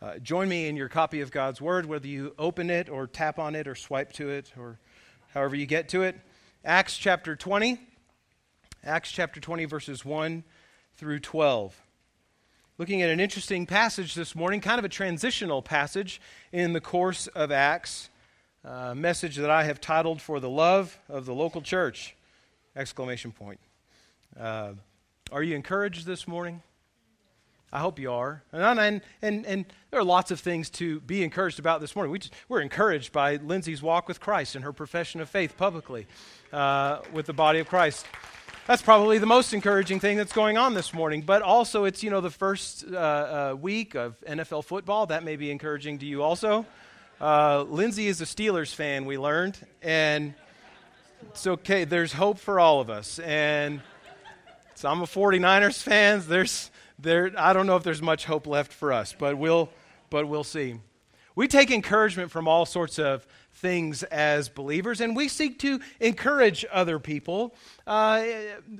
uh, 0.00 0.18
join 0.18 0.48
me 0.48 0.68
in 0.68 0.76
your 0.76 0.88
copy 0.88 1.20
of 1.22 1.32
God's 1.32 1.60
Word, 1.60 1.86
whether 1.86 2.06
you 2.06 2.32
open 2.38 2.70
it 2.70 2.88
or 2.88 3.08
tap 3.08 3.38
on 3.38 3.56
it 3.56 3.66
or 3.66 3.74
swipe 3.74 4.12
to 4.12 4.28
it 4.28 4.52
or 4.56 4.78
however 5.34 5.56
you 5.56 5.66
get 5.66 5.88
to 5.90 6.02
it. 6.02 6.16
Acts 6.64 6.96
chapter 6.96 7.34
20. 7.34 7.80
Acts 8.84 9.10
chapter 9.10 9.40
20, 9.40 9.64
verses 9.64 10.04
1 10.04 10.44
through 10.96 11.18
12. 11.18 11.82
Looking 12.78 13.02
at 13.02 13.10
an 13.10 13.18
interesting 13.18 13.66
passage 13.66 14.14
this 14.14 14.36
morning, 14.36 14.60
kind 14.60 14.78
of 14.78 14.84
a 14.84 14.88
transitional 14.88 15.62
passage 15.62 16.20
in 16.52 16.74
the 16.74 16.80
course 16.80 17.26
of 17.26 17.50
Acts. 17.50 18.08
A 18.62 18.94
message 18.94 19.34
that 19.36 19.50
I 19.50 19.64
have 19.64 19.80
titled 19.80 20.22
For 20.22 20.38
the 20.38 20.48
Love 20.48 20.96
of 21.08 21.26
the 21.26 21.34
Local 21.34 21.60
Church! 21.60 22.14
Exclamation 22.76 23.32
point. 23.32 23.58
Uh, 24.38 24.74
are 25.32 25.42
you 25.42 25.56
encouraged 25.56 26.06
this 26.06 26.28
morning? 26.28 26.62
I 27.72 27.80
hope 27.80 27.98
you 27.98 28.12
are. 28.12 28.42
And, 28.52 28.80
and, 28.80 29.02
and, 29.20 29.46
and, 29.46 29.64
there 29.90 30.00
are 30.00 30.04
lots 30.04 30.30
of 30.30 30.40
things 30.40 30.68
to 30.70 31.00
be 31.00 31.22
encouraged 31.22 31.58
about 31.58 31.80
this 31.80 31.96
morning. 31.96 32.12
We 32.12 32.18
just, 32.18 32.34
we're 32.48 32.60
encouraged 32.60 33.10
by 33.12 33.36
Lindsay's 33.36 33.82
walk 33.82 34.06
with 34.06 34.20
Christ 34.20 34.54
and 34.54 34.64
her 34.64 34.72
profession 34.72 35.20
of 35.20 35.30
faith 35.30 35.56
publicly 35.56 36.06
uh, 36.52 37.00
with 37.12 37.26
the 37.26 37.32
body 37.32 37.58
of 37.58 37.68
Christ. 37.68 38.06
That's 38.66 38.82
probably 38.82 39.16
the 39.16 39.26
most 39.26 39.54
encouraging 39.54 39.98
thing 39.98 40.18
that's 40.18 40.34
going 40.34 40.58
on 40.58 40.74
this 40.74 40.92
morning. 40.92 41.22
But 41.22 41.40
also, 41.40 41.84
it's, 41.84 42.02
you 42.02 42.10
know, 42.10 42.20
the 42.20 42.30
first 42.30 42.84
uh, 42.86 42.96
uh, 42.96 43.56
week 43.58 43.94
of 43.94 44.20
NFL 44.28 44.64
football. 44.64 45.06
That 45.06 45.24
may 45.24 45.36
be 45.36 45.50
encouraging 45.50 46.00
to 46.00 46.06
you 46.06 46.22
also. 46.22 46.66
Uh, 47.18 47.62
Lindsay 47.62 48.08
is 48.08 48.20
a 48.20 48.26
Steelers 48.26 48.74
fan, 48.74 49.06
we 49.06 49.16
learned. 49.16 49.58
And 49.80 50.34
it's 51.30 51.46
okay. 51.46 51.84
There's 51.84 52.12
hope 52.12 52.38
for 52.38 52.60
all 52.60 52.80
of 52.80 52.90
us. 52.90 53.18
And 53.20 53.80
so 54.74 54.90
I'm 54.90 55.00
a 55.00 55.06
49ers 55.06 55.82
fan. 55.82 56.22
There's 56.26 56.70
there, 56.98 57.32
I 57.36 57.52
don't 57.52 57.66
know 57.66 57.76
if 57.76 57.82
there's 57.82 58.02
much 58.02 58.24
hope 58.24 58.46
left 58.46 58.72
for 58.72 58.92
us, 58.92 59.14
but 59.18 59.38
we'll, 59.38 59.70
but 60.10 60.26
we'll 60.26 60.44
see. 60.44 60.80
We 61.38 61.46
take 61.46 61.70
encouragement 61.70 62.32
from 62.32 62.48
all 62.48 62.66
sorts 62.66 62.98
of 62.98 63.24
things 63.52 64.02
as 64.02 64.48
believers, 64.48 65.00
and 65.00 65.14
we 65.14 65.28
seek 65.28 65.60
to 65.60 65.78
encourage 66.00 66.64
other 66.72 66.98
people 66.98 67.54
uh, 67.86 68.24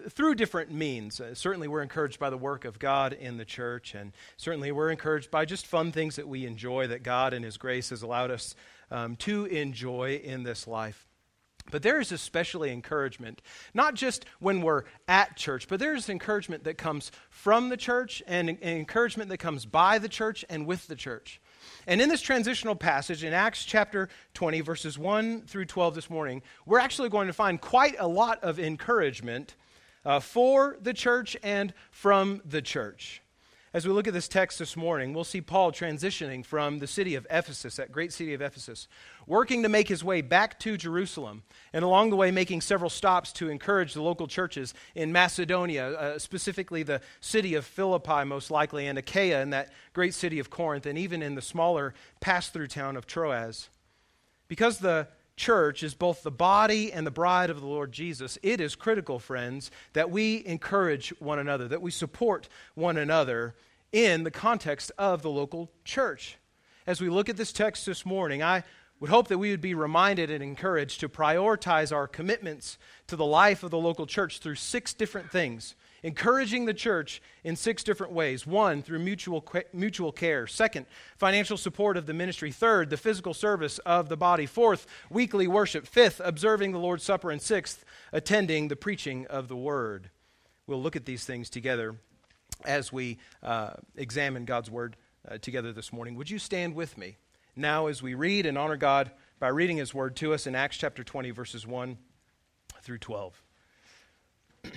through 0.08 0.34
different 0.34 0.72
means. 0.72 1.20
Uh, 1.20 1.36
certainly, 1.36 1.68
we're 1.68 1.82
encouraged 1.82 2.18
by 2.18 2.30
the 2.30 2.36
work 2.36 2.64
of 2.64 2.80
God 2.80 3.12
in 3.12 3.36
the 3.36 3.44
church, 3.44 3.94
and 3.94 4.12
certainly, 4.36 4.72
we're 4.72 4.90
encouraged 4.90 5.30
by 5.30 5.44
just 5.44 5.68
fun 5.68 5.92
things 5.92 6.16
that 6.16 6.26
we 6.26 6.46
enjoy 6.46 6.88
that 6.88 7.04
God 7.04 7.32
and 7.32 7.44
His 7.44 7.58
grace 7.58 7.90
has 7.90 8.02
allowed 8.02 8.32
us 8.32 8.56
um, 8.90 9.14
to 9.16 9.44
enjoy 9.44 10.16
in 10.16 10.42
this 10.42 10.66
life. 10.66 11.06
But 11.70 11.82
there 11.82 12.00
is 12.00 12.12
especially 12.12 12.70
encouragement, 12.72 13.42
not 13.74 13.94
just 13.94 14.24
when 14.40 14.62
we're 14.62 14.84
at 15.06 15.36
church, 15.36 15.68
but 15.68 15.80
there 15.80 15.94
is 15.94 16.08
encouragement 16.08 16.64
that 16.64 16.78
comes 16.78 17.10
from 17.30 17.68
the 17.68 17.76
church 17.76 18.22
and 18.26 18.50
encouragement 18.62 19.30
that 19.30 19.38
comes 19.38 19.66
by 19.66 19.98
the 19.98 20.08
church 20.08 20.44
and 20.48 20.66
with 20.66 20.86
the 20.86 20.96
church. 20.96 21.40
And 21.86 22.00
in 22.00 22.08
this 22.08 22.22
transitional 22.22 22.76
passage 22.76 23.24
in 23.24 23.32
Acts 23.32 23.64
chapter 23.64 24.08
20, 24.34 24.60
verses 24.60 24.98
1 24.98 25.42
through 25.42 25.66
12 25.66 25.94
this 25.94 26.10
morning, 26.10 26.42
we're 26.66 26.78
actually 26.78 27.08
going 27.08 27.26
to 27.26 27.32
find 27.32 27.60
quite 27.60 27.96
a 27.98 28.08
lot 28.08 28.42
of 28.42 28.58
encouragement 28.58 29.54
uh, 30.04 30.20
for 30.20 30.76
the 30.80 30.94
church 30.94 31.36
and 31.42 31.74
from 31.90 32.40
the 32.44 32.62
church. 32.62 33.22
As 33.78 33.86
we 33.86 33.92
look 33.92 34.08
at 34.08 34.12
this 34.12 34.26
text 34.26 34.58
this 34.58 34.76
morning, 34.76 35.14
we'll 35.14 35.22
see 35.22 35.40
Paul 35.40 35.70
transitioning 35.70 36.44
from 36.44 36.80
the 36.80 36.88
city 36.88 37.14
of 37.14 37.28
Ephesus, 37.30 37.76
that 37.76 37.92
great 37.92 38.12
city 38.12 38.34
of 38.34 38.42
Ephesus, 38.42 38.88
working 39.24 39.62
to 39.62 39.68
make 39.68 39.86
his 39.86 40.02
way 40.02 40.20
back 40.20 40.58
to 40.58 40.76
Jerusalem, 40.76 41.44
and 41.72 41.84
along 41.84 42.10
the 42.10 42.16
way 42.16 42.32
making 42.32 42.60
several 42.60 42.90
stops 42.90 43.32
to 43.34 43.48
encourage 43.48 43.94
the 43.94 44.02
local 44.02 44.26
churches 44.26 44.74
in 44.96 45.12
Macedonia, 45.12 45.90
uh, 45.90 46.18
specifically 46.18 46.82
the 46.82 47.00
city 47.20 47.54
of 47.54 47.64
Philippi, 47.64 48.24
most 48.24 48.50
likely, 48.50 48.88
and 48.88 48.98
Achaia, 48.98 49.42
in 49.42 49.50
that 49.50 49.72
great 49.92 50.12
city 50.12 50.40
of 50.40 50.50
Corinth, 50.50 50.84
and 50.84 50.98
even 50.98 51.22
in 51.22 51.36
the 51.36 51.40
smaller 51.40 51.94
pass 52.18 52.48
through 52.48 52.66
town 52.66 52.96
of 52.96 53.06
Troas. 53.06 53.68
Because 54.48 54.80
the 54.80 55.06
church 55.36 55.84
is 55.84 55.94
both 55.94 56.24
the 56.24 56.32
body 56.32 56.92
and 56.92 57.06
the 57.06 57.12
bride 57.12 57.48
of 57.48 57.60
the 57.60 57.66
Lord 57.68 57.92
Jesus, 57.92 58.38
it 58.42 58.60
is 58.60 58.74
critical, 58.74 59.20
friends, 59.20 59.70
that 59.92 60.10
we 60.10 60.44
encourage 60.44 61.10
one 61.20 61.38
another, 61.38 61.68
that 61.68 61.80
we 61.80 61.92
support 61.92 62.48
one 62.74 62.96
another 62.96 63.54
in 63.92 64.24
the 64.24 64.30
context 64.30 64.92
of 64.98 65.22
the 65.22 65.30
local 65.30 65.70
church. 65.84 66.36
As 66.86 67.00
we 67.00 67.08
look 67.08 67.28
at 67.28 67.36
this 67.36 67.52
text 67.52 67.86
this 67.86 68.06
morning, 68.06 68.42
I 68.42 68.64
would 69.00 69.10
hope 69.10 69.28
that 69.28 69.38
we 69.38 69.50
would 69.50 69.60
be 69.60 69.74
reminded 69.74 70.30
and 70.30 70.42
encouraged 70.42 71.00
to 71.00 71.08
prioritize 71.08 71.94
our 71.94 72.08
commitments 72.08 72.78
to 73.06 73.16
the 73.16 73.24
life 73.24 73.62
of 73.62 73.70
the 73.70 73.78
local 73.78 74.06
church 74.06 74.38
through 74.38 74.56
six 74.56 74.92
different 74.94 75.30
things 75.30 75.74
encouraging 76.02 76.64
the 76.64 76.74
church 76.74 77.20
in 77.44 77.56
six 77.56 77.82
different 77.82 78.12
ways. 78.12 78.46
One, 78.46 78.82
through 78.82 79.00
mutual, 79.00 79.44
mutual 79.72 80.12
care. 80.12 80.46
Second, 80.46 80.86
financial 81.16 81.56
support 81.56 81.96
of 81.96 82.06
the 82.06 82.14
ministry. 82.14 82.52
Third, 82.52 82.90
the 82.90 82.96
physical 82.96 83.34
service 83.34 83.78
of 83.80 84.08
the 84.08 84.16
body. 84.16 84.46
Fourth, 84.46 84.86
weekly 85.10 85.46
worship. 85.46 85.86
Fifth, 85.86 86.20
observing 86.24 86.72
the 86.72 86.78
Lord's 86.78 87.04
Supper. 87.04 87.30
And 87.30 87.42
sixth, 87.42 87.84
attending 88.12 88.68
the 88.68 88.76
preaching 88.76 89.26
of 89.26 89.48
the 89.48 89.56
word. 89.56 90.10
We'll 90.66 90.82
look 90.82 90.96
at 90.96 91.06
these 91.06 91.24
things 91.24 91.50
together 91.50 91.96
as 92.64 92.92
we 92.92 93.18
uh, 93.42 93.70
examine 93.96 94.44
God's 94.44 94.70
word 94.70 94.96
uh, 95.28 95.38
together 95.38 95.72
this 95.72 95.92
morning. 95.92 96.16
Would 96.16 96.30
you 96.30 96.38
stand 96.38 96.74
with 96.74 96.96
me 96.96 97.16
now 97.56 97.86
as 97.86 98.02
we 98.02 98.14
read 98.14 98.46
and 98.46 98.56
honor 98.56 98.76
God 98.76 99.10
by 99.38 99.48
reading 99.48 99.76
his 99.76 99.94
word 99.94 100.16
to 100.16 100.34
us 100.34 100.46
in 100.46 100.54
Acts 100.54 100.76
chapter 100.76 101.04
20, 101.04 101.30
verses 101.30 101.66
1 101.66 101.98
through 102.82 102.98
12? 102.98 103.42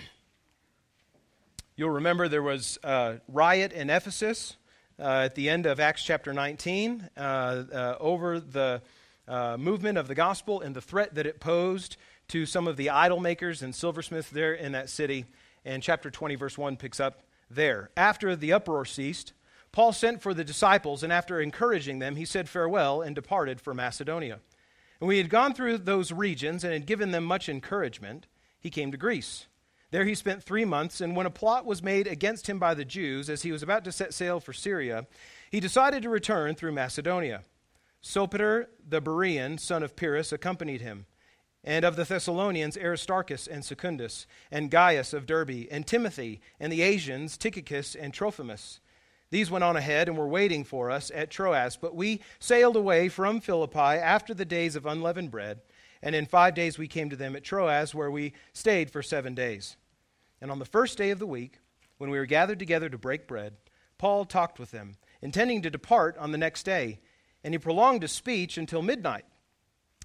You'll 1.75 1.90
remember 1.90 2.28
there 2.28 2.44
was 2.44 2.78
a 2.84 3.22
riot 3.28 3.72
in 3.72 3.90
Ephesus 3.90 4.58
uh, 5.00 5.24
at 5.25 5.36
the 5.36 5.50
end 5.50 5.66
of 5.66 5.80
Acts 5.80 6.03
chapter 6.03 6.34
19 6.34 7.09
uh, 7.18 7.20
uh, 7.20 7.96
over 8.00 8.40
the 8.40 8.81
uh, 9.28 9.58
movement 9.58 9.97
of 9.97 10.08
the 10.08 10.16
gospel 10.16 10.62
and 10.62 10.75
the 10.75 10.81
threat 10.81 11.16
that 11.16 11.25
it 11.25 11.40
posed 11.40 11.97
to 12.28 12.46
some 12.46 12.68
of 12.68 12.78
the 12.78 12.90
idol 12.90 13.20
makers 13.20 13.62
and 13.62 13.74
silversmiths 13.74 14.30
there 14.30 14.53
in 14.53 14.74
that 14.74 14.90
city. 14.90 15.25
And 15.66 15.81
chapter 15.81 16.12
20, 16.12 16.36
verse 16.36 16.58
1 16.58 16.78
picks 16.78 17.00
up 17.00 17.24
there. 17.56 17.92
After 17.96 18.36
the 18.36 18.54
uproar 18.54 18.86
ceased, 18.86 19.34
Paul 19.72 19.94
sent 19.94 20.22
for 20.22 20.34
the 20.34 20.44
disciples, 20.44 21.04
and 21.04 21.14
after 21.14 21.40
encouraging 21.40 22.00
them, 22.00 22.16
he 22.16 22.26
said 22.26 22.50
farewell 22.50 23.02
and 23.02 23.16
departed 23.16 23.62
for 23.62 23.74
Macedonia. 23.74 24.40
And 25.00 25.08
we 25.08 25.18
had 25.18 25.30
gone 25.30 25.54
through 25.54 25.80
those 25.80 26.12
regions 26.12 26.64
and 26.64 26.74
had 26.74 26.86
given 26.86 27.12
them 27.12 27.24
much 27.24 27.48
encouragement. 27.48 28.28
He 28.60 28.70
came 28.70 28.92
to 28.92 28.98
Greece. 28.98 29.48
There 29.92 30.06
he 30.06 30.16
spent 30.16 30.44
three 30.44 30.66
months, 30.66 31.02
and 31.02 31.16
when 31.16 31.26
a 31.26 31.32
plot 31.32 31.66
was 31.66 31.84
made 31.84 32.08
against 32.08 32.48
him 32.48 32.60
by 32.60 32.74
the 32.74 32.86
Jews 32.86 33.30
as 33.30 33.42
he 33.42 33.52
was 33.52 33.64
about 33.64 33.84
to 33.86 33.92
set 33.92 34.14
sail 34.14 34.40
for 34.40 34.54
Syria, 34.54 35.08
he 35.50 35.60
decided 35.60 36.04
to 36.04 36.10
return 36.10 36.56
through 36.56 36.72
Macedonia. 36.72 37.44
Sopater 38.02 38.68
the 38.88 39.02
Berean, 39.02 39.60
son 39.60 39.84
of 39.84 39.96
Pyrrhus, 39.96 40.32
accompanied 40.32 40.82
him, 40.82 41.06
and 41.64 41.86
of 41.86 41.96
the 41.96 42.04
Thessalonians 42.04 42.78
Aristarchus 42.78 43.48
and 43.48 43.64
Secundus, 43.64 44.26
and 44.52 44.72
Gaius 44.72 45.14
of 45.14 45.26
Derbe, 45.26 45.68
and 45.70 45.86
Timothy, 45.86 46.42
and 46.60 46.72
the 46.72 46.82
Asians 46.82 47.38
Tychicus 47.38 47.96
and 47.96 48.14
Trophimus. 48.14 48.80
These 49.30 49.50
went 49.50 49.64
on 49.64 49.78
ahead 49.78 50.10
and 50.10 50.18
were 50.18 50.28
waiting 50.28 50.64
for 50.64 50.92
us 50.92 51.12
at 51.14 51.30
Troas, 51.30 51.78
but 51.78 51.96
we 51.96 52.22
sailed 52.40 52.76
away 52.76 53.08
from 53.08 53.40
Philippi 53.40 53.80
after 53.80 54.34
the 54.34 54.46
days 54.46 54.76
of 54.76 54.86
unleavened 54.86 55.32
bread, 55.32 55.62
and 56.02 56.16
in 56.16 56.26
five 56.26 56.54
days 56.54 56.78
we 56.78 56.88
came 56.88 57.10
to 57.10 57.16
them 57.16 57.36
at 57.36 57.44
Troas, 57.44 57.96
where 57.96 58.12
we 58.12 58.34
stayed 58.54 58.92
for 58.92 59.02
seven 59.02 59.34
days. 59.34 59.78
And 60.42 60.52
on 60.52 60.60
the 60.60 60.66
first 60.66 60.98
day 60.98 61.12
of 61.12 61.20
the 61.20 61.28
week, 61.28 61.60
when 61.98 62.10
we 62.10 62.18
were 62.18 62.26
gathered 62.26 62.60
together 62.60 62.90
to 62.90 62.98
break 62.98 63.28
bread, 63.28 63.54
Paul 64.00 64.26
talked 64.26 64.60
with 64.60 64.72
them, 64.72 64.96
intending 65.22 65.62
to 65.62 65.70
depart 65.70 66.18
on 66.18 66.32
the 66.32 66.38
next 66.38 66.64
day, 66.64 67.00
and 67.44 67.54
he 67.54 67.60
prolonged 67.60 68.02
his 68.02 68.12
speech 68.12 68.58
until 68.58 68.82
midnight. 68.82 69.26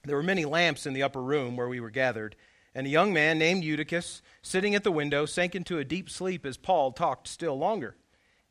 There 0.06 0.16
were 0.16 0.22
many 0.22 0.44
lamps 0.44 0.86
in 0.86 0.92
the 0.92 1.02
upper 1.02 1.20
room 1.20 1.56
where 1.56 1.68
we 1.68 1.80
were 1.80 1.90
gathered, 1.90 2.36
and 2.76 2.86
a 2.86 2.90
young 2.90 3.12
man 3.12 3.40
named 3.40 3.64
Eutychus, 3.64 4.22
sitting 4.40 4.76
at 4.76 4.84
the 4.84 4.92
window, 4.92 5.26
sank 5.26 5.56
into 5.56 5.78
a 5.78 5.84
deep 5.84 6.08
sleep 6.08 6.46
as 6.46 6.56
Paul 6.56 6.92
talked 6.92 7.26
still 7.26 7.58
longer. 7.58 7.96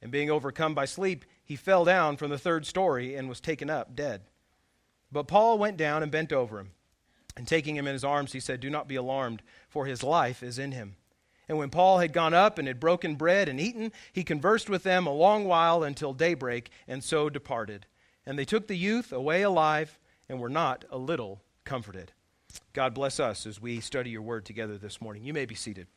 And 0.02 0.12
being 0.12 0.30
overcome 0.30 0.76
by 0.76 0.84
sleep, 0.84 1.24
he 1.46 1.56
fell 1.56 1.86
down 1.86 2.18
from 2.18 2.30
the 2.30 2.38
third 2.38 2.66
story 2.66 3.16
and 3.16 3.30
was 3.30 3.40
taken 3.40 3.70
up 3.70 3.96
dead. 3.96 4.24
But 5.14 5.29
Paul 5.29 5.58
went 5.58 5.78
down 5.78 6.03
and 6.03 6.12
bent 6.12 6.34
over 6.34 6.59
him, 6.59 6.72
and 7.38 7.47
taking 7.47 7.78
him 7.78 7.88
in 7.88 7.94
his 7.94 8.03
arms, 8.03 8.34
he 8.34 8.41
said, 8.41 8.59
Do 8.59 8.70
not 8.70 8.90
be 8.90 8.96
alarmed, 8.96 9.41
for 9.70 9.85
his 9.85 10.03
life 10.03 10.44
is 10.44 10.59
in 10.59 10.74
him. 10.74 10.97
And 11.47 11.58
when 11.58 11.70
Paul 11.70 12.00
had 12.00 12.12
gone 12.12 12.34
up 12.34 12.59
and 12.59 12.68
had 12.68 12.82
broken 12.82 13.16
bread 13.16 13.47
and 13.47 13.62
eaten, 13.62 13.94
he 14.12 14.26
conversed 14.26 14.70
with 14.70 14.84
them 14.84 15.08
a 15.08 15.14
long 15.14 15.46
while 15.46 15.84
until 15.84 16.12
daybreak, 16.12 16.70
and 16.85 17.02
so 17.02 17.29
departed. 17.29 17.85
And 18.26 18.38
they 18.38 18.46
took 18.46 18.68
the 18.68 18.76
youth 18.76 19.14
away 19.14 19.41
alive 19.41 19.97
and 20.28 20.40
were 20.40 20.50
not 20.50 20.84
a 20.90 20.97
little 20.97 21.41
comforted. 21.66 22.12
God 22.73 22.94
bless 22.94 23.20
us 23.20 23.46
as 23.46 23.59
we 23.59 23.82
study 23.82 24.12
your 24.12 24.22
word 24.22 24.46
together 24.46 24.78
this 24.78 25.02
morning. 25.02 25.26
You 25.26 25.34
may 25.34 25.46
be 25.46 25.56
seated. 25.56 25.88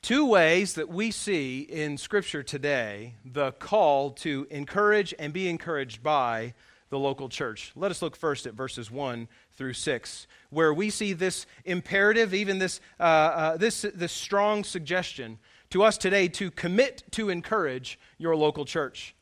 Two 0.00 0.24
ways 0.24 0.74
that 0.74 0.88
we 0.88 1.10
see 1.10 1.60
in 1.60 1.98
Scripture 1.98 2.42
today 2.42 3.14
the 3.24 3.52
call 3.52 4.10
to 4.12 4.46
encourage 4.50 5.12
and 5.18 5.32
be 5.32 5.48
encouraged 5.48 6.02
by 6.02 6.54
the 6.88 6.98
local 6.98 7.28
church. 7.28 7.72
Let 7.76 7.90
us 7.90 8.00
look 8.00 8.16
first 8.16 8.46
at 8.46 8.54
verses 8.54 8.90
1 8.90 9.28
through 9.52 9.74
6, 9.74 10.26
where 10.48 10.72
we 10.72 10.88
see 10.88 11.12
this 11.12 11.44
imperative, 11.66 12.32
even 12.32 12.58
this, 12.58 12.80
uh, 12.98 13.02
uh, 13.02 13.56
this, 13.58 13.82
this 13.94 14.12
strong 14.12 14.64
suggestion 14.64 15.38
to 15.68 15.82
us 15.82 15.98
today 15.98 16.28
to 16.28 16.50
commit 16.50 17.02
to 17.10 17.28
encourage 17.28 17.98
your 18.16 18.34
local 18.34 18.64
church. 18.64 19.14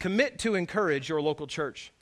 Commit 0.00 0.38
to 0.40 0.56
encourage 0.56 1.08
your 1.08 1.22
local 1.22 1.46
church. 1.46 1.92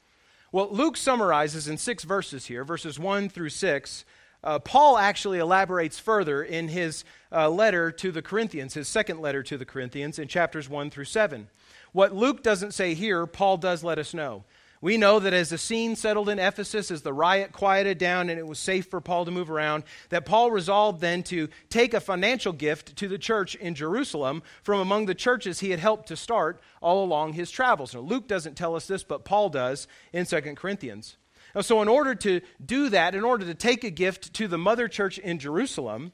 Well, 0.50 0.68
Luke 0.70 0.96
summarizes 0.96 1.68
in 1.68 1.76
six 1.76 2.04
verses 2.04 2.46
here, 2.46 2.64
verses 2.64 2.98
1 2.98 3.28
through 3.28 3.50
6. 3.50 4.04
Uh, 4.42 4.58
Paul 4.60 4.96
actually 4.96 5.40
elaborates 5.40 5.98
further 5.98 6.42
in 6.42 6.68
his 6.68 7.04
uh, 7.30 7.50
letter 7.50 7.90
to 7.90 8.10
the 8.10 8.22
Corinthians, 8.22 8.72
his 8.74 8.88
second 8.88 9.20
letter 9.20 9.42
to 9.42 9.58
the 9.58 9.66
Corinthians, 9.66 10.18
in 10.18 10.28
chapters 10.28 10.68
1 10.68 10.90
through 10.90 11.04
7. 11.04 11.48
What 11.92 12.14
Luke 12.14 12.42
doesn't 12.42 12.72
say 12.72 12.94
here, 12.94 13.26
Paul 13.26 13.56
does 13.58 13.84
let 13.84 13.98
us 13.98 14.14
know. 14.14 14.44
We 14.80 14.96
know 14.96 15.18
that 15.18 15.32
as 15.32 15.50
the 15.50 15.58
scene 15.58 15.96
settled 15.96 16.28
in 16.28 16.38
Ephesus, 16.38 16.90
as 16.90 17.02
the 17.02 17.12
riot 17.12 17.52
quieted 17.52 17.98
down 17.98 18.30
and 18.30 18.38
it 18.38 18.46
was 18.46 18.58
safe 18.58 18.86
for 18.86 19.00
Paul 19.00 19.24
to 19.24 19.30
move 19.30 19.50
around, 19.50 19.82
that 20.10 20.24
Paul 20.24 20.50
resolved 20.50 21.00
then 21.00 21.24
to 21.24 21.48
take 21.68 21.94
a 21.94 22.00
financial 22.00 22.52
gift 22.52 22.94
to 22.96 23.08
the 23.08 23.18
church 23.18 23.56
in 23.56 23.74
Jerusalem 23.74 24.42
from 24.62 24.78
among 24.78 25.06
the 25.06 25.14
churches 25.14 25.60
he 25.60 25.70
had 25.70 25.80
helped 25.80 26.08
to 26.08 26.16
start 26.16 26.60
all 26.80 27.04
along 27.04 27.32
his 27.32 27.50
travels. 27.50 27.94
Now, 27.94 28.00
Luke 28.00 28.28
doesn't 28.28 28.56
tell 28.56 28.76
us 28.76 28.86
this, 28.86 29.02
but 29.02 29.24
Paul 29.24 29.48
does 29.48 29.88
in 30.12 30.26
2 30.26 30.40
Corinthians. 30.54 31.16
Now, 31.54 31.62
so, 31.62 31.82
in 31.82 31.88
order 31.88 32.14
to 32.14 32.40
do 32.64 32.88
that, 32.90 33.14
in 33.14 33.24
order 33.24 33.44
to 33.46 33.54
take 33.54 33.82
a 33.82 33.90
gift 33.90 34.34
to 34.34 34.46
the 34.46 34.58
mother 34.58 34.86
church 34.86 35.18
in 35.18 35.38
Jerusalem, 35.38 36.12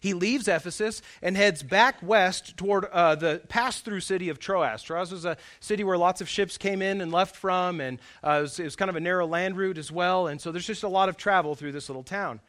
he 0.00 0.14
leaves 0.14 0.48
Ephesus 0.48 1.02
and 1.22 1.36
heads 1.36 1.62
back 1.62 1.96
west 2.02 2.56
toward 2.56 2.86
uh, 2.86 3.14
the 3.14 3.40
pass 3.48 3.80
through 3.80 4.00
city 4.00 4.28
of 4.28 4.38
Troas. 4.38 4.82
Troas 4.82 5.12
was 5.12 5.24
a 5.24 5.36
city 5.60 5.84
where 5.84 5.98
lots 5.98 6.20
of 6.20 6.28
ships 6.28 6.58
came 6.58 6.82
in 6.82 7.00
and 7.00 7.12
left 7.12 7.36
from, 7.36 7.80
and 7.80 7.98
uh, 8.24 8.38
it, 8.38 8.42
was, 8.42 8.60
it 8.60 8.64
was 8.64 8.76
kind 8.76 8.88
of 8.88 8.96
a 8.96 9.00
narrow 9.00 9.26
land 9.26 9.56
route 9.56 9.78
as 9.78 9.92
well. 9.92 10.26
And 10.26 10.40
so 10.40 10.50
there's 10.52 10.66
just 10.66 10.82
a 10.82 10.88
lot 10.88 11.08
of 11.08 11.16
travel 11.16 11.54
through 11.54 11.72
this 11.72 11.88
little 11.88 12.02
town. 12.02 12.40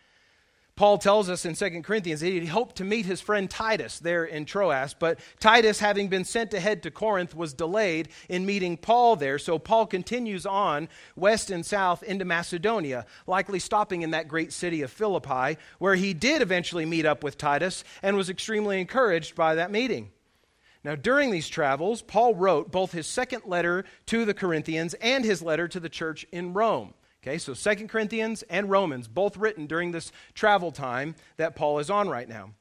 Paul 0.76 0.98
tells 0.98 1.30
us 1.30 1.46
in 1.46 1.54
2 1.54 1.82
Corinthians 1.82 2.22
that 2.22 2.28
he 2.28 2.46
hoped 2.46 2.78
to 2.78 2.84
meet 2.84 3.06
his 3.06 3.22
friend 3.22 3.50
Titus 3.50 4.00
there 4.00 4.26
in 4.26 4.46
Troas, 4.46 4.96
but 4.98 5.20
Titus, 5.40 5.80
having 5.80 6.08
been 6.08 6.24
sent 6.24 6.54
ahead 6.54 6.84
to 6.84 6.92
Corinth, 6.92 7.36
was 7.36 7.54
delayed 7.54 8.10
in 8.30 8.46
meeting 8.46 8.78
Paul 8.78 9.16
there. 9.16 9.38
So 9.38 9.60
Paul 9.60 9.86
continues 9.86 10.46
on 10.46 10.90
west 11.16 11.52
and 11.52 11.66
south 11.66 12.04
into 12.04 12.26
Macedonia, 12.26 13.06
likely 13.28 13.60
stopping 13.60 14.02
in 14.02 14.12
that 14.12 14.28
great 14.28 14.54
city 14.54 14.82
of 14.82 14.92
Philippi, 14.92 15.58
where 15.78 15.96
he 15.96 16.14
did 16.14 16.42
eventually 16.42 16.86
meet 16.86 17.06
up 17.06 17.24
with 17.24 17.38
Titus 17.38 17.84
and 18.02 18.16
was 18.16 18.30
extremely 18.30 18.80
encouraged 18.80 19.36
by 19.36 19.56
that 19.56 19.72
meeting. 19.72 20.12
Now, 20.84 20.96
during 20.96 21.30
these 21.30 21.48
travels, 21.50 22.02
Paul 22.02 22.34
wrote 22.34 22.72
both 22.72 22.92
his 22.92 23.06
second 23.06 23.44
letter 23.46 23.86
to 24.08 24.26
the 24.26 24.34
Corinthians 24.34 24.96
and 24.96 25.24
his 25.24 25.44
letter 25.44 25.68
to 25.68 25.80
the 25.80 25.90
church 25.90 26.26
in 26.32 26.54
Rome. 26.54 26.96
Okay, 27.24 27.38
so 27.38 27.54
Second 27.54 27.90
Corinthians 27.90 28.44
and 28.50 28.70
Romans, 28.70 29.08
both 29.08 29.38
written 29.38 29.68
during 29.68 29.92
this 29.92 30.12
travel 30.34 30.72
time 30.72 31.14
that 31.38 31.56
Paul 31.56 31.78
is 31.78 31.92
on 31.92 32.10
right 32.10 32.28
now. 32.28 32.52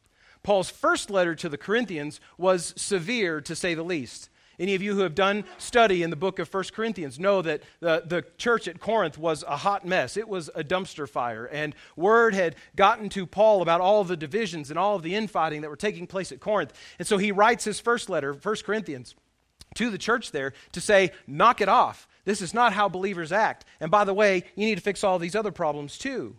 Paul's 0.43 0.69
first 0.69 1.11
letter 1.11 1.35
to 1.35 1.49
the 1.49 1.57
Corinthians 1.57 2.21
was 2.37 2.75
severe, 2.77 3.41
to 3.41 3.57
say 3.57 3.73
the 3.73 3.83
least. 3.83 4.29
Any 4.59 4.75
of 4.75 4.83
you 4.83 4.95
who 4.95 5.01
have 5.01 5.15
done 5.15 5.45
study 5.57 6.03
in 6.03 6.11
the 6.11 6.17
book 6.17 6.39
of 6.39 6.47
First 6.47 6.75
Corinthians 6.75 7.19
know 7.19 7.41
that 7.41 7.62
the, 7.81 8.03
the 8.05 8.27
church 8.37 8.69
at 8.69 8.79
Corinth 8.79 9.17
was 9.17 9.43
a 9.49 9.57
hot 9.57 9.87
mess. 9.87 10.19
It 10.19 10.29
was 10.29 10.51
a 10.55 10.62
dumpster 10.62 11.09
fire. 11.09 11.47
And 11.47 11.75
word 11.97 12.35
had 12.35 12.57
gotten 12.77 13.09
to 13.11 13.25
Paul 13.25 13.62
about 13.62 13.81
all 13.81 14.05
the 14.05 14.19
divisions 14.19 14.69
and 14.69 14.79
all 14.79 14.97
of 14.97 15.03
the 15.03 15.15
infighting 15.15 15.62
that 15.62 15.71
were 15.71 15.77
taking 15.77 16.07
place 16.07 16.31
at 16.31 16.41
Corinth. 16.41 16.75
And 16.99 17.09
so 17.09 17.17
he 17.17 17.33
writes 17.33 17.65
his 17.65 17.81
first 17.81 18.11
letter, 18.11 18.35
First 18.35 18.67
Corinthians, 18.67 19.15
to 19.75 19.91
the 19.91 19.99
church 19.99 20.33
there 20.33 20.53
to 20.73 20.81
say, 20.81 21.13
knock 21.27 21.61
it 21.61 21.69
off. 21.69 22.09
This 22.25 22.43
is 22.43 22.55
not 22.55 22.73
how 22.73 22.89
believers 22.89 23.33
act. 23.33 23.65
And 23.81 23.91
by 23.91 24.05
the 24.05 24.15
way, 24.15 24.45
you 24.55 24.67
need 24.67 24.77
to 24.77 24.83
fix 24.83 25.05
all 25.05 25.19
these 25.19 25.35
other 25.35 25.53
problems 25.53 25.99
too. 25.99 26.37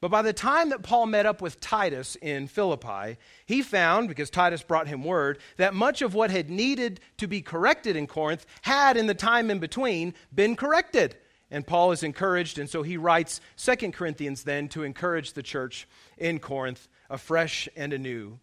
But 0.00 0.10
by 0.10 0.22
the 0.22 0.32
time 0.32 0.70
that 0.70 0.82
Paul 0.82 1.06
met 1.06 1.26
up 1.26 1.40
with 1.40 1.60
Titus 1.60 2.16
in 2.16 2.48
Philippi, 2.48 3.18
he 3.46 3.62
found, 3.62 4.08
because 4.08 4.30
Titus 4.30 4.64
brought 4.64 4.88
him 4.88 5.04
word, 5.04 5.38
that 5.58 5.74
much 5.74 6.02
of 6.02 6.12
what 6.12 6.32
had 6.32 6.50
needed 6.50 6.98
to 7.18 7.28
be 7.28 7.40
corrected 7.40 7.94
in 7.94 8.08
Corinth 8.08 8.44
had, 8.62 8.96
in 8.96 9.06
the 9.06 9.14
time 9.14 9.48
in 9.48 9.60
between, 9.60 10.14
been 10.34 10.56
corrected. 10.56 11.14
And 11.52 11.64
Paul 11.64 11.92
is 11.92 12.02
encouraged, 12.02 12.58
and 12.58 12.68
so 12.68 12.82
he 12.82 12.96
writes 12.96 13.40
2 13.58 13.92
Corinthians 13.92 14.42
then 14.42 14.68
to 14.70 14.82
encourage 14.82 15.34
the 15.34 15.42
church 15.42 15.86
in 16.18 16.40
Corinth 16.40 16.88
afresh 17.08 17.68
and 17.76 17.92
anew. 17.92 18.40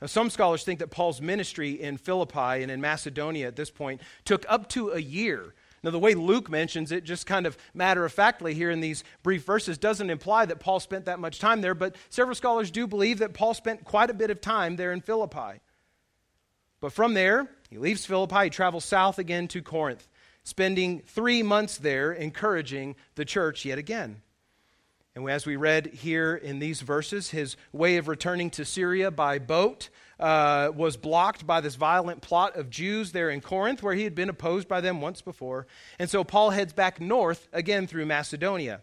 Now, 0.00 0.08
some 0.08 0.28
scholars 0.28 0.62
think 0.62 0.80
that 0.80 0.90
Paul's 0.90 1.20
ministry 1.20 1.72
in 1.72 1.96
Philippi 1.96 2.62
and 2.62 2.70
in 2.70 2.80
Macedonia 2.80 3.46
at 3.46 3.56
this 3.56 3.70
point 3.70 4.00
took 4.24 4.44
up 4.48 4.68
to 4.70 4.90
a 4.90 4.98
year 4.98 5.54
now, 5.86 5.92
the 5.92 6.00
way 6.00 6.14
Luke 6.14 6.50
mentions 6.50 6.90
it, 6.90 7.04
just 7.04 7.26
kind 7.26 7.46
of 7.46 7.56
matter 7.72 8.04
of 8.04 8.12
factly 8.12 8.54
here 8.54 8.72
in 8.72 8.80
these 8.80 9.04
brief 9.22 9.44
verses, 9.44 9.78
doesn't 9.78 10.10
imply 10.10 10.44
that 10.44 10.58
Paul 10.58 10.80
spent 10.80 11.04
that 11.04 11.20
much 11.20 11.38
time 11.38 11.60
there, 11.60 11.76
but 11.76 11.94
several 12.08 12.34
scholars 12.34 12.72
do 12.72 12.88
believe 12.88 13.20
that 13.20 13.34
Paul 13.34 13.54
spent 13.54 13.84
quite 13.84 14.10
a 14.10 14.14
bit 14.14 14.32
of 14.32 14.40
time 14.40 14.74
there 14.74 14.90
in 14.90 15.00
Philippi. 15.00 15.60
But 16.80 16.92
from 16.92 17.14
there, 17.14 17.48
he 17.70 17.78
leaves 17.78 18.04
Philippi, 18.04 18.44
he 18.44 18.50
travels 18.50 18.84
south 18.84 19.20
again 19.20 19.46
to 19.46 19.62
Corinth, 19.62 20.08
spending 20.42 21.02
three 21.06 21.44
months 21.44 21.78
there 21.78 22.12
encouraging 22.12 22.96
the 23.14 23.24
church 23.24 23.64
yet 23.64 23.78
again. 23.78 24.22
And 25.16 25.30
as 25.30 25.46
we 25.46 25.56
read 25.56 25.86
here 25.86 26.36
in 26.36 26.58
these 26.58 26.82
verses, 26.82 27.30
his 27.30 27.56
way 27.72 27.96
of 27.96 28.06
returning 28.06 28.50
to 28.50 28.66
Syria 28.66 29.10
by 29.10 29.38
boat 29.38 29.88
uh, 30.20 30.70
was 30.76 30.98
blocked 30.98 31.46
by 31.46 31.62
this 31.62 31.74
violent 31.74 32.20
plot 32.20 32.56
of 32.56 32.68
Jews 32.68 33.12
there 33.12 33.30
in 33.30 33.40
Corinth, 33.40 33.82
where 33.82 33.94
he 33.94 34.04
had 34.04 34.14
been 34.14 34.28
opposed 34.28 34.68
by 34.68 34.82
them 34.82 35.00
once 35.00 35.22
before. 35.22 35.66
And 35.98 36.10
so 36.10 36.22
Paul 36.22 36.50
heads 36.50 36.74
back 36.74 37.00
north 37.00 37.48
again 37.54 37.86
through 37.86 38.04
Macedonia. 38.04 38.82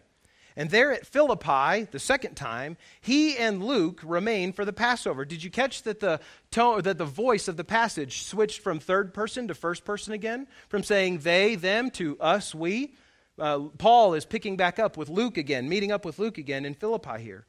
And 0.56 0.70
there 0.70 0.92
at 0.92 1.06
Philippi, 1.06 1.84
the 1.92 2.00
second 2.00 2.34
time, 2.34 2.78
he 3.00 3.36
and 3.36 3.64
Luke 3.64 4.00
remain 4.02 4.52
for 4.52 4.64
the 4.64 4.72
Passover. 4.72 5.24
Did 5.24 5.44
you 5.44 5.50
catch 5.50 5.82
that 5.84 6.00
the 6.00 6.18
tone, 6.50 6.82
that 6.82 6.98
the 6.98 7.04
voice 7.04 7.46
of 7.46 7.56
the 7.56 7.64
passage 7.64 8.24
switched 8.24 8.60
from 8.60 8.80
third 8.80 9.14
person 9.14 9.46
to 9.46 9.54
first 9.54 9.84
person 9.84 10.12
again? 10.12 10.48
From 10.68 10.82
saying 10.82 11.18
they, 11.18 11.54
them 11.54 11.92
to 11.92 12.18
us, 12.18 12.56
we? 12.56 12.94
Uh, 13.38 13.60
Paul 13.78 14.14
is 14.14 14.24
picking 14.24 14.56
back 14.56 14.78
up 14.78 14.96
with 14.96 15.08
Luke 15.08 15.36
again, 15.36 15.68
meeting 15.68 15.90
up 15.90 16.04
with 16.04 16.18
Luke 16.18 16.38
again 16.38 16.64
in 16.64 16.74
Philippi 16.74 17.20
here. 17.20 17.46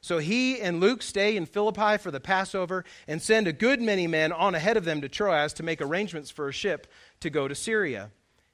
So 0.00 0.18
he 0.18 0.60
and 0.60 0.80
Luke 0.80 1.02
stay 1.02 1.36
in 1.36 1.46
Philippi 1.46 1.98
for 1.98 2.10
the 2.10 2.20
Passover 2.20 2.84
and 3.08 3.20
send 3.20 3.48
a 3.48 3.52
good 3.52 3.82
many 3.82 4.06
men 4.06 4.32
on 4.32 4.54
ahead 4.54 4.76
of 4.76 4.84
them 4.84 5.00
to 5.00 5.08
Troas 5.08 5.52
to 5.54 5.62
make 5.62 5.80
arrangements 5.80 6.30
for 6.30 6.48
a 6.48 6.52
ship 6.52 6.86
to 7.20 7.30
go 7.30 7.48
to 7.48 7.54
Syria. 7.54 8.10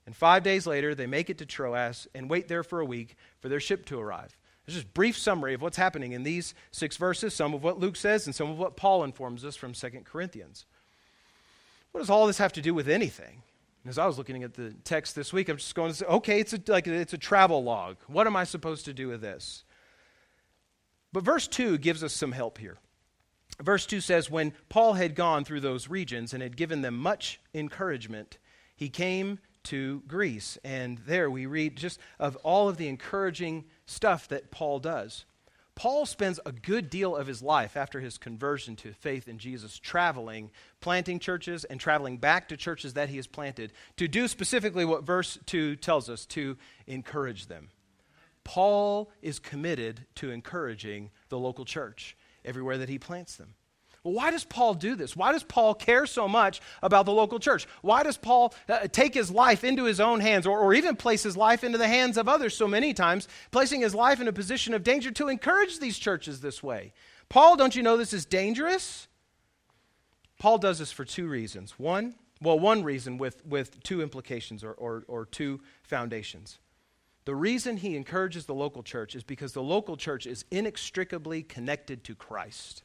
And 0.07 0.17
five 0.17 0.43
days 0.43 0.67
later, 0.67 0.95
they 0.95 1.07
make 1.07 1.31
it 1.31 1.39
to 1.39 1.47
Troas 1.47 2.09
and 2.15 2.31
wait 2.31 2.49
there 2.49 2.63
for 2.63 2.81
a 2.81 2.87
week 2.87 3.17
for 3.41 3.49
their 3.49 3.61
ship 3.61 3.85
to 3.87 4.01
arrive. 4.01 4.37
There's 4.65 4.77
just 4.77 4.87
a 4.87 4.93
brief 4.93 5.19
summary 5.19 5.55
of 5.55 5.63
what's 5.63 5.77
happening 5.77 6.13
in 6.13 6.23
these 6.23 6.55
six 6.71 6.97
verses, 6.97 7.35
some 7.35 7.53
of 7.53 7.63
what 7.63 7.79
Luke 7.79 7.97
says, 7.97 8.27
and 8.27 8.35
some 8.35 8.51
of 8.51 8.59
what 8.59 8.77
Paul 8.77 9.05
informs 9.05 9.45
us 9.45 9.57
from 9.57 9.73
2 9.73 9.91
Corinthians. 10.05 10.65
What 11.91 12.01
does 12.01 12.11
all 12.11 12.27
this 12.27 12.39
have 12.39 12.53
to 12.55 12.63
do 12.63 12.73
with 12.73 12.89
anything? 12.89 13.43
As 13.87 13.99
I 13.99 14.07
was 14.07 14.17
looking 14.17 14.45
at 14.45 14.55
the 14.55 14.75
text 14.85 15.17
this 15.17 15.33
week, 15.33 15.49
I'm 15.49 15.57
just 15.57 15.75
going 15.75 15.91
to 15.91 15.97
say, 15.97 16.07
okay, 16.07 16.39
it's 16.41 16.53
a, 16.53 16.61
like, 16.69 16.87
it's 16.87 17.15
a 17.15 17.19
travel 17.19 17.65
log. 17.65 17.97
What 18.07 18.27
am 18.27 18.37
I 18.37 18.45
supposed 18.45 18.85
to 18.85 18.95
do 18.95 19.09
with 19.09 19.21
this? 19.21 19.65
But 21.13 21.25
verse 21.25 21.49
2 21.49 21.79
gives 21.79 22.05
us 22.05 22.13
some 22.13 22.33
help 22.33 22.59
here. 22.59 22.79
Verse 23.61 23.85
2 23.85 24.01
says, 24.01 24.31
When 24.31 24.53
Paul 24.69 24.95
had 24.95 25.15
gone 25.15 25.45
through 25.45 25.61
those 25.61 25.89
regions 25.89 26.33
and 26.33 26.43
had 26.43 26.57
given 26.57 26.83
them 26.83 26.97
much 26.97 27.41
encouragement, 27.55 28.39
he 28.77 28.89
came 28.89 29.41
to 29.65 30.03
Greece. 30.07 30.59
And 30.65 30.99
there 30.99 31.31
we 31.31 31.47
read 31.47 31.77
just 31.77 31.99
of 32.19 32.37
all 32.37 32.69
of 32.69 32.77
the 32.77 32.89
encouraging 32.89 33.65
stuff 33.87 34.29
that 34.29 34.51
Paul 34.51 34.79
does. 34.79 35.25
Paul 35.75 36.05
spends 36.05 36.39
a 36.45 36.53
good 36.53 36.91
deal 36.91 37.17
of 37.17 37.27
his 37.27 37.43
life 37.43 37.77
after 37.77 38.01
his 38.01 38.19
conversion 38.19 38.77
to 38.77 38.93
faith 38.93 39.27
in 39.27 39.39
Jesus 39.39 39.79
traveling, 39.79 40.51
planting 40.81 41.19
churches, 41.19 41.65
and 41.65 41.81
traveling 41.81 42.19
back 42.19 42.49
to 42.49 42.57
churches 42.57 42.95
that 42.95 43.09
he 43.09 43.17
has 43.17 43.27
planted 43.27 43.73
to 43.97 44.07
do 44.07 44.29
specifically 44.29 44.85
what 44.85 45.05
verse 45.05 45.39
2 45.47 45.77
tells 45.77 46.11
us 46.11 46.27
to 46.27 46.59
encourage 46.87 47.47
them. 47.47 47.71
Paul 48.45 49.11
is 49.23 49.39
committed 49.39 50.05
to 50.17 50.31
encouraging 50.31 51.11
the 51.29 51.39
local 51.39 51.65
church 51.65 52.17
everywhere 52.45 52.79
that 52.79 52.89
he 52.89 52.99
plants 52.99 53.37
them. 53.37 53.55
Well, 54.05 54.15
why 54.15 54.33
does 54.33 54.45
Paul 54.45 54.75
do 54.75 54.97
this? 54.97 55.15
Why 55.15 55.31
does 55.31 55.45
Paul 55.45 55.75
care 55.75 56.07
so 56.07 56.27
much 56.27 56.61
about 56.83 57.07
the 57.07 57.13
local 57.13 57.39
church? 57.39 57.69
Why 57.83 58.03
does 58.03 58.17
Paul 58.17 58.53
uh, 58.69 58.89
take 58.89 59.15
his 59.15 59.31
life 59.31 59.63
into 59.63 59.85
his 59.85 60.01
own 60.01 60.19
hands 60.19 60.45
or, 60.45 60.59
or 60.59 60.75
even 60.75 60.97
place 60.97 61.23
his 61.23 61.37
life 61.37 61.63
into 61.63 61.79
the 61.79 61.87
hands 61.87 62.17
of 62.17 62.29
others 62.29 62.57
so 62.57 62.67
many 62.67 62.95
times, 62.95 63.29
placing 63.53 63.81
his 63.81 63.95
life 63.95 64.21
in 64.21 64.27
a 64.27 64.33
position 64.33 64.75
of 64.75 64.83
danger 64.83 65.13
to 65.13 65.29
encourage 65.29 65.79
these 65.79 65.99
churches 65.99 66.41
this 66.41 66.63
way? 66.63 66.93
Paul, 67.29 67.57
don't 67.57 67.77
you 67.77 67.83
know 67.83 67.97
this 67.97 68.13
is 68.13 68.25
dangerous? 68.25 69.07
Paul 70.41 70.59
does 70.59 70.81
this 70.81 70.91
for 70.91 71.05
two 71.05 71.29
reasons. 71.29 71.79
One, 71.79 72.17
well, 72.41 72.59
one 72.59 72.83
reason 72.83 73.19
with, 73.19 73.47
with 73.47 73.81
two 73.85 74.03
implications 74.03 74.65
or, 74.65 74.73
or, 74.73 75.05
or 75.07 75.27
two 75.27 75.61
foundations. 75.85 76.59
The 77.25 77.37
reason 77.37 77.77
he 77.77 77.95
encourages 77.95 78.47
the 78.47 78.55
local 78.55 78.83
church 78.83 79.15
is 79.15 79.23
because 79.23 79.53
the 79.53 79.63
local 79.63 79.97
church 79.97 80.27
is 80.27 80.45
inextricably 80.51 81.45
connected 81.45 82.03
to 82.03 82.17
Christ. 82.17 82.83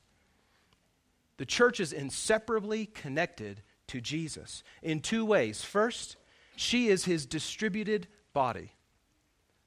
The 1.38 1.46
church 1.46 1.80
is 1.80 1.94
inseparably 1.94 2.88
connected 2.88 3.62
to 3.88 4.02
Jesus 4.02 4.64
in 4.82 5.00
two 5.00 5.26
ways. 5.26 5.64
First, 5.64 6.18
she 6.56 6.88
is 6.90 7.06
his 7.06 7.26
distributed 7.26 8.08
body. 8.34 8.74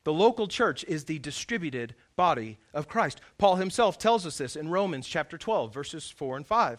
The 0.05 0.13
local 0.13 0.49
church 0.49 0.85
is 0.89 1.05
the 1.05 1.19
distributed 1.19 1.95
body 2.17 2.59
of 2.73 2.89
Christ. 2.89 3.21
Paul 3.39 3.57
himself 3.57 3.99
tells 3.99 4.27
us 4.27 4.39
this 4.39 4.57
in 4.57 4.69
Romans 4.69 5.07
chapter 5.07 5.39
12, 5.39 5.73
verses 5.73 6.11
4 6.11 6.39
and 6.39 6.47
5. 6.47 6.79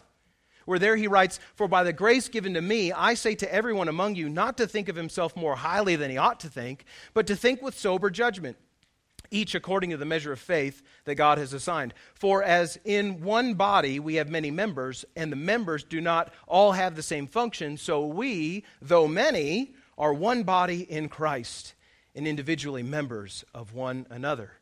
where 0.64 0.78
there 0.78 0.96
he 0.96 1.08
writes, 1.08 1.40
For 1.56 1.66
by 1.66 1.82
the 1.82 1.92
grace 1.92 2.28
given 2.28 2.54
to 2.54 2.60
me, 2.60 2.92
I 2.92 3.14
say 3.14 3.34
to 3.36 3.52
everyone 3.52 3.88
among 3.88 4.14
you 4.14 4.28
not 4.28 4.56
to 4.58 4.66
think 4.66 4.88
of 4.88 4.96
himself 4.96 5.34
more 5.36 5.56
highly 5.56 5.96
than 5.96 6.10
he 6.10 6.16
ought 6.16 6.38
to 6.40 6.48
think, 6.48 6.84
but 7.14 7.26
to 7.26 7.36
think 7.36 7.62
with 7.62 7.76
sober 7.78 8.10
judgment, 8.10 8.56
each 9.32 9.54
according 9.54 9.90
to 9.90 9.96
the 9.96 10.04
measure 10.04 10.32
of 10.32 10.38
faith 10.38 10.82
that 11.04 11.16
God 11.16 11.38
has 11.38 11.52
assigned. 11.52 11.94
For 12.14 12.42
as 12.42 12.78
in 12.84 13.22
one 13.22 13.54
body 13.54 13.98
we 13.98 14.16
have 14.16 14.28
many 14.28 14.50
members, 14.50 15.04
and 15.16 15.32
the 15.32 15.36
members 15.36 15.82
do 15.84 16.00
not 16.00 16.32
all 16.46 16.72
have 16.72 16.94
the 16.94 17.02
same 17.02 17.26
function, 17.26 17.76
so 17.76 18.06
we, 18.06 18.64
though 18.80 19.08
many, 19.08 19.74
are 19.98 20.14
one 20.14 20.42
body 20.42 20.82
in 20.90 21.08
Christ, 21.08 21.74
and 22.14 22.26
individually 22.26 22.82
members 22.82 23.44
of 23.54 23.74
one 23.74 24.06
another. 24.10 24.52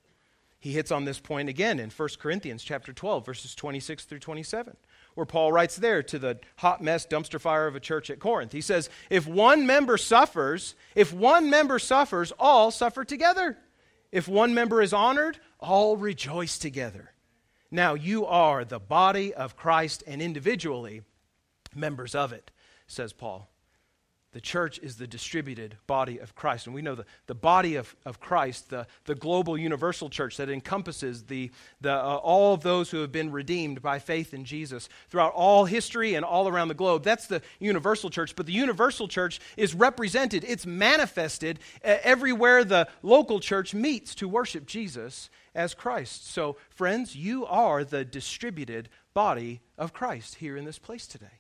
He 0.59 0.73
hits 0.73 0.93
on 0.93 1.05
this 1.05 1.19
point 1.19 1.49
again 1.49 1.79
in 1.79 1.91
1 1.91 2.09
Corinthians 2.19 2.63
chapter 2.63 2.93
12 2.93 3.25
verses 3.25 3.55
26 3.55 4.05
through 4.05 4.19
27 4.19 4.77
where 5.15 5.27
Paul 5.27 5.53
writes 5.53 5.77
there 5.77 6.03
to 6.05 6.19
the 6.19 6.39
hot 6.57 6.83
mess 6.83 7.07
dumpster 7.07 7.41
fire 7.41 7.67
of 7.67 7.77
a 7.77 7.81
church 7.81 8.11
at 8.11 8.21
Corinth. 8.21 8.53
He 8.53 8.61
says, 8.61 8.89
If 9.09 9.27
one 9.27 9.67
member 9.67 9.97
suffers, 9.97 10.75
if 10.95 11.13
one 11.13 11.51
member 11.51 11.79
suffers, 11.79 12.33
all 12.39 12.71
suffer 12.71 13.05
together. 13.05 13.59
If 14.13 14.27
one 14.29 14.55
member 14.55 14.83
is 14.83 14.93
honored, 14.93 15.39
all 15.59 15.97
rejoice 15.97 16.59
together. 16.59 17.13
Now 17.71 17.95
you 17.95 18.27
are 18.27 18.65
the 18.65 18.81
body 18.81 19.33
of 19.33 19.57
Christ 19.57 20.03
and 20.07 20.21
individually 20.21 21.03
members 21.75 22.15
of 22.15 22.33
it, 22.33 22.51
says 22.87 23.13
Paul. 23.13 23.50
The 24.33 24.41
church 24.41 24.79
is 24.79 24.97
the 24.97 25.09
distributed 25.09 25.77
body 25.89 26.19
of 26.19 26.37
Christ. 26.37 26.67
And 26.67 26.75
we 26.75 26.83
know 26.83 26.95
the, 26.95 27.05
the 27.27 27.35
body 27.35 27.75
of, 27.75 27.97
of 28.05 28.21
Christ, 28.21 28.71
the, 28.71 28.87
the 29.05 29.17
global 29.17 29.59
universal 29.59 30.09
church 30.09 30.37
that 30.37 30.49
encompasses 30.49 31.25
the, 31.25 31.51
the, 31.81 31.93
uh, 31.93 32.17
all 32.17 32.55
of 32.55 32.63
those 32.63 32.91
who 32.91 33.01
have 33.01 33.11
been 33.11 33.33
redeemed 33.33 33.83
by 33.83 33.99
faith 33.99 34.33
in 34.33 34.45
Jesus 34.45 34.89
throughout 35.09 35.33
all 35.33 35.65
history 35.65 36.15
and 36.15 36.25
all 36.25 36.47
around 36.47 36.69
the 36.69 36.75
globe. 36.75 37.03
That's 37.03 37.27
the 37.27 37.43
universal 37.59 38.09
church. 38.09 38.37
But 38.37 38.47
the 38.47 38.53
universal 38.53 39.09
church 39.09 39.41
is 39.57 39.75
represented, 39.75 40.45
it's 40.47 40.65
manifested 40.65 41.59
uh, 41.85 41.97
everywhere 42.05 42.63
the 42.63 42.87
local 43.03 43.41
church 43.41 43.75
meets 43.75 44.15
to 44.17 44.29
worship 44.29 44.65
Jesus 44.65 45.29
as 45.57 45.75
Christ. 45.75 46.31
So, 46.31 46.57
friends, 46.69 47.17
you 47.17 47.47
are 47.47 47.83
the 47.83 48.05
distributed 48.05 48.89
body 49.13 49.61
of 49.77 49.93
Christ 49.93 50.37
here 50.37 50.57
in 50.57 50.65
this 50.65 50.79
place 50.79 51.09
today. 51.09 51.40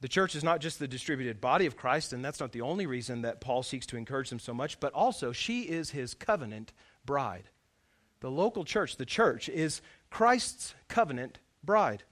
The 0.00 0.08
church 0.08 0.36
is 0.36 0.44
not 0.44 0.60
just 0.60 0.78
the 0.78 0.86
distributed 0.86 1.40
body 1.40 1.66
of 1.66 1.76
Christ, 1.76 2.12
and 2.12 2.24
that's 2.24 2.38
not 2.38 2.52
the 2.52 2.60
only 2.60 2.86
reason 2.86 3.22
that 3.22 3.40
Paul 3.40 3.62
seeks 3.62 3.86
to 3.86 3.96
encourage 3.96 4.30
them 4.30 4.38
so 4.38 4.54
much, 4.54 4.78
but 4.78 4.92
also 4.92 5.32
she 5.32 5.62
is 5.62 5.90
his 5.90 6.14
covenant 6.14 6.72
bride. 7.04 7.50
The 8.20 8.30
local 8.30 8.64
church, 8.64 8.96
the 8.96 9.06
church, 9.06 9.48
is 9.48 9.80
Christ's 10.10 10.74
covenant 10.86 11.40
bride. 11.64 12.04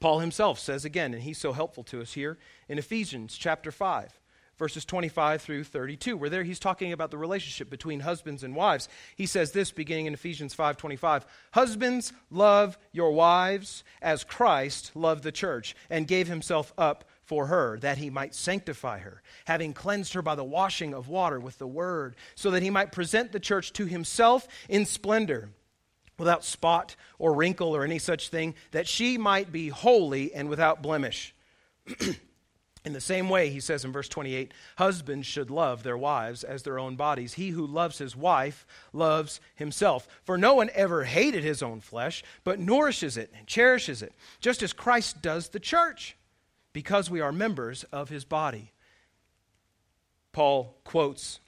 Paul 0.00 0.20
himself 0.20 0.58
says 0.58 0.84
again, 0.84 1.14
and 1.14 1.22
he's 1.22 1.38
so 1.38 1.52
helpful 1.52 1.84
to 1.84 2.02
us 2.02 2.12
here 2.12 2.38
in 2.68 2.78
Ephesians 2.78 3.36
chapter 3.36 3.72
5 3.72 4.20
verses 4.58 4.84
25 4.84 5.42
through 5.42 5.64
32 5.64 6.16
where 6.16 6.30
there 6.30 6.44
he's 6.44 6.58
talking 6.58 6.92
about 6.92 7.10
the 7.10 7.18
relationship 7.18 7.68
between 7.68 8.00
husbands 8.00 8.42
and 8.42 8.54
wives. 8.54 8.88
He 9.14 9.26
says 9.26 9.52
this 9.52 9.70
beginning 9.70 10.06
in 10.06 10.14
ephesians 10.14 10.54
5.25 10.54 11.24
husbands 11.52 12.12
love 12.30 12.78
your 12.92 13.12
wives 13.12 13.84
as 14.00 14.24
christ 14.24 14.92
loved 14.94 15.22
the 15.22 15.32
church 15.32 15.74
and 15.90 16.08
gave 16.08 16.28
himself 16.28 16.72
up 16.78 17.04
for 17.24 17.46
her 17.46 17.78
that 17.80 17.98
he 17.98 18.10
might 18.10 18.34
sanctify 18.34 18.98
her 18.98 19.22
having 19.46 19.72
cleansed 19.72 20.14
her 20.14 20.22
by 20.22 20.34
the 20.34 20.44
washing 20.44 20.94
of 20.94 21.08
water 21.08 21.38
with 21.40 21.58
the 21.58 21.66
word 21.66 22.14
so 22.34 22.50
that 22.50 22.62
he 22.62 22.70
might 22.70 22.92
present 22.92 23.32
the 23.32 23.40
church 23.40 23.72
to 23.72 23.86
himself 23.86 24.46
in 24.68 24.86
splendor 24.86 25.50
without 26.18 26.44
spot 26.44 26.96
or 27.18 27.34
wrinkle 27.34 27.76
or 27.76 27.84
any 27.84 27.98
such 27.98 28.28
thing 28.28 28.54
that 28.70 28.88
she 28.88 29.18
might 29.18 29.52
be 29.52 29.68
holy 29.68 30.32
and 30.32 30.48
without 30.48 30.82
blemish 30.82 31.34
In 32.86 32.92
the 32.92 33.00
same 33.00 33.28
way, 33.28 33.50
he 33.50 33.58
says 33.58 33.84
in 33.84 33.90
verse 33.90 34.08
28 34.08 34.54
husbands 34.76 35.26
should 35.26 35.50
love 35.50 35.82
their 35.82 35.98
wives 35.98 36.44
as 36.44 36.62
their 36.62 36.78
own 36.78 36.94
bodies. 36.94 37.34
He 37.34 37.48
who 37.48 37.66
loves 37.66 37.98
his 37.98 38.14
wife 38.14 38.64
loves 38.92 39.40
himself. 39.56 40.06
For 40.22 40.38
no 40.38 40.54
one 40.54 40.70
ever 40.72 41.02
hated 41.02 41.42
his 41.42 41.64
own 41.64 41.80
flesh, 41.80 42.22
but 42.44 42.60
nourishes 42.60 43.16
it 43.16 43.32
and 43.36 43.44
cherishes 43.44 44.02
it, 44.02 44.12
just 44.38 44.62
as 44.62 44.72
Christ 44.72 45.20
does 45.20 45.48
the 45.48 45.58
church, 45.58 46.16
because 46.72 47.10
we 47.10 47.20
are 47.20 47.32
members 47.32 47.82
of 47.90 48.08
his 48.08 48.24
body. 48.24 48.70
Paul 50.30 50.76
quotes 50.84 51.40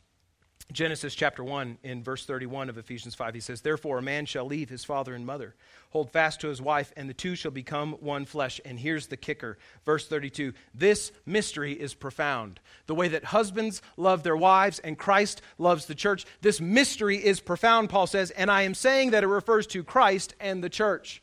Genesis 0.72 1.14
chapter 1.14 1.42
1 1.42 1.78
in 1.82 2.02
verse 2.02 2.26
31 2.26 2.68
of 2.68 2.76
Ephesians 2.76 3.14
5. 3.14 3.34
He 3.34 3.40
says, 3.40 3.62
Therefore 3.62 3.98
a 3.98 4.02
man 4.02 4.26
shall 4.26 4.44
leave 4.44 4.68
his 4.68 4.84
father 4.84 5.14
and 5.14 5.24
mother 5.24 5.54
hold 5.90 6.10
fast 6.10 6.40
to 6.40 6.48
his 6.48 6.60
wife, 6.60 6.92
and 6.96 7.08
the 7.08 7.14
two 7.14 7.34
shall 7.34 7.50
become 7.50 7.92
one 8.00 8.24
flesh. 8.24 8.60
And 8.64 8.78
here's 8.78 9.06
the 9.06 9.16
kicker. 9.16 9.58
Verse 9.84 10.06
32 10.06 10.52
This 10.74 11.12
mystery 11.24 11.72
is 11.72 11.94
profound. 11.94 12.60
The 12.86 12.94
way 12.94 13.08
that 13.08 13.24
husbands 13.24 13.82
love 13.96 14.22
their 14.22 14.36
wives 14.36 14.78
and 14.78 14.98
Christ 14.98 15.42
loves 15.56 15.86
the 15.86 15.94
church, 15.94 16.26
this 16.40 16.60
mystery 16.60 17.16
is 17.16 17.40
profound, 17.40 17.90
Paul 17.90 18.06
says, 18.06 18.30
and 18.32 18.50
I 18.50 18.62
am 18.62 18.74
saying 18.74 19.10
that 19.10 19.24
it 19.24 19.28
refers 19.28 19.66
to 19.68 19.82
Christ 19.82 20.34
and 20.40 20.62
the 20.62 20.70
church. 20.70 21.22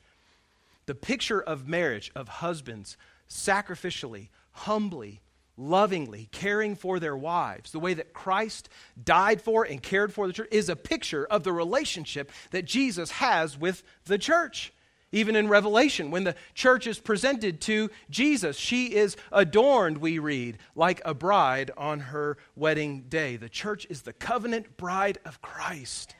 The 0.86 0.96
picture 0.96 1.42
of 1.42 1.68
marriage, 1.68 2.12
of 2.16 2.28
husbands 2.28 2.98
sacrificially, 3.30 4.30
humbly, 4.52 5.22
lovingly 5.58 6.28
caring 6.32 6.76
for 6.76 7.00
their 7.00 7.16
wives, 7.16 7.72
the 7.72 7.80
way 7.80 7.94
that 7.94 8.14
Christ 8.14 8.70
died 9.02 9.42
for 9.42 9.64
and 9.64 9.82
cared 9.82 10.14
for 10.14 10.28
the 10.28 10.34
church, 10.34 10.50
is 10.52 10.70
a 10.70 10.76
picture 10.76 11.26
of 11.26 11.44
the 11.44 11.54
relationship 11.54 12.32
that 12.52 12.66
Jesus 12.66 13.12
has 13.12 13.58
with 13.58 13.84
the 14.06 14.18
church. 14.18 14.74
Even 15.12 15.38
in 15.38 15.48
Revelation, 15.48 16.12
when 16.12 16.26
the 16.26 16.36
church 16.56 16.88
is 16.88 17.00
presented 17.00 17.62
to 17.62 17.90
Jesus, 18.10 18.58
she 18.58 18.88
is 18.88 19.16
adorned, 19.32 20.00
we 20.00 20.20
read, 20.20 20.58
like 20.76 21.02
a 21.06 21.14
bride 21.14 21.72
on 21.78 22.02
her 22.02 22.38
wedding 22.56 23.06
day. 23.08 23.38
The 23.38 23.48
church 23.48 23.88
is 23.90 24.02
the 24.02 24.12
covenant 24.12 24.76
bride 24.76 25.20
of 25.24 25.42
Christ. 25.42 26.16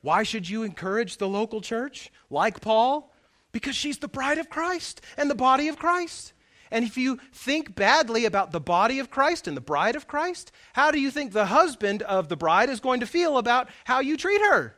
Why 0.00 0.22
should 0.22 0.48
you 0.48 0.62
encourage 0.62 1.16
the 1.16 1.28
local 1.28 1.60
church, 1.60 2.12
like 2.30 2.60
Paul? 2.60 3.12
Because 3.50 3.74
she's 3.74 3.98
the 3.98 4.06
bride 4.06 4.38
of 4.38 4.50
Christ 4.50 5.00
and 5.16 5.28
the 5.28 5.34
body 5.34 5.66
of 5.68 5.78
Christ. 5.78 6.33
And 6.74 6.84
if 6.84 6.96
you 6.96 7.20
think 7.32 7.76
badly 7.76 8.24
about 8.24 8.50
the 8.50 8.60
body 8.60 8.98
of 8.98 9.08
Christ 9.08 9.46
and 9.46 9.56
the 9.56 9.60
bride 9.60 9.94
of 9.94 10.08
Christ, 10.08 10.50
how 10.72 10.90
do 10.90 11.00
you 11.00 11.08
think 11.08 11.30
the 11.30 11.46
husband 11.46 12.02
of 12.02 12.28
the 12.28 12.36
bride 12.36 12.68
is 12.68 12.80
going 12.80 12.98
to 12.98 13.06
feel 13.06 13.38
about 13.38 13.68
how 13.84 14.00
you 14.00 14.16
treat 14.16 14.40
her? 14.40 14.74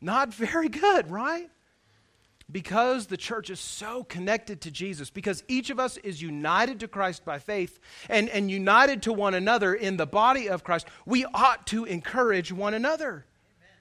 Not 0.00 0.34
very 0.34 0.68
good, 0.68 1.08
right? 1.12 1.48
Because 2.50 3.06
the 3.06 3.16
church 3.16 3.50
is 3.50 3.60
so 3.60 4.02
connected 4.02 4.62
to 4.62 4.72
Jesus, 4.72 5.10
because 5.10 5.44
each 5.46 5.70
of 5.70 5.78
us 5.78 5.96
is 5.98 6.20
united 6.20 6.80
to 6.80 6.88
Christ 6.88 7.24
by 7.24 7.38
faith 7.38 7.78
and, 8.10 8.28
and 8.30 8.50
united 8.50 9.02
to 9.02 9.12
one 9.12 9.34
another 9.34 9.72
in 9.72 9.96
the 9.96 10.06
body 10.08 10.48
of 10.48 10.64
Christ, 10.64 10.88
we 11.06 11.24
ought 11.26 11.68
to 11.68 11.84
encourage 11.84 12.50
one 12.50 12.74
another. 12.74 13.26
Amen. 13.60 13.76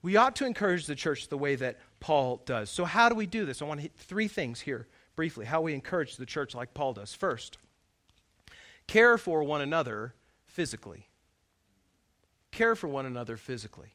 We 0.00 0.16
ought 0.16 0.36
to 0.36 0.46
encourage 0.46 0.86
the 0.86 0.94
church 0.94 1.28
the 1.28 1.36
way 1.36 1.54
that 1.56 1.78
Paul 2.00 2.40
does. 2.46 2.70
So, 2.70 2.86
how 2.86 3.10
do 3.10 3.14
we 3.14 3.26
do 3.26 3.44
this? 3.44 3.60
I 3.60 3.66
want 3.66 3.80
to 3.80 3.82
hit 3.82 3.92
three 3.94 4.28
things 4.28 4.62
here 4.62 4.86
briefly 5.16 5.46
how 5.46 5.60
we 5.60 5.74
encourage 5.74 6.16
the 6.16 6.26
church 6.26 6.54
like 6.54 6.74
Paul 6.74 6.94
does. 6.94 7.14
First, 7.14 7.58
care 8.86 9.18
for 9.18 9.42
one 9.42 9.60
another 9.60 10.14
physically. 10.46 11.08
Care 12.50 12.76
for 12.76 12.88
one 12.88 13.06
another 13.06 13.36
physically. 13.36 13.94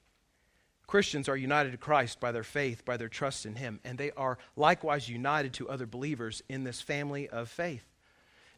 Christians 0.88 1.30
are 1.30 1.38
united 1.38 1.72
to 1.72 1.78
Christ 1.78 2.20
by 2.20 2.32
their 2.32 2.44
faith, 2.44 2.84
by 2.84 2.98
their 2.98 3.10
trust 3.10 3.46
in 3.46 3.56
Him, 3.56 3.80
and 3.84 3.98
they 3.98 4.12
are 4.18 4.40
likewise 4.56 5.08
united 5.08 5.54
to 5.54 5.70
other 5.70 5.86
believers 5.86 6.42
in 6.50 6.64
this 6.64 6.82
family 6.82 7.30
of 7.30 7.48
faith. 7.48 7.86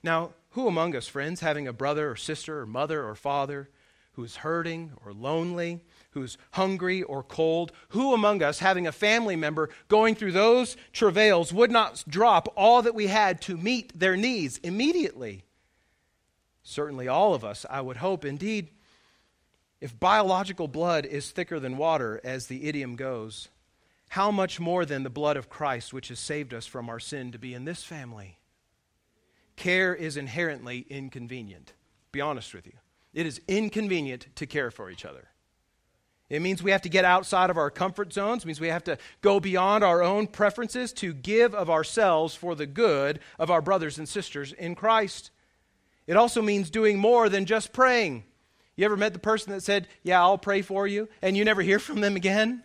Now, 0.01 0.32
who 0.51 0.68
among 0.68 0.96
us, 0.96 1.08
friends, 1.08 1.41
having 1.41 1.68
a 1.68 1.74
brother 1.74 2.10
or 2.10 2.15
sister 2.15 2.62
or 2.62 2.65
mother 2.65 3.06
or 3.06 3.15
father 3.15 3.70
who's 4.13 4.38
hurting 4.38 4.94
or 5.06 5.13
lonely, 5.13 5.82
who's 6.12 6.38
hungry 6.51 7.03
or 7.03 7.24
cold, 7.24 7.72
who 7.89 8.13
among 8.13 8.44
us, 8.44 8.60
having 8.60 8.88
a 8.88 8.91
family 8.91 9.36
member 9.36 9.70
going 9.88 10.15
through 10.15 10.34
those 10.34 10.77
travails, 10.94 11.53
would 11.53 11.72
not 11.72 12.03
drop 12.08 12.51
all 12.56 12.82
that 12.82 12.96
we 12.96 13.08
had 13.08 13.41
to 13.41 13.58
meet 13.58 13.98
their 13.98 14.15
needs 14.15 14.58
immediately? 14.60 15.44
Certainly, 16.63 17.08
all 17.08 17.34
of 17.34 17.44
us, 17.44 17.65
I 17.70 17.82
would 17.82 17.98
hope. 17.98 18.24
Indeed, 18.24 18.70
if 19.80 20.00
biological 20.00 20.68
blood 20.68 21.06
is 21.06 21.32
thicker 21.32 21.60
than 21.60 21.77
water, 21.77 22.22
as 22.24 22.48
the 22.48 22.65
idiom 22.68 22.96
goes, 22.96 23.50
how 24.10 24.30
much 24.30 24.60
more 24.60 24.86
than 24.86 25.03
the 25.03 25.10
blood 25.10 25.38
of 25.38 25.50
Christ, 25.50 25.94
which 25.94 26.10
has 26.10 26.20
saved 26.20 26.53
us 26.53 26.65
from 26.65 26.89
our 26.89 27.00
sin, 27.00 27.32
to 27.32 27.39
be 27.39 27.53
in 27.53 27.65
this 27.65 27.84
family? 27.84 28.38
Care 29.56 29.96
is 29.96 30.18
inherently 30.18 30.86
inconvenient. 30.89 31.74
Be 32.12 32.22
honest 32.22 32.53
with 32.53 32.68
you. 32.68 32.74
It 33.13 33.25
is 33.25 33.41
inconvenient 33.48 34.27
to 34.36 34.46
care 34.46 34.70
for 34.70 34.89
each 34.89 35.06
other. 35.06 35.31
It 36.32 36.42
means 36.42 36.64
we 36.64 36.72
have 36.72 36.84
to 36.84 36.90
get 36.90 37.04
outside 37.04 37.50
of 37.50 37.58
our 37.58 37.70
comfort 37.70 38.14
zones. 38.14 38.44
It 38.44 38.48
means 38.48 38.62
we 38.62 38.70
have 38.70 38.86
to 38.86 38.98
go 39.20 39.42
beyond 39.42 39.84
our 39.84 40.02
own 40.02 40.28
preferences 40.28 40.94
to 40.94 41.14
give 41.14 41.54
of 41.54 41.70
ourselves 41.70 42.34
for 42.34 42.56
the 42.56 42.66
good 42.66 43.20
of 43.38 43.52
our 43.52 43.62
brothers 43.62 43.98
and 43.98 44.08
sisters 44.08 44.54
in 44.54 44.74
Christ. 44.74 45.30
It 46.08 46.16
also 46.16 46.42
means 46.42 46.70
doing 46.70 46.98
more 46.98 47.28
than 47.28 47.46
just 47.46 47.74
praying. 47.74 48.24
You 48.78 48.86
ever 48.86 48.96
met 48.96 49.12
the 49.12 49.20
person 49.20 49.52
that 49.52 49.62
said, 49.62 49.90
Yeah, 50.04 50.22
I'll 50.22 50.38
pray 50.38 50.62
for 50.62 50.88
you, 50.88 51.10
and 51.22 51.36
you 51.36 51.44
never 51.44 51.62
hear 51.62 51.80
from 51.80 52.00
them 52.00 52.16
again? 52.16 52.64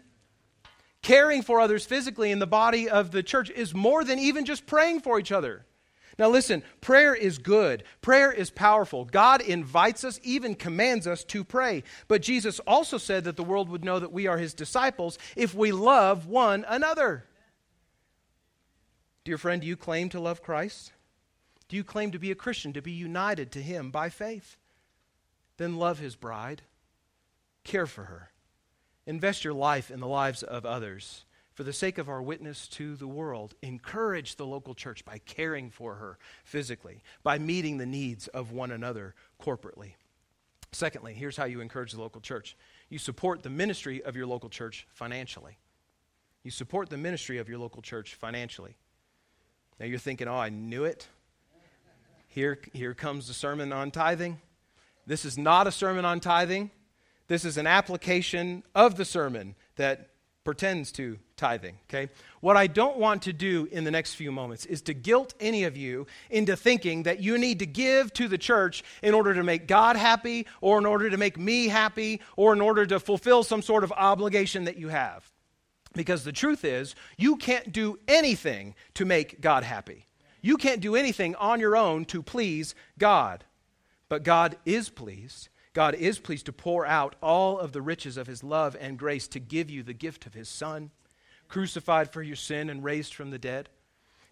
Caring 1.02 1.42
for 1.42 1.60
others 1.60 1.84
physically 1.84 2.30
in 2.30 2.38
the 2.38 2.46
body 2.46 2.88
of 2.88 3.10
the 3.10 3.24
church 3.24 3.50
is 3.50 3.74
more 3.74 4.04
than 4.04 4.20
even 4.20 4.44
just 4.44 4.66
praying 4.66 5.00
for 5.00 5.18
each 5.18 5.32
other. 5.32 5.66
Now, 6.18 6.30
listen, 6.30 6.62
prayer 6.80 7.14
is 7.14 7.36
good. 7.36 7.84
Prayer 8.00 8.32
is 8.32 8.50
powerful. 8.50 9.04
God 9.04 9.42
invites 9.42 10.02
us, 10.02 10.18
even 10.22 10.54
commands 10.54 11.06
us 11.06 11.24
to 11.24 11.44
pray. 11.44 11.82
But 12.08 12.22
Jesus 12.22 12.58
also 12.60 12.96
said 12.96 13.24
that 13.24 13.36
the 13.36 13.44
world 13.44 13.68
would 13.68 13.84
know 13.84 13.98
that 13.98 14.12
we 14.12 14.26
are 14.26 14.38
his 14.38 14.54
disciples 14.54 15.18
if 15.36 15.54
we 15.54 15.72
love 15.72 16.26
one 16.26 16.64
another. 16.68 17.26
Dear 19.24 19.36
friend, 19.36 19.60
do 19.60 19.68
you 19.68 19.76
claim 19.76 20.08
to 20.10 20.20
love 20.20 20.42
Christ? 20.42 20.92
Do 21.68 21.76
you 21.76 21.84
claim 21.84 22.12
to 22.12 22.18
be 22.18 22.30
a 22.30 22.36
Christian, 22.36 22.72
to 22.72 22.82
be 22.82 22.92
united 22.92 23.50
to 23.52 23.62
him 23.62 23.90
by 23.90 24.08
faith? 24.08 24.56
Then 25.58 25.76
love 25.76 25.98
his 25.98 26.16
bride, 26.16 26.62
care 27.64 27.86
for 27.86 28.04
her, 28.04 28.30
invest 29.04 29.42
your 29.42 29.54
life 29.54 29.90
in 29.90 30.00
the 30.00 30.06
lives 30.06 30.42
of 30.42 30.64
others 30.64 31.24
for 31.56 31.64
the 31.64 31.72
sake 31.72 31.96
of 31.96 32.10
our 32.10 32.20
witness 32.20 32.68
to 32.68 32.96
the 32.96 33.08
world, 33.08 33.54
encourage 33.62 34.36
the 34.36 34.44
local 34.44 34.74
church 34.74 35.06
by 35.06 35.16
caring 35.24 35.70
for 35.70 35.94
her 35.94 36.18
physically, 36.44 37.02
by 37.22 37.38
meeting 37.38 37.78
the 37.78 37.86
needs 37.86 38.28
of 38.28 38.52
one 38.52 38.70
another 38.70 39.14
corporately. 39.42 39.94
Secondly, 40.70 41.14
here's 41.14 41.38
how 41.38 41.46
you 41.46 41.62
encourage 41.62 41.92
the 41.92 42.00
local 42.00 42.20
church 42.20 42.56
you 42.90 42.98
support 42.98 43.42
the 43.42 43.48
ministry 43.48 44.02
of 44.04 44.14
your 44.14 44.26
local 44.26 44.50
church 44.50 44.86
financially. 44.92 45.56
You 46.44 46.50
support 46.50 46.90
the 46.90 46.98
ministry 46.98 47.38
of 47.38 47.48
your 47.48 47.58
local 47.58 47.80
church 47.80 48.14
financially. 48.14 48.76
Now 49.80 49.86
you're 49.86 49.98
thinking, 49.98 50.28
oh, 50.28 50.36
I 50.36 50.50
knew 50.50 50.84
it. 50.84 51.08
Here, 52.28 52.60
here 52.74 52.92
comes 52.92 53.28
the 53.28 53.34
sermon 53.34 53.72
on 53.72 53.90
tithing. 53.90 54.38
This 55.06 55.24
is 55.24 55.38
not 55.38 55.66
a 55.66 55.72
sermon 55.72 56.04
on 56.04 56.20
tithing. 56.20 56.70
This 57.28 57.46
is 57.46 57.56
an 57.56 57.66
application 57.66 58.62
of 58.74 58.96
the 58.96 59.06
sermon 59.06 59.54
that 59.76 60.10
pertains 60.46 60.92
to 60.92 61.18
tithing, 61.36 61.76
okay? 61.90 62.10
What 62.40 62.56
I 62.56 62.68
don't 62.68 62.96
want 62.96 63.22
to 63.22 63.32
do 63.34 63.68
in 63.70 63.84
the 63.84 63.90
next 63.90 64.14
few 64.14 64.32
moments 64.32 64.64
is 64.64 64.80
to 64.82 64.94
guilt 64.94 65.34
any 65.40 65.64
of 65.64 65.76
you 65.76 66.06
into 66.30 66.56
thinking 66.56 67.02
that 67.02 67.20
you 67.20 67.36
need 67.36 67.58
to 67.58 67.66
give 67.66 68.12
to 68.14 68.28
the 68.28 68.38
church 68.38 68.82
in 69.02 69.12
order 69.12 69.34
to 69.34 69.42
make 69.42 69.66
God 69.66 69.96
happy 69.96 70.46
or 70.62 70.78
in 70.78 70.86
order 70.86 71.10
to 71.10 71.16
make 71.18 71.36
me 71.36 71.68
happy 71.68 72.22
or 72.36 72.54
in 72.54 72.62
order 72.62 72.86
to 72.86 72.98
fulfill 72.98 73.42
some 73.42 73.60
sort 73.60 73.84
of 73.84 73.92
obligation 73.92 74.64
that 74.64 74.78
you 74.78 74.88
have. 74.88 75.30
Because 75.92 76.24
the 76.24 76.32
truth 76.32 76.64
is, 76.64 76.94
you 77.18 77.36
can't 77.36 77.72
do 77.72 77.98
anything 78.06 78.74
to 78.94 79.04
make 79.04 79.40
God 79.40 79.64
happy. 79.64 80.06
You 80.40 80.56
can't 80.56 80.80
do 80.80 80.94
anything 80.94 81.34
on 81.34 81.58
your 81.58 81.76
own 81.76 82.04
to 82.06 82.22
please 82.22 82.74
God. 82.98 83.44
But 84.08 84.22
God 84.22 84.56
is 84.64 84.88
pleased 84.88 85.48
God 85.76 85.94
is 85.94 86.18
pleased 86.18 86.46
to 86.46 86.54
pour 86.54 86.86
out 86.86 87.16
all 87.22 87.58
of 87.58 87.72
the 87.72 87.82
riches 87.82 88.16
of 88.16 88.26
his 88.26 88.42
love 88.42 88.74
and 88.80 88.98
grace 88.98 89.28
to 89.28 89.38
give 89.38 89.68
you 89.68 89.82
the 89.82 89.92
gift 89.92 90.24
of 90.24 90.32
his 90.32 90.48
Son, 90.48 90.90
crucified 91.48 92.10
for 92.10 92.22
your 92.22 92.34
sin 92.34 92.70
and 92.70 92.82
raised 92.82 93.12
from 93.12 93.30
the 93.30 93.38
dead. 93.38 93.68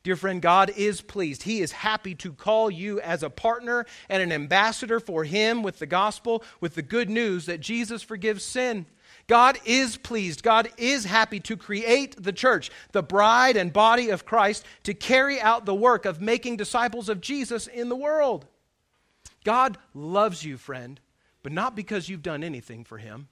Dear 0.05 0.17
friend, 0.17 0.41
God 0.41 0.73
is 0.75 1.03
pleased. 1.03 1.43
He 1.43 1.61
is 1.61 1.71
happy 1.71 2.15
to 2.15 2.33
call 2.33 2.71
you 2.71 2.99
as 2.99 3.23
a 3.23 3.29
partner 3.29 3.85
and 4.09 4.23
an 4.23 4.33
ambassador 4.33 4.99
for 5.01 5.25
Him 5.25 5.63
with 5.63 5.81
the 5.81 5.87
gospel, 5.87 6.43
with 6.63 6.77
the 6.77 6.83
good 6.83 7.11
news 7.11 7.45
that 7.45 7.61
Jesus 7.61 8.03
forgives 8.03 8.43
sin. 8.43 8.87
God 9.27 9.59
is 9.67 9.99
pleased. 9.99 10.43
God 10.43 10.71
is 10.79 11.05
happy 11.05 11.41
to 11.41 11.59
create 11.59 12.23
the 12.23 12.33
church, 12.33 12.71
the 12.93 13.03
bride 13.03 13.59
and 13.59 13.71
body 13.71 14.09
of 14.09 14.25
Christ, 14.25 14.65
to 14.85 14.95
carry 14.95 15.43
out 15.43 15.67
the 15.67 15.75
work 15.75 16.07
of 16.07 16.23
making 16.23 16.57
disciples 16.57 17.11
of 17.11 17.21
Jesus 17.21 17.67
in 17.67 17.91
the 17.91 17.97
world. 17.97 18.47
God 19.45 19.77
loves 19.93 20.43
you, 20.43 20.57
friend 20.57 21.01
but 21.45 21.53
not 21.53 21.77
because 21.77 22.09
you've 22.09 22.23
done 22.23 22.43
anything 22.43 22.85
for 22.85 22.97
him, 22.99 23.29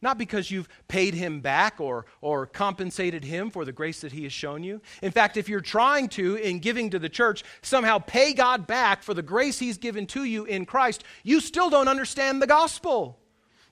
not 0.00 0.16
because 0.16 0.50
you've 0.52 0.68
paid 0.86 1.14
him 1.14 1.40
back 1.40 1.80
or, 1.80 2.06
or 2.20 2.46
compensated 2.46 3.24
him 3.24 3.50
for 3.50 3.64
the 3.64 3.72
grace 3.72 4.00
that 4.02 4.12
he 4.12 4.22
has 4.22 4.32
shown 4.32 4.62
you. 4.62 4.80
In 5.02 5.10
fact, 5.10 5.36
if 5.36 5.48
you're 5.48 5.60
trying 5.60 6.08
to, 6.10 6.36
in 6.36 6.60
giving 6.60 6.90
to 6.90 7.00
the 7.00 7.08
church, 7.08 7.42
somehow 7.62 7.98
pay 7.98 8.34
God 8.34 8.68
back 8.68 9.02
for 9.02 9.14
the 9.14 9.22
grace 9.22 9.58
he's 9.58 9.78
given 9.78 10.06
to 10.08 10.22
you 10.22 10.44
in 10.44 10.64
Christ, 10.64 11.02
you 11.24 11.40
still 11.40 11.68
don't 11.68 11.88
understand 11.88 12.40
the 12.40 12.46
gospel. 12.46 13.18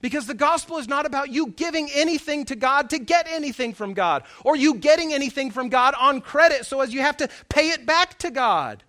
Because 0.00 0.26
the 0.26 0.34
gospel 0.34 0.78
is 0.78 0.88
not 0.88 1.06
about 1.06 1.30
you 1.30 1.46
giving 1.46 1.88
anything 1.94 2.44
to 2.46 2.56
God 2.56 2.90
to 2.90 2.98
get 2.98 3.28
anything 3.30 3.74
from 3.74 3.94
God, 3.94 4.24
or 4.44 4.56
you 4.56 4.74
getting 4.74 5.14
anything 5.14 5.52
from 5.52 5.68
God 5.68 5.94
on 5.98 6.20
credit 6.20 6.66
so 6.66 6.80
as 6.80 6.92
you 6.92 7.00
have 7.00 7.18
to 7.18 7.28
pay 7.48 7.70
it 7.70 7.86
back 7.86 8.18
to 8.18 8.32
God. 8.32 8.82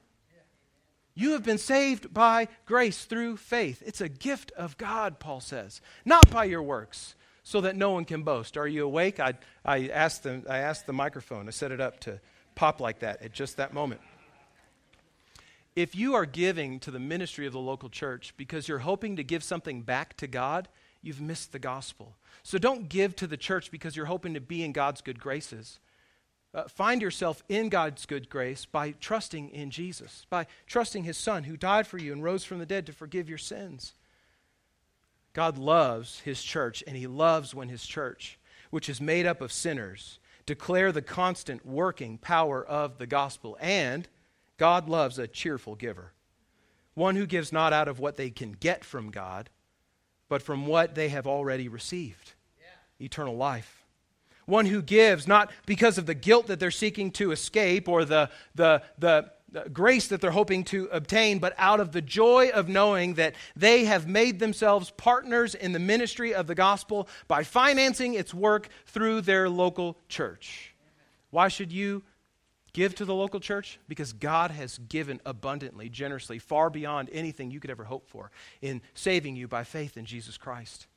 You 1.15 1.31
have 1.31 1.43
been 1.43 1.57
saved 1.57 2.13
by 2.13 2.49
grace 2.65 3.05
through 3.05 3.37
faith. 3.37 3.81
It's 3.85 4.01
a 4.01 4.09
gift 4.09 4.51
of 4.57 4.77
God, 4.77 5.17
Paul 5.17 5.39
says, 5.39 5.79
not 6.03 6.29
by 6.29 6.43
your 6.43 6.61
works, 6.61 7.15
so 7.41 7.61
that 7.61 7.77
no 7.77 7.91
one 7.91 8.03
can 8.03 8.23
boast. 8.23 8.57
Are 8.57 8.67
you 8.67 8.83
awake? 8.83 9.19
I, 9.19 9.35
I, 9.63 9.87
asked 9.87 10.23
the, 10.23 10.43
I 10.49 10.57
asked 10.57 10.87
the 10.87 10.93
microphone, 10.93 11.47
I 11.47 11.51
set 11.51 11.71
it 11.71 11.79
up 11.79 12.01
to 12.01 12.19
pop 12.53 12.81
like 12.81 12.99
that 12.99 13.21
at 13.21 13.31
just 13.31 13.55
that 13.57 13.73
moment. 13.73 14.01
If 15.73 15.95
you 15.95 16.15
are 16.15 16.25
giving 16.25 16.79
to 16.81 16.91
the 16.91 16.99
ministry 16.99 17.45
of 17.45 17.53
the 17.53 17.59
local 17.59 17.89
church 17.89 18.33
because 18.35 18.67
you're 18.67 18.79
hoping 18.79 19.15
to 19.15 19.23
give 19.23 19.43
something 19.43 19.81
back 19.81 20.17
to 20.17 20.27
God, 20.27 20.67
you've 21.01 21.21
missed 21.21 21.53
the 21.53 21.59
gospel. 21.59 22.15
So 22.43 22.57
don't 22.57 22.89
give 22.89 23.15
to 23.17 23.27
the 23.27 23.37
church 23.37 23.71
because 23.71 23.95
you're 23.95 24.05
hoping 24.05 24.33
to 24.33 24.41
be 24.41 24.63
in 24.63 24.73
God's 24.73 25.01
good 25.01 25.19
graces 25.19 25.79
uh, 26.55 26.63
find 26.69 27.01
yourself 27.01 27.43
in 27.49 27.67
God's 27.67 28.05
good 28.05 28.29
grace 28.29 28.65
by 28.65 28.91
trusting 29.01 29.49
in 29.49 29.69
Jesus, 29.69 30.25
by 30.29 30.47
trusting 30.65 31.03
His 31.03 31.17
Son 31.17 31.43
who 31.43 31.57
died 31.57 31.85
for 31.85 31.97
you 31.97 32.13
and 32.13 32.23
rose 32.23 32.45
from 32.45 32.59
the 32.59 32.65
dead 32.65 32.85
to 32.85 32.93
forgive 32.93 33.27
your 33.27 33.37
sins. 33.37 33.93
God 35.33 35.57
loves 35.57 36.21
His 36.21 36.41
church, 36.41 36.81
and 36.87 36.95
He 36.95 37.07
loves 37.07 37.53
when 37.53 37.67
His 37.67 37.85
church, 37.85 38.39
which 38.69 38.87
is 38.87 39.01
made 39.01 39.25
up 39.25 39.41
of 39.41 39.51
sinners, 39.51 40.17
declare 40.45 40.93
the 40.93 41.01
constant 41.01 41.65
working 41.65 42.17
power 42.17 42.65
of 42.65 42.99
the 42.99 43.07
gospel. 43.07 43.57
And 43.59 44.07
God 44.57 44.87
loves 44.87 45.19
a 45.19 45.27
cheerful 45.27 45.75
giver, 45.75 46.13
one 46.93 47.17
who 47.17 47.25
gives 47.25 47.51
not 47.51 47.73
out 47.73 47.89
of 47.89 47.99
what 47.99 48.15
they 48.15 48.29
can 48.29 48.53
get 48.53 48.85
from 48.85 49.11
God, 49.11 49.49
but 50.29 50.41
from 50.41 50.67
what 50.67 50.95
they 50.95 51.09
have 51.09 51.27
already 51.27 51.67
received 51.67 52.33
yeah. 52.57 53.05
eternal 53.05 53.35
life 53.35 53.84
one 54.45 54.65
who 54.65 54.81
gives 54.81 55.27
not 55.27 55.51
because 55.65 55.97
of 55.97 56.05
the 56.05 56.13
guilt 56.13 56.47
that 56.47 56.59
they're 56.59 56.71
seeking 56.71 57.11
to 57.11 57.31
escape 57.31 57.87
or 57.87 58.05
the, 58.05 58.29
the, 58.55 58.81
the, 58.97 59.31
grace 59.71 60.07
that 60.07 60.21
they're 60.21 60.31
hoping 60.31 60.63
to 60.65 60.89
obtain, 60.91 61.39
but 61.39 61.53
out 61.57 61.79
of 61.79 61.91
the 61.91 62.01
joy 62.01 62.49
of 62.49 62.67
knowing 62.67 63.13
that 63.15 63.35
they 63.55 63.85
have 63.85 64.07
made 64.07 64.39
themselves 64.39 64.91
partners 64.91 65.55
in 65.55 65.71
the 65.71 65.79
ministry 65.79 66.33
of 66.33 66.47
the 66.47 66.55
gospel 66.55 67.07
by 67.27 67.43
financing 67.43 68.13
its 68.13 68.33
work 68.33 68.67
through 68.85 69.21
their 69.21 69.49
local 69.49 69.97
church. 70.09 70.75
Why 71.29 71.47
should 71.47 71.71
you 71.71 72.03
give 72.73 72.95
to 72.95 73.05
the 73.05 73.15
local 73.15 73.39
church? 73.39 73.79
Because 73.87 74.13
God 74.13 74.51
has 74.51 74.77
given 74.77 75.21
abundantly, 75.25 75.89
generously, 75.89 76.39
far 76.39 76.69
beyond 76.69 77.09
anything 77.11 77.51
you 77.51 77.59
could 77.59 77.71
ever 77.71 77.85
hope 77.85 78.07
for 78.07 78.31
in 78.61 78.81
saving 78.93 79.35
you 79.35 79.47
by 79.47 79.63
faith 79.63 79.97
in 79.97 80.05
Jesus 80.05 80.37
Christ. 80.37 80.87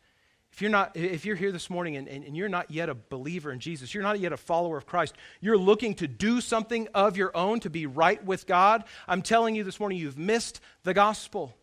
If 0.58 0.62
you're, 0.62 0.72
not, 0.72 0.96
if 0.96 1.24
you're 1.24 1.36
here 1.36 1.52
this 1.52 1.70
morning 1.70 1.96
and, 1.96 2.08
and, 2.08 2.24
and, 2.24 2.36
you're 2.36 2.48
not 2.48 2.68
yet 2.68 2.88
a 2.88 2.94
believer 2.96 3.52
in 3.52 3.60
Jesus, 3.60 3.94
you're 3.94 4.02
not 4.02 4.18
yet 4.18 4.32
a 4.32 4.36
follower 4.36 4.76
of 4.76 4.86
Christ, 4.86 5.14
you're 5.40 5.56
looking 5.56 5.94
to 5.94 6.08
do 6.08 6.40
something 6.40 6.88
of 6.94 7.16
your 7.16 7.30
own 7.36 7.60
to 7.60 7.70
be 7.70 7.86
right 7.86 8.24
with 8.24 8.44
God, 8.44 8.82
I'm 9.06 9.22
telling 9.22 9.54
you 9.54 9.62
this 9.62 9.78
morning, 9.78 9.98
you've 9.98 10.18
missed 10.18 10.60
the 10.82 10.92
gospel. 10.92 11.54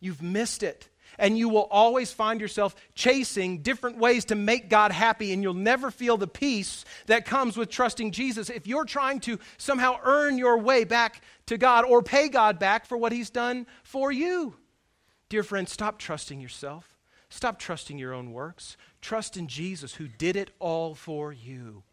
You've 0.00 0.22
missed 0.22 0.62
it. 0.62 0.88
And 1.18 1.36
you 1.36 1.50
will 1.50 1.68
always 1.70 2.12
find 2.12 2.40
yourself 2.40 2.74
chasing 2.94 3.58
different 3.58 3.98
ways 3.98 4.24
to 4.24 4.34
make 4.34 4.70
God 4.70 4.90
happy, 4.90 5.34
and 5.34 5.42
you'll 5.42 5.52
never 5.52 5.90
feel 5.90 6.16
the 6.16 6.26
peace 6.26 6.86
that 7.08 7.26
comes 7.26 7.58
with 7.58 7.68
trusting 7.68 8.10
Jesus 8.10 8.48
if 8.48 8.66
you're 8.66 8.86
trying 8.86 9.20
to 9.20 9.38
somehow 9.58 9.98
earn 10.02 10.38
your 10.38 10.56
way 10.56 10.84
back 10.84 11.22
to 11.44 11.58
God 11.58 11.84
or 11.84 12.02
pay 12.02 12.30
God 12.30 12.58
back 12.58 12.86
for 12.86 12.96
what 12.96 13.12
He's 13.12 13.28
done 13.28 13.66
for 13.82 14.10
you. 14.10 14.54
Dear 15.28 15.42
friend, 15.42 15.68
stop 15.68 15.98
trusting 15.98 16.40
yourself. 16.40 16.89
Stop 17.30 17.58
trusting 17.58 17.96
your 17.96 18.12
own 18.12 18.32
works. 18.32 18.76
Trust 19.00 19.36
in 19.36 19.46
Jesus 19.46 19.94
who 19.94 20.08
did 20.08 20.36
it 20.36 20.50
all 20.58 20.94
for 20.94 21.32
you. 21.32 21.84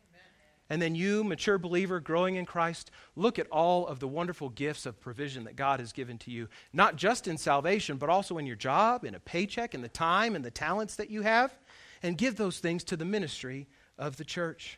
And 0.70 0.82
then 0.82 0.96
you, 0.96 1.24
mature 1.24 1.58
believer, 1.58 2.02
growing 2.02 2.36
in 2.36 2.46
Christ, 2.46 2.92
look 3.16 3.40
at 3.40 3.48
all 3.50 3.88
of 3.88 4.00
the 4.00 4.08
wonderful 4.08 4.50
gifts 4.50 4.86
of 4.86 5.00
provision 5.00 5.46
that 5.46 5.56
God 5.56 5.80
has 5.80 5.94
given 5.94 6.18
to 6.20 6.32
you, 6.32 6.50
not 6.74 6.98
just 6.98 7.28
in 7.28 7.38
salvation, 7.38 7.96
but 7.96 8.10
also 8.10 8.38
in 8.38 8.46
your 8.46 8.58
job, 8.58 9.06
in 9.06 9.16
a 9.16 9.20
paycheck, 9.20 9.74
in 9.74 9.82
the 9.82 9.88
time 9.88 10.36
and 10.36 10.44
the 10.44 10.52
talents 10.52 10.96
that 10.96 11.10
you 11.10 11.22
have, 11.22 11.58
and 12.04 12.18
give 12.18 12.36
those 12.36 12.60
things 12.60 12.84
to 12.86 12.98
the 12.98 13.06
ministry 13.06 13.68
of 13.98 14.18
the 14.18 14.26
church. 14.26 14.78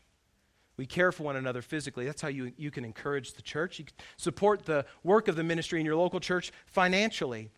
We 0.78 0.86
care 0.86 1.12
for 1.12 1.24
one 1.24 1.36
another 1.36 1.62
physically. 1.62 2.06
That's 2.06 2.22
how 2.22 2.28
you, 2.28 2.54
you 2.56 2.70
can 2.70 2.86
encourage 2.86 3.34
the 3.34 3.42
church. 3.42 3.80
You 3.80 3.86
support 4.16 4.66
the 4.66 4.86
work 5.04 5.28
of 5.28 5.36
the 5.36 5.44
ministry 5.44 5.80
in 5.80 5.86
your 5.86 5.96
local 5.96 6.20
church 6.20 6.52
financially. 6.68 7.50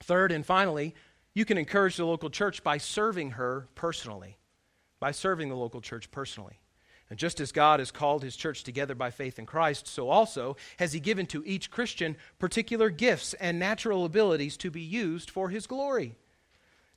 Third 0.00 0.30
and 0.30 0.46
finally, 0.46 0.94
you 1.34 1.44
can 1.44 1.58
encourage 1.58 1.96
the 1.96 2.06
local 2.06 2.30
church 2.30 2.62
by 2.64 2.78
serving 2.78 3.32
her 3.32 3.68
personally, 3.74 4.38
by 5.00 5.10
serving 5.10 5.48
the 5.48 5.56
local 5.56 5.80
church 5.80 6.10
personally. 6.10 6.58
And 7.10 7.18
just 7.18 7.40
as 7.40 7.52
God 7.52 7.80
has 7.80 7.90
called 7.90 8.22
his 8.22 8.36
church 8.36 8.64
together 8.64 8.94
by 8.94 9.10
faith 9.10 9.38
in 9.38 9.46
Christ, 9.46 9.86
so 9.86 10.10
also 10.10 10.56
has 10.78 10.92
he 10.92 11.00
given 11.00 11.26
to 11.26 11.42
each 11.46 11.70
Christian 11.70 12.16
particular 12.38 12.90
gifts 12.90 13.32
and 13.34 13.58
natural 13.58 14.04
abilities 14.04 14.56
to 14.58 14.70
be 14.70 14.82
used 14.82 15.30
for 15.30 15.48
his 15.48 15.66
glory. 15.66 16.16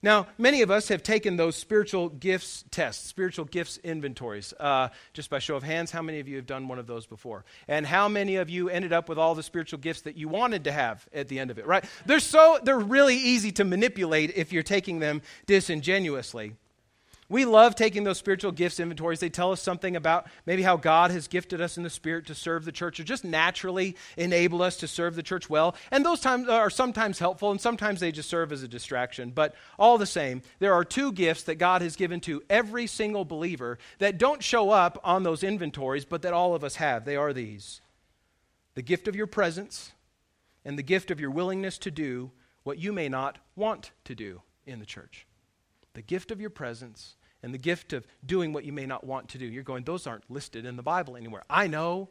Now, 0.03 0.27
many 0.37 0.63
of 0.63 0.71
us 0.71 0.87
have 0.87 1.03
taken 1.03 1.37
those 1.37 1.55
spiritual 1.55 2.09
gifts 2.09 2.63
tests, 2.71 3.07
spiritual 3.07 3.45
gifts 3.45 3.77
inventories. 3.77 4.53
Uh, 4.59 4.89
just 5.13 5.29
by 5.29 5.37
show 5.39 5.55
of 5.55 5.63
hands, 5.63 5.91
how 5.91 6.01
many 6.01 6.19
of 6.19 6.27
you 6.27 6.37
have 6.37 6.47
done 6.47 6.67
one 6.67 6.79
of 6.79 6.87
those 6.87 7.05
before? 7.05 7.45
And 7.67 7.85
how 7.85 8.07
many 8.07 8.37
of 8.37 8.49
you 8.49 8.69
ended 8.69 8.93
up 8.93 9.09
with 9.09 9.19
all 9.19 9.35
the 9.35 9.43
spiritual 9.43 9.79
gifts 9.79 10.01
that 10.01 10.17
you 10.17 10.27
wanted 10.27 10.63
to 10.63 10.71
have 10.71 11.07
at 11.13 11.27
the 11.27 11.39
end 11.39 11.51
of 11.51 11.59
it, 11.59 11.67
right? 11.67 11.85
They're 12.05 12.19
so 12.19 12.59
they're 12.63 12.79
really 12.79 13.17
easy 13.17 13.51
to 13.53 13.63
manipulate 13.63 14.33
if 14.35 14.51
you're 14.51 14.63
taking 14.63 14.99
them 14.99 15.21
disingenuously. 15.45 16.53
We 17.31 17.45
love 17.45 17.75
taking 17.75 18.03
those 18.03 18.17
spiritual 18.17 18.51
gifts 18.51 18.77
inventories. 18.77 19.21
They 19.21 19.29
tell 19.29 19.53
us 19.53 19.61
something 19.61 19.95
about 19.95 20.27
maybe 20.45 20.63
how 20.63 20.75
God 20.75 21.11
has 21.11 21.29
gifted 21.29 21.61
us 21.61 21.77
in 21.77 21.83
the 21.83 21.89
Spirit 21.89 22.25
to 22.25 22.35
serve 22.35 22.65
the 22.65 22.73
church 22.73 22.99
or 22.99 23.05
just 23.05 23.23
naturally 23.23 23.95
enable 24.17 24.61
us 24.61 24.75
to 24.77 24.87
serve 24.87 25.15
the 25.15 25.23
church 25.23 25.49
well. 25.49 25.73
And 25.91 26.05
those 26.05 26.19
times 26.19 26.49
are 26.49 26.69
sometimes 26.69 27.19
helpful 27.19 27.49
and 27.49 27.61
sometimes 27.61 28.01
they 28.01 28.11
just 28.11 28.29
serve 28.29 28.51
as 28.51 28.63
a 28.63 28.67
distraction. 28.67 29.31
But 29.31 29.55
all 29.79 29.97
the 29.97 30.05
same, 30.05 30.41
there 30.59 30.73
are 30.73 30.83
two 30.83 31.13
gifts 31.13 31.43
that 31.43 31.55
God 31.55 31.81
has 31.81 31.95
given 31.95 32.19
to 32.21 32.43
every 32.49 32.85
single 32.85 33.23
believer 33.23 33.79
that 33.99 34.17
don't 34.17 34.43
show 34.43 34.69
up 34.69 34.99
on 35.01 35.23
those 35.23 35.41
inventories, 35.41 36.03
but 36.03 36.23
that 36.23 36.33
all 36.33 36.53
of 36.53 36.65
us 36.65 36.75
have. 36.75 37.05
They 37.05 37.15
are 37.15 37.31
these 37.31 37.79
the 38.73 38.81
gift 38.81 39.07
of 39.07 39.15
your 39.15 39.27
presence 39.27 39.93
and 40.65 40.77
the 40.77 40.83
gift 40.83 41.11
of 41.11 41.21
your 41.21 41.31
willingness 41.31 41.77
to 41.77 41.91
do 41.91 42.31
what 42.63 42.77
you 42.77 42.91
may 42.91 43.07
not 43.07 43.37
want 43.55 43.91
to 44.03 44.15
do 44.15 44.41
in 44.65 44.79
the 44.79 44.85
church. 44.85 45.25
The 45.93 46.01
gift 46.01 46.31
of 46.31 46.41
your 46.41 46.49
presence 46.49 47.15
and 47.43 47.53
the 47.53 47.57
gift 47.57 47.93
of 47.93 48.05
doing 48.25 48.53
what 48.53 48.63
you 48.63 48.73
may 48.73 48.85
not 48.85 49.03
want 49.03 49.29
to 49.29 49.37
do. 49.37 49.45
You're 49.45 49.63
going, 49.63 49.83
those 49.83 50.07
aren't 50.07 50.29
listed 50.29 50.65
in 50.65 50.75
the 50.75 50.83
Bible 50.83 51.17
anywhere. 51.17 51.43
I 51.49 51.67
know. 51.67 52.09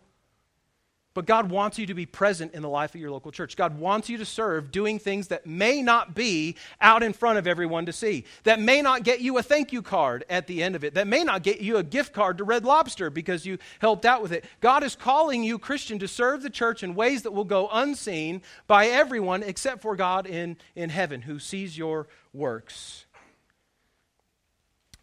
But 1.13 1.27
God 1.27 1.51
wants 1.51 1.77
you 1.77 1.87
to 1.87 1.95
be 1.95 2.07
present 2.07 2.55
in 2.55 2.63
the 2.63 2.69
life 2.69 2.95
of 2.95 3.01
your 3.01 3.11
local 3.11 3.33
church. 3.33 3.57
God 3.57 3.81
wants 3.81 4.09
you 4.09 4.19
to 4.19 4.25
serve 4.25 4.71
doing 4.71 5.01
things 5.01 5.29
that 5.29 5.45
may 5.45 5.83
not 5.83 6.15
be 6.15 6.57
out 6.81 7.03
in 7.03 7.13
front 7.13 7.37
of 7.37 7.49
everyone 7.49 7.87
to 7.87 7.93
see, 7.93 8.25
that 8.45 8.61
may 8.61 8.81
not 8.81 9.03
get 9.03 9.21
you 9.21 9.37
a 9.37 9.43
thank 9.43 9.73
you 9.73 9.83
card 9.83 10.25
at 10.31 10.47
the 10.47 10.63
end 10.63 10.77
of 10.77 10.85
it, 10.85 10.95
that 10.95 11.09
may 11.09 11.25
not 11.25 11.43
get 11.43 11.61
you 11.61 11.79
a 11.79 11.83
gift 11.83 12.13
card 12.13 12.39
to 12.39 12.45
Red 12.45 12.65
Lobster 12.65 13.11
because 13.11 13.45
you 13.45 13.59
helped 13.81 14.07
out 14.07 14.23
with 14.23 14.31
it. 14.31 14.45
God 14.61 14.85
is 14.85 14.95
calling 14.95 15.43
you, 15.43 15.59
Christian, 15.59 15.99
to 15.99 16.07
serve 16.07 16.45
the 16.45 16.51
church 16.51 16.85
in 16.85 16.95
ways 16.95 17.23
that 17.23 17.33
will 17.33 17.45
go 17.45 17.69
unseen 17.73 18.41
by 18.69 18.87
everyone 18.87 19.43
except 19.43 19.83
for 19.83 19.97
God 19.97 20.29
in, 20.29 20.59
in 20.77 20.91
heaven 20.91 21.23
who 21.23 21.41
sees 21.41 21.77
your 21.77 22.07
works 22.33 23.07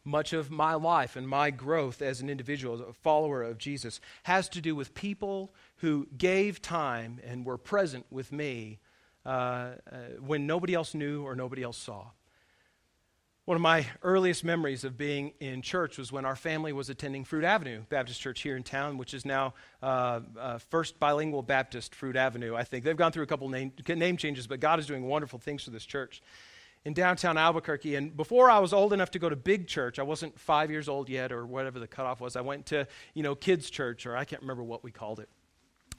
much 0.07 0.33
of 0.33 0.49
my 0.49 0.73
life 0.73 1.15
and 1.15 1.27
my 1.27 1.51
growth 1.51 2.01
as 2.01 2.21
an 2.21 2.29
individual, 2.29 2.75
as 2.75 2.81
a 2.81 2.93
follower 2.93 3.43
of 3.43 3.57
Jesus, 3.57 3.99
has 4.23 4.49
to 4.49 4.61
do 4.61 4.75
with 4.75 4.93
people 4.93 5.53
who 5.77 6.07
gave 6.17 6.61
time 6.61 7.19
and 7.23 7.45
were 7.45 7.57
present 7.57 8.05
with 8.09 8.31
me 8.31 8.79
uh, 9.25 9.29
uh, 9.29 9.73
when 10.25 10.47
nobody 10.47 10.73
else 10.73 10.95
knew 10.95 11.23
or 11.23 11.35
nobody 11.35 11.61
else 11.61 11.77
saw. 11.77 12.05
One 13.45 13.55
of 13.55 13.61
my 13.61 13.85
earliest 14.03 14.43
memories 14.43 14.83
of 14.83 14.97
being 14.97 15.31
in 15.39 15.61
church 15.61 15.97
was 15.97 16.11
when 16.11 16.25
our 16.25 16.35
family 16.35 16.73
was 16.73 16.89
attending 16.89 17.23
Fruit 17.23 17.45
Avenue 17.45 17.81
Baptist 17.87 18.19
Church 18.19 18.41
here 18.41 18.57
in 18.57 18.63
town, 18.63 18.97
which 18.97 19.13
is 19.13 19.25
now 19.25 19.53
uh, 19.81 20.19
uh, 20.37 20.57
First 20.57 20.99
Bilingual 20.99 21.43
Baptist 21.43 21.95
Fruit 21.95 22.17
Avenue, 22.17 22.55
I 22.55 22.65
think. 22.65 22.83
They've 22.83 22.97
gone 22.97 23.13
through 23.13 23.23
a 23.23 23.27
couple 23.27 23.47
name, 23.47 23.71
name 23.87 24.17
changes, 24.17 24.47
but 24.47 24.59
God 24.59 24.79
is 24.79 24.85
doing 24.85 25.07
wonderful 25.07 25.39
things 25.39 25.63
for 25.63 25.69
this 25.69 25.85
church 25.85 26.21
in 26.87 26.93
downtown 26.93 27.37
Albuquerque. 27.37 27.95
And 27.95 28.15
before 28.15 28.49
I 28.49 28.59
was 28.59 28.71
old 28.71 28.93
enough 28.93 29.11
to 29.11 29.19
go 29.19 29.27
to 29.27 29.35
big 29.35 29.67
church, 29.67 29.99
I 29.99 30.03
wasn't 30.03 30.39
five 30.39 30.71
years 30.71 30.87
old 30.87 31.09
yet 31.09 31.33
or 31.33 31.45
whatever 31.45 31.79
the 31.79 31.87
cutoff 31.87 32.21
was. 32.21 32.37
I 32.37 32.41
went 32.41 32.67
to, 32.67 32.87
you 33.13 33.23
know, 33.23 33.35
kids' 33.35 33.69
church, 33.69 34.05
or 34.05 34.15
I 34.15 34.23
can't 34.23 34.41
remember 34.41 34.63
what 34.63 34.85
we 34.85 34.91
called 34.91 35.19
it. 35.19 35.27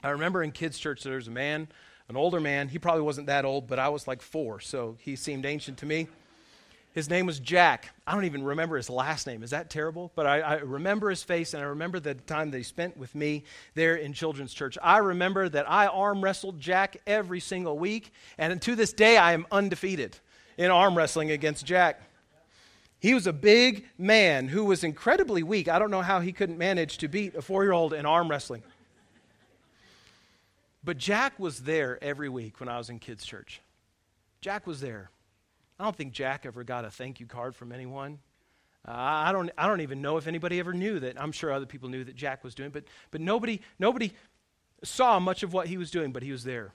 I 0.03 0.09
remember 0.09 0.41
in 0.41 0.51
kids' 0.51 0.79
church 0.79 1.03
there 1.03 1.13
was 1.13 1.27
a 1.27 1.31
man, 1.31 1.67
an 2.07 2.17
older 2.17 2.39
man. 2.39 2.69
He 2.69 2.79
probably 2.79 3.03
wasn't 3.03 3.27
that 3.27 3.45
old, 3.45 3.67
but 3.67 3.77
I 3.77 3.89
was 3.89 4.07
like 4.07 4.23
four, 4.23 4.61
so 4.61 4.97
he 4.99 5.15
seemed 5.15 5.45
ancient 5.45 5.77
to 5.77 5.85
me. 5.85 6.07
His 6.93 7.07
name 7.07 7.27
was 7.27 7.39
Jack. 7.39 7.93
I 8.07 8.13
don't 8.13 8.25
even 8.25 8.41
remember 8.41 8.75
his 8.75 8.89
last 8.89 9.27
name. 9.27 9.43
Is 9.43 9.51
that 9.51 9.69
terrible? 9.69 10.11
But 10.15 10.25
I, 10.25 10.39
I, 10.39 10.55
remember 10.55 11.11
his 11.11 11.21
face, 11.21 11.53
and 11.53 11.61
I 11.61 11.67
remember 11.67 11.99
the 11.99 12.15
time 12.15 12.49
that 12.49 12.57
he 12.57 12.63
spent 12.63 12.97
with 12.97 13.13
me 13.13 13.43
there 13.75 13.95
in 13.95 14.13
children's 14.13 14.55
church. 14.55 14.75
I 14.81 14.97
remember 14.97 15.49
that 15.49 15.69
I 15.69 15.85
arm 15.85 16.23
wrestled 16.23 16.59
Jack 16.59 16.97
every 17.05 17.41
single 17.41 17.77
week, 17.77 18.11
and 18.39 18.59
to 18.63 18.75
this 18.75 18.91
day, 18.91 19.17
I 19.17 19.33
am 19.33 19.45
undefeated 19.51 20.17
in 20.59 20.71
arm 20.71 20.95
wrestling 20.95 21.31
against 21.31 21.65
Jack. 21.65 22.01
He 22.99 23.13
was 23.13 23.25
a 23.27 23.33
big 23.33 23.85
man 23.97 24.49
who 24.49 24.65
was 24.65 24.83
incredibly 24.83 25.41
weak. 25.41 25.69
I 25.69 25.79
don't 25.79 25.89
know 25.89 26.01
how 26.01 26.19
he 26.19 26.33
couldn't 26.33 26.57
manage 26.57 26.97
to 26.97 27.07
beat 27.07 27.33
a 27.33 27.41
four 27.41 27.63
year 27.63 27.71
old 27.71 27.93
in 27.93 28.05
arm 28.05 28.29
wrestling. 28.29 28.61
But 30.83 30.97
Jack 30.97 31.39
was 31.39 31.61
there 31.61 31.97
every 32.03 32.27
week 32.27 32.59
when 32.59 32.67
I 32.67 32.77
was 32.77 32.89
in 32.89 32.99
kids' 32.99 33.25
church. 33.25 33.61
Jack 34.41 34.67
was 34.67 34.81
there. 34.81 35.09
I 35.79 35.85
don't 35.85 35.95
think 35.95 36.11
Jack 36.11 36.45
ever 36.45 36.65
got 36.65 36.83
a 36.83 36.91
thank 36.91 37.21
you 37.21 37.25
card 37.25 37.55
from 37.55 37.71
anyone. 37.71 38.19
Uh, 38.85 38.91
I, 38.95 39.31
don't, 39.31 39.49
I 39.57 39.65
don't 39.65 39.81
even 39.81 40.01
know 40.01 40.17
if 40.17 40.27
anybody 40.27 40.59
ever 40.59 40.73
knew 40.73 40.99
that. 40.99 41.21
I'm 41.21 41.31
sure 41.31 41.53
other 41.53 41.65
people 41.65 41.87
knew 41.87 42.03
that 42.03 42.15
Jack 42.15 42.43
was 42.43 42.53
doing, 42.53 42.69
but, 42.71 42.83
but 43.11 43.21
nobody, 43.21 43.61
nobody 43.77 44.11
saw 44.83 45.19
much 45.19 45.43
of 45.43 45.53
what 45.53 45.67
he 45.67 45.77
was 45.77 45.89
doing, 45.89 46.11
but 46.11 46.23
he 46.23 46.31
was 46.33 46.43
there 46.43 46.73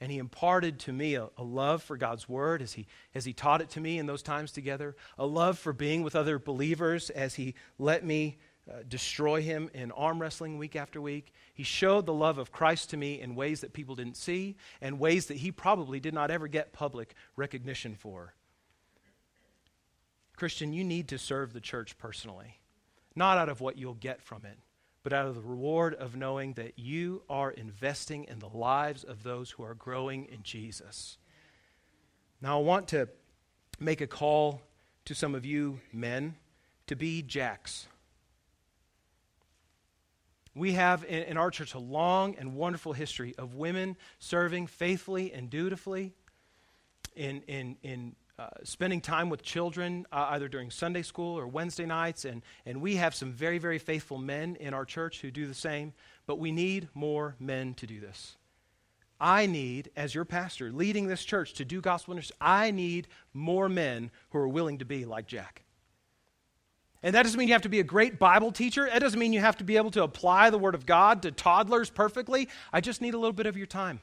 and 0.00 0.12
he 0.12 0.18
imparted 0.18 0.78
to 0.80 0.92
me 0.92 1.14
a, 1.14 1.28
a, 1.36 1.42
love 1.42 1.82
for 1.82 1.96
God's 1.96 2.28
word 2.28 2.62
as 2.62 2.74
he, 2.74 2.86
as 3.14 3.24
he 3.24 3.32
taught 3.32 3.60
it 3.60 3.70
to 3.70 3.80
me 3.80 3.98
in 3.98 4.06
those 4.06 4.22
times 4.22 4.52
together, 4.52 4.96
a 5.18 5.26
love 5.26 5.58
for 5.58 5.72
being 5.72 6.02
with 6.02 6.14
other 6.14 6.38
believers 6.38 7.10
as 7.10 7.34
he 7.34 7.54
let 7.78 8.04
me 8.04 8.38
uh, 8.70 8.82
destroy 8.86 9.40
him 9.42 9.70
in 9.74 9.90
arm 9.92 10.20
wrestling 10.20 10.58
week 10.58 10.76
after 10.76 11.00
week. 11.00 11.32
He 11.54 11.62
showed 11.62 12.06
the 12.06 12.12
love 12.12 12.38
of 12.38 12.52
Christ 12.52 12.90
to 12.90 12.96
me 12.96 13.20
in 13.20 13.34
ways 13.34 13.60
that 13.62 13.72
people 13.72 13.96
didn't 13.96 14.16
see 14.16 14.56
and 14.80 15.00
ways 15.00 15.26
that 15.26 15.38
he 15.38 15.50
probably 15.50 16.00
did 16.00 16.14
not 16.14 16.30
ever 16.30 16.46
get 16.46 16.72
public 16.72 17.14
recognition 17.34 17.94
for. 17.94 18.34
Christian, 20.36 20.72
you 20.72 20.84
need 20.84 21.08
to 21.08 21.18
serve 21.18 21.52
the 21.52 21.60
church 21.60 21.98
personally, 21.98 22.60
not 23.16 23.38
out 23.38 23.48
of 23.48 23.60
what 23.60 23.76
you'll 23.76 23.94
get 23.94 24.22
from 24.22 24.44
it, 24.44 24.58
but 25.02 25.12
out 25.12 25.26
of 25.26 25.34
the 25.34 25.40
reward 25.40 25.94
of 25.94 26.16
knowing 26.16 26.54
that 26.54 26.78
you 26.78 27.22
are 27.28 27.50
investing 27.50 28.24
in 28.24 28.38
the 28.38 28.48
lives 28.48 29.04
of 29.04 29.22
those 29.22 29.50
who 29.50 29.62
are 29.62 29.74
growing 29.74 30.26
in 30.26 30.42
Jesus. 30.42 31.18
Now, 32.40 32.58
I 32.58 32.62
want 32.62 32.88
to 32.88 33.08
make 33.80 34.00
a 34.00 34.06
call 34.06 34.60
to 35.04 35.14
some 35.14 35.34
of 35.34 35.44
you 35.44 35.80
men 35.92 36.36
to 36.86 36.96
be 36.96 37.22
jacks. 37.22 37.86
We 40.54 40.72
have 40.72 41.04
in, 41.04 41.22
in, 41.24 41.36
our 41.36 41.50
church 41.50 41.74
a 41.74 41.78
long 41.78 42.34
and 42.36 42.56
wonderful 42.56 42.92
history 42.92 43.34
of 43.38 43.54
women 43.54 43.96
serving 44.18 44.66
faithfully 44.66 45.32
and 45.32 45.48
dutifully 45.48 46.14
in, 47.14 47.42
in, 47.42 47.76
in 47.82 48.16
uh, 48.38 48.46
spending 48.62 49.00
time 49.00 49.30
with 49.30 49.42
children 49.42 50.06
uh, 50.12 50.28
either 50.30 50.48
during 50.48 50.70
Sunday 50.70 51.02
school 51.02 51.38
or 51.38 51.46
Wednesday 51.46 51.86
nights. 51.86 52.24
And, 52.24 52.42
and 52.64 52.80
we 52.80 52.96
have 52.96 53.14
some 53.14 53.32
very, 53.32 53.58
very 53.58 53.78
faithful 53.78 54.18
men 54.18 54.56
in 54.60 54.74
our 54.74 54.84
church 54.84 55.20
who 55.20 55.30
do 55.30 55.46
the 55.46 55.54
same, 55.54 55.92
but 56.26 56.38
we 56.38 56.52
need 56.52 56.88
more 56.94 57.34
men 57.40 57.74
to 57.74 57.86
do 57.86 57.98
this. 57.98 58.36
I 59.20 59.46
need, 59.46 59.90
as 59.96 60.14
your 60.14 60.24
pastor 60.24 60.70
leading 60.70 61.08
this 61.08 61.24
church 61.24 61.54
to 61.54 61.64
do 61.64 61.80
gospel 61.80 62.14
ministry, 62.14 62.36
I 62.40 62.70
need 62.70 63.08
more 63.34 63.68
men 63.68 64.12
who 64.30 64.38
are 64.38 64.48
willing 64.48 64.78
to 64.78 64.84
be 64.84 65.04
like 65.04 65.26
Jack. 65.26 65.64
And 67.02 67.14
that 67.14 67.24
doesn't 67.24 67.38
mean 67.38 67.48
you 67.48 67.54
have 67.54 67.62
to 67.62 67.68
be 67.68 67.80
a 67.80 67.84
great 67.84 68.18
Bible 68.18 68.52
teacher. 68.52 68.86
It 68.86 69.00
doesn't 69.00 69.18
mean 69.18 69.32
you 69.32 69.40
have 69.40 69.56
to 69.58 69.64
be 69.64 69.76
able 69.76 69.90
to 69.92 70.02
apply 70.02 70.50
the 70.50 70.58
Word 70.58 70.74
of 70.74 70.86
God 70.86 71.22
to 71.22 71.32
toddlers 71.32 71.90
perfectly. 71.90 72.48
I 72.72 72.80
just 72.80 73.00
need 73.00 73.14
a 73.14 73.18
little 73.18 73.32
bit 73.32 73.46
of 73.46 73.56
your 73.56 73.66
time. 73.66 74.00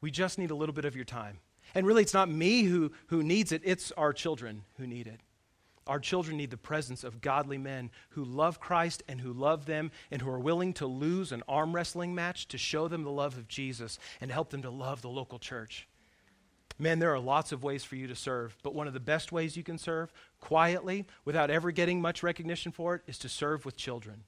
We 0.00 0.10
just 0.10 0.38
need 0.38 0.50
a 0.50 0.54
little 0.56 0.74
bit 0.74 0.84
of 0.84 0.96
your 0.96 1.04
time. 1.04 1.38
And 1.76 1.86
really, 1.86 2.00
it's 2.00 2.14
not 2.14 2.30
me 2.30 2.62
who, 2.62 2.90
who 3.08 3.22
needs 3.22 3.52
it, 3.52 3.60
it's 3.62 3.92
our 3.92 4.14
children 4.14 4.62
who 4.78 4.86
need 4.86 5.06
it. 5.06 5.20
Our 5.86 6.00
children 6.00 6.38
need 6.38 6.50
the 6.50 6.56
presence 6.56 7.04
of 7.04 7.20
godly 7.20 7.58
men 7.58 7.90
who 8.10 8.24
love 8.24 8.58
Christ 8.58 9.02
and 9.06 9.20
who 9.20 9.34
love 9.34 9.66
them 9.66 9.90
and 10.10 10.22
who 10.22 10.30
are 10.30 10.40
willing 10.40 10.72
to 10.74 10.86
lose 10.86 11.32
an 11.32 11.42
arm 11.46 11.74
wrestling 11.74 12.14
match 12.14 12.48
to 12.48 12.56
show 12.56 12.88
them 12.88 13.04
the 13.04 13.10
love 13.10 13.36
of 13.36 13.46
Jesus 13.46 13.98
and 14.22 14.32
help 14.32 14.48
them 14.48 14.62
to 14.62 14.70
love 14.70 15.02
the 15.02 15.10
local 15.10 15.38
church. 15.38 15.86
Man, 16.78 16.98
there 16.98 17.12
are 17.12 17.20
lots 17.20 17.52
of 17.52 17.62
ways 17.62 17.84
for 17.84 17.96
you 17.96 18.06
to 18.06 18.16
serve, 18.16 18.56
but 18.62 18.74
one 18.74 18.86
of 18.86 18.94
the 18.94 18.98
best 18.98 19.30
ways 19.30 19.54
you 19.54 19.62
can 19.62 19.76
serve 19.76 20.14
quietly 20.40 21.04
without 21.26 21.50
ever 21.50 21.72
getting 21.72 22.00
much 22.00 22.22
recognition 22.22 22.72
for 22.72 22.94
it 22.94 23.02
is 23.06 23.18
to 23.18 23.28
serve 23.28 23.66
with 23.66 23.76
children. 23.76 24.24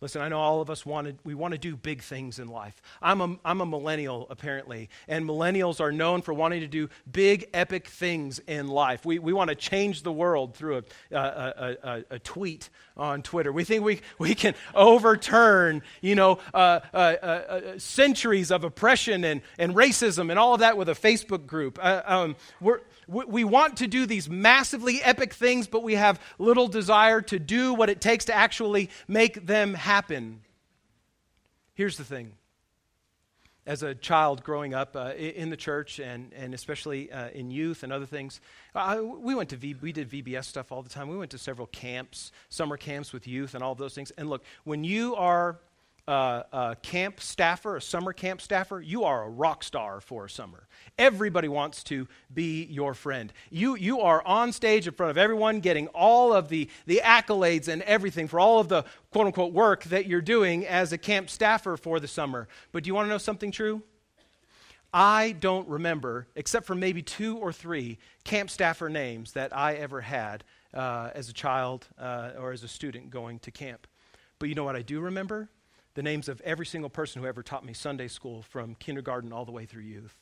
Listen, 0.00 0.22
I 0.22 0.28
know 0.28 0.38
all 0.38 0.60
of 0.60 0.70
us 0.70 0.86
want 0.86 1.08
to, 1.08 1.14
we 1.24 1.34
want 1.34 1.52
to 1.52 1.58
do 1.58 1.74
big 1.74 2.02
things 2.02 2.38
in 2.38 2.46
life. 2.46 2.80
I'm 3.02 3.20
a, 3.20 3.36
I'm 3.44 3.60
a 3.60 3.66
millennial, 3.66 4.28
apparently, 4.30 4.90
and 5.08 5.24
millennials 5.24 5.80
are 5.80 5.90
known 5.90 6.22
for 6.22 6.32
wanting 6.32 6.60
to 6.60 6.68
do 6.68 6.88
big, 7.10 7.48
epic 7.52 7.88
things 7.88 8.38
in 8.46 8.68
life. 8.68 9.04
We, 9.04 9.18
we 9.18 9.32
want 9.32 9.50
to 9.50 9.56
change 9.56 10.04
the 10.04 10.12
world 10.12 10.54
through 10.54 10.84
a, 11.10 11.16
a, 11.16 11.76
a, 11.82 12.04
a 12.10 12.18
tweet 12.20 12.70
on 12.96 13.22
Twitter. 13.22 13.50
We 13.50 13.64
think 13.64 13.82
we, 13.82 14.00
we 14.20 14.36
can 14.36 14.54
overturn, 14.72 15.82
you 16.00 16.14
know, 16.14 16.38
uh, 16.54 16.78
uh, 16.94 16.96
uh, 16.96 17.78
centuries 17.78 18.52
of 18.52 18.62
oppression 18.62 19.24
and, 19.24 19.42
and 19.58 19.74
racism 19.74 20.30
and 20.30 20.38
all 20.38 20.54
of 20.54 20.60
that 20.60 20.76
with 20.76 20.88
a 20.88 20.94
Facebook 20.94 21.44
group. 21.46 21.76
Uh, 21.82 22.02
um, 22.06 22.36
we're, 22.60 22.82
we 23.08 23.42
want 23.42 23.78
to 23.78 23.88
do 23.88 24.04
these 24.06 24.28
massively 24.28 25.02
epic 25.02 25.32
things, 25.32 25.66
but 25.66 25.82
we 25.82 25.94
have 25.94 26.20
little 26.38 26.68
desire 26.68 27.22
to 27.22 27.38
do 27.38 27.72
what 27.74 27.88
it 27.88 28.00
takes 28.00 28.26
to 28.26 28.34
actually 28.34 28.90
make 29.08 29.44
them 29.44 29.74
happen. 29.74 29.87
Here's 31.72 31.96
the 31.96 32.04
thing 32.04 32.32
as 33.66 33.82
a 33.82 33.94
child 33.94 34.44
growing 34.44 34.74
up 34.74 34.94
uh, 34.94 35.14
in 35.16 35.48
the 35.48 35.56
church 35.56 35.98
and, 35.98 36.30
and 36.34 36.52
especially 36.52 37.10
uh, 37.10 37.30
in 37.30 37.50
youth 37.50 37.82
and 37.82 37.90
other 37.90 38.04
things, 38.04 38.42
uh, 38.74 39.00
we 39.02 39.34
went 39.34 39.48
to 39.48 39.56
v, 39.56 39.74
we 39.80 39.92
did 39.92 40.10
VBS 40.10 40.44
stuff 40.44 40.72
all 40.72 40.82
the 40.82 40.90
time. 40.90 41.08
We 41.08 41.16
went 41.16 41.30
to 41.30 41.38
several 41.38 41.68
camps, 41.68 42.32
summer 42.50 42.76
camps 42.76 43.14
with 43.14 43.26
youth 43.26 43.54
and 43.54 43.64
all 43.64 43.74
those 43.74 43.94
things. 43.94 44.10
And 44.18 44.28
look, 44.28 44.44
when 44.64 44.84
you 44.84 45.14
are 45.16 45.58
uh, 46.08 46.42
a 46.52 46.76
camp 46.76 47.20
staffer, 47.20 47.76
a 47.76 47.82
summer 47.82 48.14
camp 48.14 48.40
staffer, 48.40 48.80
you 48.80 49.04
are 49.04 49.24
a 49.24 49.28
rock 49.28 49.62
star 49.62 50.00
for 50.00 50.24
a 50.24 50.30
summer. 50.30 50.66
Everybody 50.98 51.48
wants 51.48 51.84
to 51.84 52.08
be 52.32 52.64
your 52.64 52.94
friend. 52.94 53.30
You, 53.50 53.76
you 53.76 54.00
are 54.00 54.26
on 54.26 54.52
stage 54.52 54.86
in 54.86 54.94
front 54.94 55.10
of 55.10 55.18
everyone 55.18 55.60
getting 55.60 55.86
all 55.88 56.32
of 56.32 56.48
the, 56.48 56.70
the 56.86 57.02
accolades 57.04 57.68
and 57.68 57.82
everything 57.82 58.26
for 58.26 58.40
all 58.40 58.58
of 58.58 58.68
the 58.68 58.84
quote 59.12 59.26
unquote 59.26 59.52
work 59.52 59.84
that 59.84 60.06
you're 60.06 60.22
doing 60.22 60.66
as 60.66 60.92
a 60.92 60.98
camp 60.98 61.28
staffer 61.28 61.76
for 61.76 62.00
the 62.00 62.08
summer. 62.08 62.48
But 62.72 62.84
do 62.84 62.88
you 62.88 62.94
want 62.94 63.04
to 63.04 63.10
know 63.10 63.18
something 63.18 63.50
true? 63.50 63.82
I 64.94 65.32
don't 65.32 65.68
remember, 65.68 66.26
except 66.34 66.64
for 66.64 66.74
maybe 66.74 67.02
two 67.02 67.36
or 67.36 67.52
three 67.52 67.98
camp 68.24 68.48
staffer 68.48 68.88
names 68.88 69.32
that 69.32 69.54
I 69.54 69.74
ever 69.74 70.00
had 70.00 70.42
uh, 70.72 71.10
as 71.14 71.28
a 71.28 71.34
child 71.34 71.86
uh, 71.98 72.30
or 72.38 72.52
as 72.52 72.62
a 72.62 72.68
student 72.68 73.10
going 73.10 73.40
to 73.40 73.50
camp. 73.50 73.86
But 74.38 74.48
you 74.48 74.54
know 74.54 74.64
what 74.64 74.76
I 74.76 74.82
do 74.82 75.00
remember? 75.00 75.50
The 75.98 76.02
names 76.04 76.28
of 76.28 76.40
every 76.42 76.64
single 76.64 76.88
person 76.88 77.20
who 77.20 77.26
ever 77.26 77.42
taught 77.42 77.64
me 77.64 77.72
Sunday 77.72 78.06
school 78.06 78.42
from 78.42 78.76
kindergarten 78.76 79.32
all 79.32 79.44
the 79.44 79.50
way 79.50 79.66
through 79.66 79.82
youth. 79.82 80.16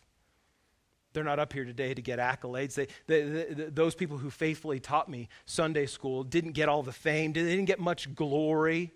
They're 1.13 1.23
not 1.23 1.39
up 1.39 1.53
here 1.53 1.67
today 1.67 1.93
to 1.93 2.01
get 2.01 2.19
accolades. 2.19 2.73
They, 2.73 2.87
they, 3.07 3.23
they, 3.25 3.65
those 3.65 3.95
people 3.95 4.17
who 4.17 4.31
faithfully 4.31 4.81
taught 4.81 5.11
me 5.11 5.29
Sunday 5.45 5.85
school 5.85 6.25
didn't 6.25 6.53
get 6.53 6.71
all 6.71 6.83
the 6.83 6.93
fame, 6.93 7.35
they 7.35 7.43
didn't 7.43 7.67
get 7.67 7.79
much 7.79 8.15
glory. 8.15 8.95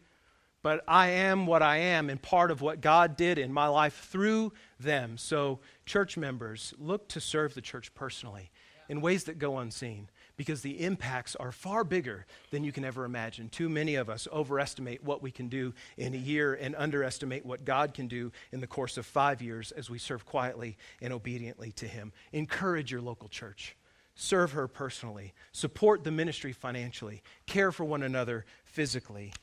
But 0.62 0.82
I 0.88 1.08
am 1.08 1.44
what 1.44 1.60
I 1.60 1.76
am, 1.76 2.08
and 2.08 2.20
part 2.22 2.50
of 2.50 2.62
what 2.62 2.80
God 2.80 3.14
did 3.14 3.36
in 3.36 3.52
my 3.52 3.66
life 3.66 4.08
through 4.10 4.54
them. 4.78 5.18
So, 5.18 5.60
church 5.84 6.16
members, 6.16 6.72
look 6.78 7.08
to 7.08 7.20
serve 7.20 7.52
the 7.52 7.60
church 7.60 7.92
personally 7.92 8.50
in 8.88 9.02
ways 9.02 9.24
that 9.24 9.38
go 9.38 9.58
unseen 9.58 10.08
because 10.40 10.62
the 10.62 10.82
impacts 10.82 11.36
are 11.36 11.52
far 11.52 11.84
bigger 11.84 12.24
than 12.50 12.64
you 12.64 12.72
can 12.72 12.82
ever 12.82 13.04
imagine. 13.04 13.50
Too 13.50 13.68
many 13.68 13.96
of 13.96 14.08
us 14.08 14.26
overestimate 14.32 15.04
what 15.04 15.20
we 15.20 15.30
can 15.30 15.48
do 15.48 15.74
in 15.98 16.14
a 16.14 16.16
year 16.16 16.54
and 16.54 16.74
underestimate 16.78 17.44
what 17.44 17.66
God 17.66 17.92
can 17.92 18.08
do 18.08 18.32
in 18.50 18.62
the 18.62 18.66
course 18.66 18.96
of 18.96 19.04
five 19.04 19.42
years 19.42 19.70
as 19.70 19.90
we 19.90 19.98
serve 19.98 20.24
quietly 20.24 20.78
and 21.02 21.12
obediently 21.12 21.72
to 21.72 21.86
Him. 21.86 22.14
Encourage 22.32 22.90
your 22.90 23.02
local 23.02 23.28
church. 23.28 23.76
Serve 24.14 24.52
her 24.52 24.66
personally. 24.66 25.34
Support 25.52 26.04
the 26.04 26.10
ministry 26.10 26.54
financially. 26.54 27.22
Care 27.44 27.70
for 27.70 27.84
one 27.84 28.02
another 28.02 28.46
physically. 28.64 29.34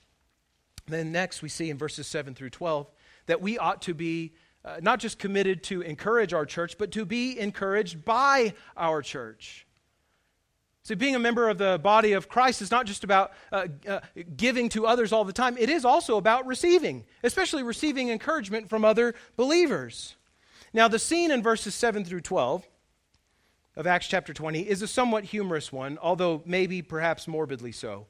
Then, 0.88 1.12
next, 1.12 1.44
we 1.44 1.50
see 1.50 1.70
in 1.70 1.78
verses 1.78 2.08
7 2.08 2.34
through 2.34 2.50
12 2.50 2.90
that 3.28 3.40
we 3.40 3.60
ought 3.60 3.84
to 3.84 3.94
be 3.94 4.34
uh, 4.66 4.78
not 4.82 5.00
just 5.00 5.20
committed 5.20 5.62
to 5.66 5.82
encourage 5.82 6.34
our 6.34 6.48
church, 6.48 6.76
but 6.80 6.90
to 6.94 7.06
be 7.06 7.38
encouraged 7.38 8.04
by 8.04 8.56
our 8.76 9.04
church. 9.04 9.67
See, 10.88 10.96
being 10.96 11.16
a 11.16 11.20
member 11.20 11.50
of 11.50 11.58
the 11.58 11.78
body 11.84 12.14
of 12.14 12.30
Christ 12.30 12.62
is 12.62 12.72
not 12.72 12.86
just 12.86 13.04
about 13.04 13.34
uh, 13.52 13.68
uh, 13.86 14.00
giving 14.38 14.70
to 14.70 14.88
others 14.88 15.12
all 15.12 15.26
the 15.26 15.34
time, 15.34 15.58
it 15.58 15.70
is 15.70 15.84
also 15.84 16.16
about 16.16 16.48
receiving, 16.48 17.04
especially 17.24 17.62
receiving 17.62 18.08
encouragement 18.08 18.70
from 18.70 18.86
other 18.86 19.14
believers. 19.36 20.16
Now, 20.72 20.88
the 20.88 20.98
scene 20.98 21.30
in 21.30 21.44
verses 21.44 21.76
7 21.76 22.06
through 22.06 22.22
12 22.22 22.66
of 23.76 23.86
Acts 23.86 24.08
chapter 24.08 24.34
20 24.34 24.62
is 24.62 24.82
a 24.82 24.88
somewhat 24.88 25.26
humorous 25.26 25.74
one, 25.74 26.00
although 26.02 26.42
maybe 26.46 26.82
perhaps 26.82 27.28
morbidly 27.28 27.74
so. 27.74 28.08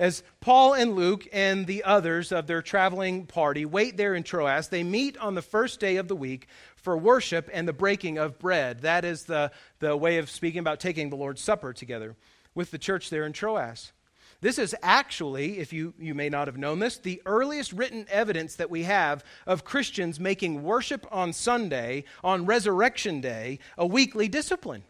As 0.00 0.22
Paul 0.40 0.72
and 0.72 0.96
Luke 0.96 1.28
and 1.30 1.66
the 1.66 1.84
others 1.84 2.32
of 2.32 2.46
their 2.46 2.62
traveling 2.62 3.26
party 3.26 3.66
wait 3.66 3.98
there 3.98 4.14
in 4.14 4.22
Troas, 4.22 4.68
they 4.68 4.82
meet 4.82 5.18
on 5.18 5.34
the 5.34 5.42
first 5.42 5.78
day 5.78 5.96
of 5.96 6.08
the 6.08 6.16
week 6.16 6.48
for 6.74 6.96
worship 6.96 7.50
and 7.52 7.68
the 7.68 7.74
breaking 7.74 8.16
of 8.16 8.38
bread. 8.38 8.80
That 8.80 9.04
is 9.04 9.24
the, 9.24 9.52
the 9.78 9.94
way 9.94 10.16
of 10.16 10.30
speaking 10.30 10.60
about 10.60 10.80
taking 10.80 11.10
the 11.10 11.16
Lord's 11.16 11.42
Supper 11.42 11.74
together 11.74 12.16
with 12.54 12.70
the 12.70 12.78
church 12.78 13.10
there 13.10 13.26
in 13.26 13.34
Troas. 13.34 13.92
This 14.40 14.58
is 14.58 14.74
actually, 14.82 15.58
if 15.58 15.70
you, 15.70 15.92
you 15.98 16.14
may 16.14 16.30
not 16.30 16.48
have 16.48 16.56
known 16.56 16.78
this, 16.78 16.96
the 16.96 17.20
earliest 17.26 17.74
written 17.74 18.06
evidence 18.08 18.54
that 18.54 18.70
we 18.70 18.84
have 18.84 19.22
of 19.46 19.64
Christians 19.64 20.18
making 20.18 20.62
worship 20.62 21.06
on 21.10 21.34
Sunday, 21.34 22.04
on 22.24 22.46
Resurrection 22.46 23.20
Day, 23.20 23.58
a 23.76 23.84
weekly 23.84 24.28
discipline. 24.28 24.82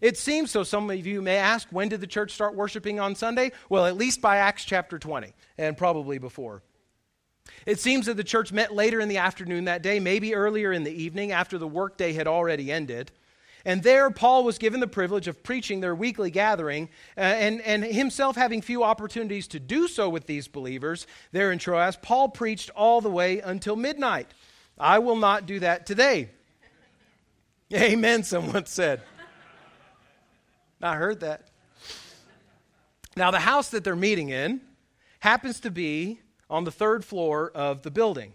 It 0.00 0.16
seems 0.16 0.50
so. 0.50 0.62
Some 0.62 0.90
of 0.90 1.06
you 1.06 1.22
may 1.22 1.36
ask, 1.36 1.68
when 1.70 1.88
did 1.88 2.00
the 2.00 2.06
church 2.06 2.32
start 2.32 2.54
worshiping 2.54 3.00
on 3.00 3.14
Sunday? 3.14 3.52
Well, 3.68 3.86
at 3.86 3.96
least 3.96 4.20
by 4.20 4.38
Acts 4.38 4.64
chapter 4.64 4.98
20, 4.98 5.32
and 5.58 5.76
probably 5.76 6.18
before. 6.18 6.62
It 7.66 7.80
seems 7.80 8.06
that 8.06 8.16
the 8.16 8.24
church 8.24 8.52
met 8.52 8.74
later 8.74 9.00
in 9.00 9.08
the 9.08 9.18
afternoon 9.18 9.64
that 9.64 9.82
day, 9.82 10.00
maybe 10.00 10.34
earlier 10.34 10.72
in 10.72 10.84
the 10.84 10.92
evening 10.92 11.32
after 11.32 11.58
the 11.58 11.68
workday 11.68 12.12
had 12.12 12.26
already 12.26 12.72
ended. 12.72 13.10
And 13.64 13.82
there, 13.82 14.10
Paul 14.10 14.44
was 14.44 14.56
given 14.56 14.80
the 14.80 14.86
privilege 14.86 15.28
of 15.28 15.42
preaching 15.42 15.80
their 15.80 15.94
weekly 15.94 16.30
gathering, 16.30 16.88
uh, 17.16 17.20
and, 17.20 17.60
and 17.60 17.84
himself 17.84 18.36
having 18.36 18.62
few 18.62 18.82
opportunities 18.82 19.48
to 19.48 19.60
do 19.60 19.86
so 19.86 20.08
with 20.08 20.26
these 20.26 20.48
believers 20.48 21.06
there 21.32 21.52
in 21.52 21.58
Troas. 21.58 21.96
Paul 21.96 22.30
preached 22.30 22.70
all 22.70 23.02
the 23.02 23.10
way 23.10 23.40
until 23.40 23.76
midnight. 23.76 24.28
I 24.78 24.98
will 25.00 25.16
not 25.16 25.44
do 25.44 25.60
that 25.60 25.84
today. 25.84 26.30
Amen, 27.74 28.22
someone 28.22 28.64
said. 28.64 29.02
I 30.82 30.96
heard 30.96 31.20
that. 31.20 31.48
Now, 33.16 33.30
the 33.30 33.40
house 33.40 33.70
that 33.70 33.84
they're 33.84 33.96
meeting 33.96 34.30
in 34.30 34.60
happens 35.18 35.60
to 35.60 35.70
be 35.70 36.20
on 36.48 36.64
the 36.64 36.70
third 36.70 37.04
floor 37.04 37.50
of 37.54 37.82
the 37.82 37.90
building. 37.90 38.32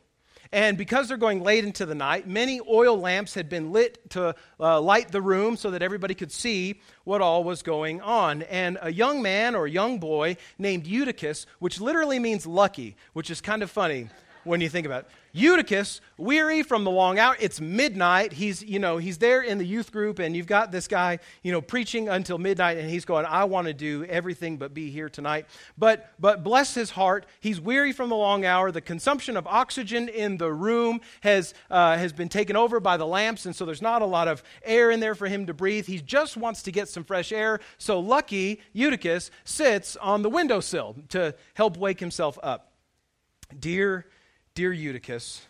And 0.51 0.77
because 0.77 1.07
they're 1.07 1.17
going 1.17 1.41
late 1.43 1.65
into 1.65 1.85
the 1.85 1.95
night, 1.95 2.27
many 2.27 2.61
oil 2.69 2.97
lamps 2.97 3.33
had 3.33 3.49
been 3.49 3.71
lit 3.71 4.09
to 4.11 4.35
uh, 4.59 4.79
light 4.79 5.11
the 5.11 5.21
room 5.21 5.57
so 5.57 5.71
that 5.71 5.81
everybody 5.81 6.13
could 6.13 6.31
see 6.31 6.81
what 7.03 7.19
all 7.19 7.43
was 7.43 7.63
going 7.63 7.99
on. 8.01 8.43
And 8.43 8.77
a 8.81 8.91
young 8.91 9.21
man 9.21 9.55
or 9.55 9.65
a 9.65 9.69
young 9.69 9.99
boy 9.99 10.37
named 10.57 10.85
Eutychus, 10.85 11.45
which 11.59 11.81
literally 11.81 12.19
means 12.19 12.45
lucky, 12.45 12.95
which 13.13 13.29
is 13.31 13.41
kind 13.41 13.63
of 13.63 13.71
funny 13.71 14.09
when 14.43 14.61
you 14.61 14.69
think 14.69 14.85
about 14.85 15.05
it. 15.05 15.09
Eutychus, 15.35 15.99
weary 16.17 16.63
from 16.63 16.85
the 16.85 16.91
long 16.91 17.19
hour, 17.19 17.35
it's 17.41 17.59
midnight. 17.59 18.31
He's, 18.31 18.63
you 18.63 18.79
know, 18.79 18.95
he's 18.95 19.17
there 19.17 19.41
in 19.41 19.57
the 19.57 19.65
youth 19.65 19.91
group, 19.91 20.19
and 20.19 20.33
you've 20.33 20.47
got 20.47 20.71
this 20.71 20.87
guy, 20.87 21.19
you 21.43 21.51
know, 21.51 21.59
preaching 21.59 22.07
until 22.07 22.37
midnight, 22.37 22.77
and 22.77 22.89
he's 22.89 23.03
going, 23.03 23.25
I 23.25 23.43
want 23.43 23.67
to 23.67 23.73
do 23.73 24.05
everything 24.05 24.55
but 24.55 24.73
be 24.73 24.89
here 24.89 25.09
tonight. 25.09 25.45
But 25.77 26.09
but 26.19 26.41
bless 26.41 26.73
his 26.73 26.91
heart, 26.91 27.25
he's 27.41 27.59
weary 27.59 27.91
from 27.91 28.07
the 28.07 28.15
long 28.15 28.45
hour. 28.45 28.71
The 28.71 28.79
consumption 28.79 29.35
of 29.35 29.45
oxygen 29.45 30.07
in 30.07 30.37
the 30.37 30.53
room 30.53 31.01
has 31.19 31.53
uh, 31.69 31.97
has 31.97 32.13
been 32.13 32.29
taken 32.29 32.55
over 32.55 32.79
by 32.79 32.95
the 32.95 33.05
lamps, 33.05 33.45
and 33.45 33.53
so 33.53 33.65
there's 33.65 33.81
not 33.81 34.01
a 34.01 34.05
lot 34.05 34.29
of 34.29 34.41
air 34.63 34.89
in 34.89 35.01
there 35.01 35.15
for 35.15 35.27
him 35.27 35.47
to 35.47 35.53
breathe. 35.53 35.85
He 35.85 35.99
just 35.99 36.37
wants 36.37 36.63
to 36.63 36.71
get 36.71 36.87
some 36.87 37.03
fresh 37.03 37.33
air. 37.33 37.59
So 37.77 37.99
lucky 37.99 38.61
Eutychus 38.71 39.31
sits 39.43 39.97
on 39.97 40.21
the 40.21 40.29
windowsill 40.29 40.95
to 41.09 41.35
help 41.55 41.75
wake 41.75 41.99
himself 41.99 42.39
up. 42.41 42.71
Dear 43.59 44.05
dear 44.55 44.73
Eutychus, 44.73 45.41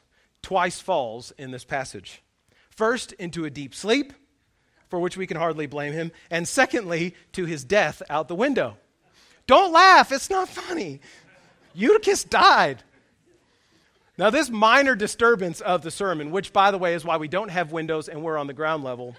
twice 0.42 0.80
falls 0.80 1.32
in 1.38 1.52
this 1.52 1.64
passage. 1.64 2.22
First, 2.70 3.14
into 3.14 3.46
a 3.46 3.50
deep 3.50 3.74
sleep, 3.74 4.12
for 4.90 5.00
which 5.00 5.16
we 5.16 5.28
can 5.28 5.38
hardly 5.38 5.68
blame 5.68 5.94
him, 5.94 6.12
and 6.30 6.48
secondly, 6.48 7.16
to 7.32 7.46
his 7.46 7.64
death 7.64 8.02
out 8.10 8.28
the 8.28 8.36
window. 8.36 8.78
Don't 9.48 9.72
laugh, 9.72 10.12
it's 10.12 10.30
not 10.30 10.50
funny. 10.50 11.00
Eutychus 11.74 12.24
died. 12.24 12.84
Now, 14.18 14.30
this 14.30 14.50
minor 14.50 14.96
disturbance 14.96 15.62
of 15.62 15.82
the 15.82 15.92
sermon, 15.92 16.32
which, 16.32 16.54
by 16.54 16.72
the 16.72 16.78
way, 16.78 16.94
is 16.94 17.06
why 17.06 17.18
we 17.18 17.28
don't 17.28 17.50
have 17.50 17.72
windows 17.72 18.08
and 18.08 18.24
we're 18.24 18.38
on 18.38 18.48
the 18.48 18.54
ground 18.54 18.84
level, 18.84 19.16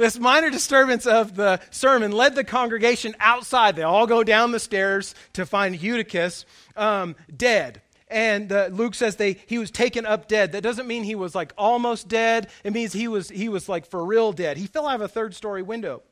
this 0.00 0.18
minor 0.18 0.50
disturbance 0.50 1.06
of 1.06 1.36
the 1.36 1.60
sermon 1.70 2.12
led 2.12 2.34
the 2.34 2.44
congregation 2.44 3.14
outside. 3.20 3.76
They 3.76 3.82
all 3.82 4.06
go 4.06 4.24
down 4.24 4.52
the 4.52 4.58
stairs 4.58 5.14
to 5.34 5.46
find 5.46 5.80
Eutychus 5.80 6.44
um, 6.76 7.14
dead. 7.34 7.82
And 8.08 8.50
uh, 8.50 8.70
Luke 8.72 8.94
says 8.94 9.16
they, 9.16 9.36
he 9.46 9.58
was 9.58 9.70
taken 9.70 10.04
up 10.04 10.26
dead. 10.26 10.52
That 10.52 10.62
doesn't 10.62 10.88
mean 10.88 11.04
he 11.04 11.14
was 11.14 11.34
like 11.34 11.52
almost 11.56 12.08
dead. 12.08 12.48
It 12.64 12.72
means 12.72 12.92
he 12.92 13.06
was, 13.06 13.28
he 13.28 13.48
was 13.48 13.68
like 13.68 13.86
for 13.86 14.04
real 14.04 14.32
dead. 14.32 14.56
He 14.56 14.66
fell 14.66 14.88
out 14.88 14.96
of 14.96 15.02
a 15.02 15.08
third 15.08 15.34
story 15.34 15.62
window. 15.62 16.02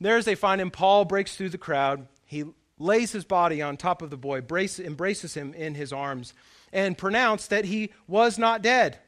There, 0.00 0.16
as 0.16 0.24
they 0.24 0.34
find 0.34 0.60
him, 0.60 0.70
Paul 0.70 1.04
breaks 1.04 1.36
through 1.36 1.48
the 1.48 1.58
crowd. 1.58 2.06
He 2.26 2.44
lays 2.78 3.12
his 3.12 3.24
body 3.24 3.62
on 3.62 3.76
top 3.76 4.02
of 4.02 4.10
the 4.10 4.16
boy, 4.16 4.40
brace, 4.40 4.78
embraces 4.78 5.34
him 5.34 5.54
in 5.54 5.74
his 5.74 5.92
arms, 5.92 6.34
and 6.72 6.98
pronounced 6.98 7.50
that 7.50 7.64
he 7.64 7.90
was 8.06 8.38
not 8.38 8.62
dead. 8.62 8.98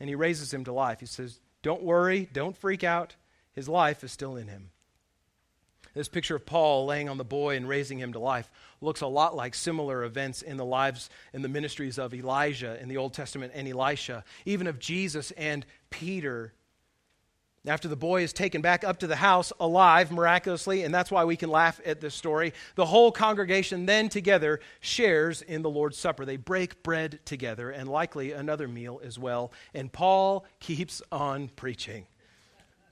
And 0.00 0.08
he 0.08 0.14
raises 0.14 0.52
him 0.52 0.64
to 0.64 0.72
life. 0.72 1.00
He 1.00 1.06
says, 1.06 1.38
don't 1.68 1.82
worry, 1.82 2.26
don't 2.32 2.56
freak 2.56 2.82
out. 2.82 3.14
His 3.52 3.68
life 3.68 4.02
is 4.02 4.10
still 4.10 4.36
in 4.36 4.48
him. 4.48 4.70
This 5.92 6.08
picture 6.08 6.34
of 6.34 6.46
Paul 6.46 6.86
laying 6.86 7.10
on 7.10 7.18
the 7.18 7.24
boy 7.24 7.56
and 7.56 7.68
raising 7.68 7.98
him 7.98 8.14
to 8.14 8.18
life 8.18 8.50
looks 8.80 9.02
a 9.02 9.06
lot 9.06 9.36
like 9.36 9.54
similar 9.54 10.02
events 10.02 10.40
in 10.40 10.56
the 10.56 10.64
lives 10.64 11.10
and 11.34 11.44
the 11.44 11.48
ministries 11.50 11.98
of 11.98 12.14
Elijah 12.14 12.80
in 12.80 12.88
the 12.88 12.96
Old 12.96 13.12
Testament 13.12 13.52
and 13.54 13.68
Elisha, 13.68 14.24
even 14.46 14.66
of 14.66 14.78
Jesus 14.78 15.30
and 15.32 15.66
Peter. 15.90 16.54
After 17.68 17.86
the 17.86 17.96
boy 17.96 18.22
is 18.22 18.32
taken 18.32 18.62
back 18.62 18.82
up 18.82 18.98
to 19.00 19.06
the 19.06 19.16
house 19.16 19.52
alive 19.60 20.10
miraculously, 20.10 20.84
and 20.84 20.94
that's 20.94 21.10
why 21.10 21.24
we 21.24 21.36
can 21.36 21.50
laugh 21.50 21.80
at 21.84 22.00
this 22.00 22.14
story, 22.14 22.54
the 22.76 22.86
whole 22.86 23.12
congregation 23.12 23.84
then 23.84 24.08
together 24.08 24.60
shares 24.80 25.42
in 25.42 25.60
the 25.60 25.68
Lord's 25.68 25.98
Supper. 25.98 26.24
They 26.24 26.38
break 26.38 26.82
bread 26.82 27.20
together 27.26 27.70
and 27.70 27.88
likely 27.88 28.32
another 28.32 28.68
meal 28.68 29.00
as 29.04 29.18
well. 29.18 29.52
And 29.74 29.92
Paul 29.92 30.46
keeps 30.60 31.02
on 31.12 31.48
preaching 31.48 32.06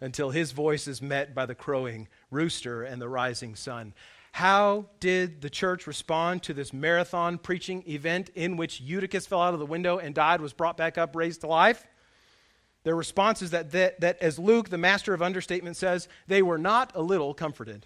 until 0.01 0.31
his 0.31 0.53
voice 0.53 0.87
is 0.87 1.01
met 1.01 1.35
by 1.35 1.47
the 1.47 1.55
crowing 1.55 2.07
rooster 2.31 2.83
and 2.83 3.01
the 3.01 3.09
rising 3.09 3.55
sun. 3.55 3.95
How 4.33 4.91
did 5.01 5.41
the 5.41 5.49
church 5.49 5.87
respond 5.87 6.43
to 6.43 6.53
this 6.53 6.75
marathon 6.75 7.39
preaching 7.39 7.83
event 7.89 8.29
in 8.35 8.59
which 8.59 8.83
Eutychus 8.83 9.27
fell 9.27 9.41
out 9.41 9.55
of 9.55 9.61
the 9.61 9.65
window 9.65 9.97
and 9.97 10.15
died, 10.15 10.43
was 10.43 10.53
brought 10.53 10.77
back 10.77 10.99
up, 10.99 11.17
raised 11.17 11.41
to 11.41 11.47
life? 11.47 11.87
Their 12.87 12.95
response 12.95 13.43
is 13.43 13.51
that, 13.51 13.73
that, 13.73 13.99
that, 13.99 14.23
as 14.23 14.39
Luke, 14.39 14.69
the 14.69 14.79
master 14.79 15.13
of 15.13 15.21
understatement, 15.21 15.77
says, 15.77 16.07
they 16.29 16.41
were 16.41 16.57
not 16.57 16.93
a 16.95 17.03
little 17.03 17.35
comforted, 17.35 17.85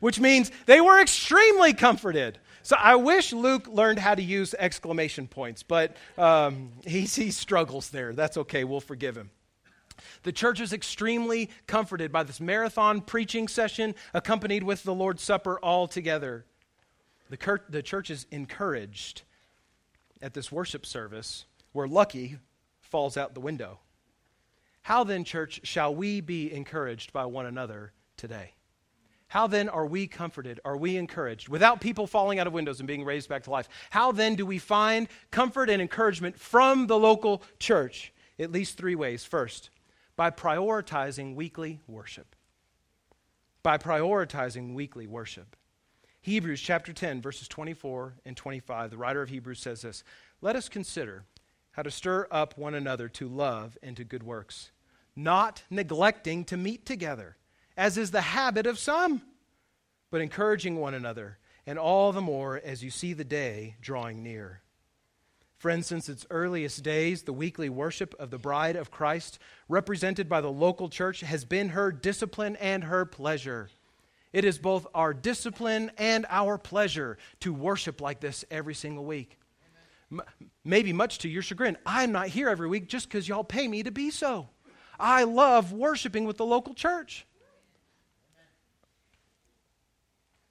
which 0.00 0.18
means 0.18 0.50
they 0.64 0.80
were 0.80 0.98
extremely 0.98 1.74
comforted. 1.74 2.38
So 2.62 2.74
I 2.78 2.96
wish 2.96 3.34
Luke 3.34 3.68
learned 3.68 3.98
how 3.98 4.14
to 4.14 4.22
use 4.22 4.54
exclamation 4.58 5.28
points, 5.28 5.62
but 5.62 5.98
um, 6.16 6.70
he, 6.82 7.02
he 7.02 7.30
struggles 7.30 7.90
there. 7.90 8.14
That's 8.14 8.38
okay, 8.38 8.64
we'll 8.64 8.80
forgive 8.80 9.18
him. 9.18 9.28
The 10.22 10.32
church 10.32 10.62
is 10.62 10.72
extremely 10.72 11.50
comforted 11.66 12.10
by 12.10 12.22
this 12.22 12.40
marathon 12.40 13.02
preaching 13.02 13.48
session 13.48 13.94
accompanied 14.14 14.62
with 14.62 14.82
the 14.82 14.94
Lord's 14.94 15.22
Supper 15.22 15.58
all 15.58 15.86
together. 15.86 16.46
The, 17.28 17.36
cur- 17.36 17.66
the 17.68 17.82
church 17.82 18.08
is 18.08 18.24
encouraged 18.30 19.24
at 20.22 20.32
this 20.32 20.50
worship 20.50 20.86
service 20.86 21.44
where 21.72 21.86
Lucky 21.86 22.38
falls 22.80 23.18
out 23.18 23.34
the 23.34 23.40
window. 23.40 23.78
How 24.82 25.04
then, 25.04 25.24
church, 25.24 25.60
shall 25.64 25.94
we 25.94 26.20
be 26.20 26.52
encouraged 26.52 27.12
by 27.12 27.24
one 27.26 27.46
another 27.46 27.92
today? 28.16 28.54
How 29.28 29.46
then 29.46 29.68
are 29.68 29.86
we 29.86 30.06
comforted? 30.06 30.60
Are 30.64 30.76
we 30.76 30.96
encouraged 30.96 31.48
without 31.48 31.80
people 31.80 32.06
falling 32.06 32.38
out 32.38 32.46
of 32.46 32.52
windows 32.52 32.80
and 32.80 32.86
being 32.86 33.04
raised 33.04 33.28
back 33.28 33.44
to 33.44 33.50
life? 33.50 33.68
How 33.88 34.12
then 34.12 34.34
do 34.34 34.44
we 34.44 34.58
find 34.58 35.08
comfort 35.30 35.70
and 35.70 35.80
encouragement 35.80 36.38
from 36.38 36.86
the 36.86 36.98
local 36.98 37.42
church? 37.58 38.12
At 38.38 38.52
least 38.52 38.76
three 38.76 38.94
ways. 38.94 39.24
First, 39.24 39.70
by 40.16 40.30
prioritizing 40.30 41.34
weekly 41.34 41.80
worship. 41.86 42.36
By 43.62 43.78
prioritizing 43.78 44.74
weekly 44.74 45.06
worship. 45.06 45.56
Hebrews 46.20 46.60
chapter 46.60 46.92
10, 46.92 47.22
verses 47.22 47.48
24 47.48 48.14
and 48.26 48.36
25, 48.36 48.90
the 48.90 48.98
writer 48.98 49.22
of 49.22 49.28
Hebrews 49.28 49.60
says 49.60 49.82
this 49.82 50.04
Let 50.40 50.56
us 50.56 50.68
consider 50.68 51.24
how 51.72 51.82
to 51.82 51.90
stir 51.90 52.26
up 52.30 52.56
one 52.56 52.74
another 52.74 53.08
to 53.08 53.28
love 53.28 53.76
and 53.82 53.96
to 53.96 54.04
good 54.04 54.22
works, 54.22 54.70
not 55.16 55.62
neglecting 55.70 56.44
to 56.44 56.56
meet 56.56 56.86
together, 56.86 57.36
as 57.76 57.96
is 57.96 58.10
the 58.10 58.20
habit 58.20 58.66
of 58.66 58.78
some, 58.78 59.22
but 60.10 60.20
encouraging 60.20 60.76
one 60.76 60.94
another, 60.94 61.38
and 61.66 61.78
all 61.78 62.12
the 62.12 62.20
more 62.20 62.60
as 62.62 62.84
you 62.84 62.90
see 62.90 63.12
the 63.12 63.24
day 63.24 63.76
drawing 63.80 64.22
near. 64.22 64.60
Friends, 65.56 65.86
since 65.86 66.08
its 66.08 66.26
earliest 66.28 66.82
days, 66.82 67.22
the 67.22 67.32
weekly 67.32 67.68
worship 67.68 68.14
of 68.18 68.30
the 68.30 68.38
bride 68.38 68.76
of 68.76 68.90
Christ, 68.90 69.38
represented 69.68 70.28
by 70.28 70.40
the 70.40 70.50
local 70.50 70.88
church, 70.88 71.20
has 71.20 71.44
been 71.44 71.70
her 71.70 71.92
discipline 71.92 72.56
and 72.56 72.84
her 72.84 73.04
pleasure. 73.04 73.70
It 74.32 74.44
is 74.44 74.58
both 74.58 74.86
our 74.92 75.14
discipline 75.14 75.92
and 75.96 76.26
our 76.28 76.58
pleasure 76.58 77.16
to 77.40 77.54
worship 77.54 78.00
like 78.00 78.20
this 78.20 78.44
every 78.50 78.74
single 78.74 79.04
week 79.04 79.38
maybe 80.64 80.92
much 80.92 81.18
to 81.18 81.28
your 81.28 81.42
chagrin, 81.42 81.76
I'm 81.86 82.12
not 82.12 82.28
here 82.28 82.48
every 82.48 82.68
week 82.68 82.88
just 82.88 83.08
because 83.08 83.28
y'all 83.28 83.44
pay 83.44 83.68
me 83.68 83.82
to 83.82 83.90
be 83.90 84.10
so. 84.10 84.48
I 84.98 85.24
love 85.24 85.72
worshiping 85.72 86.24
with 86.24 86.36
the 86.36 86.46
local 86.46 86.74
church. 86.74 87.26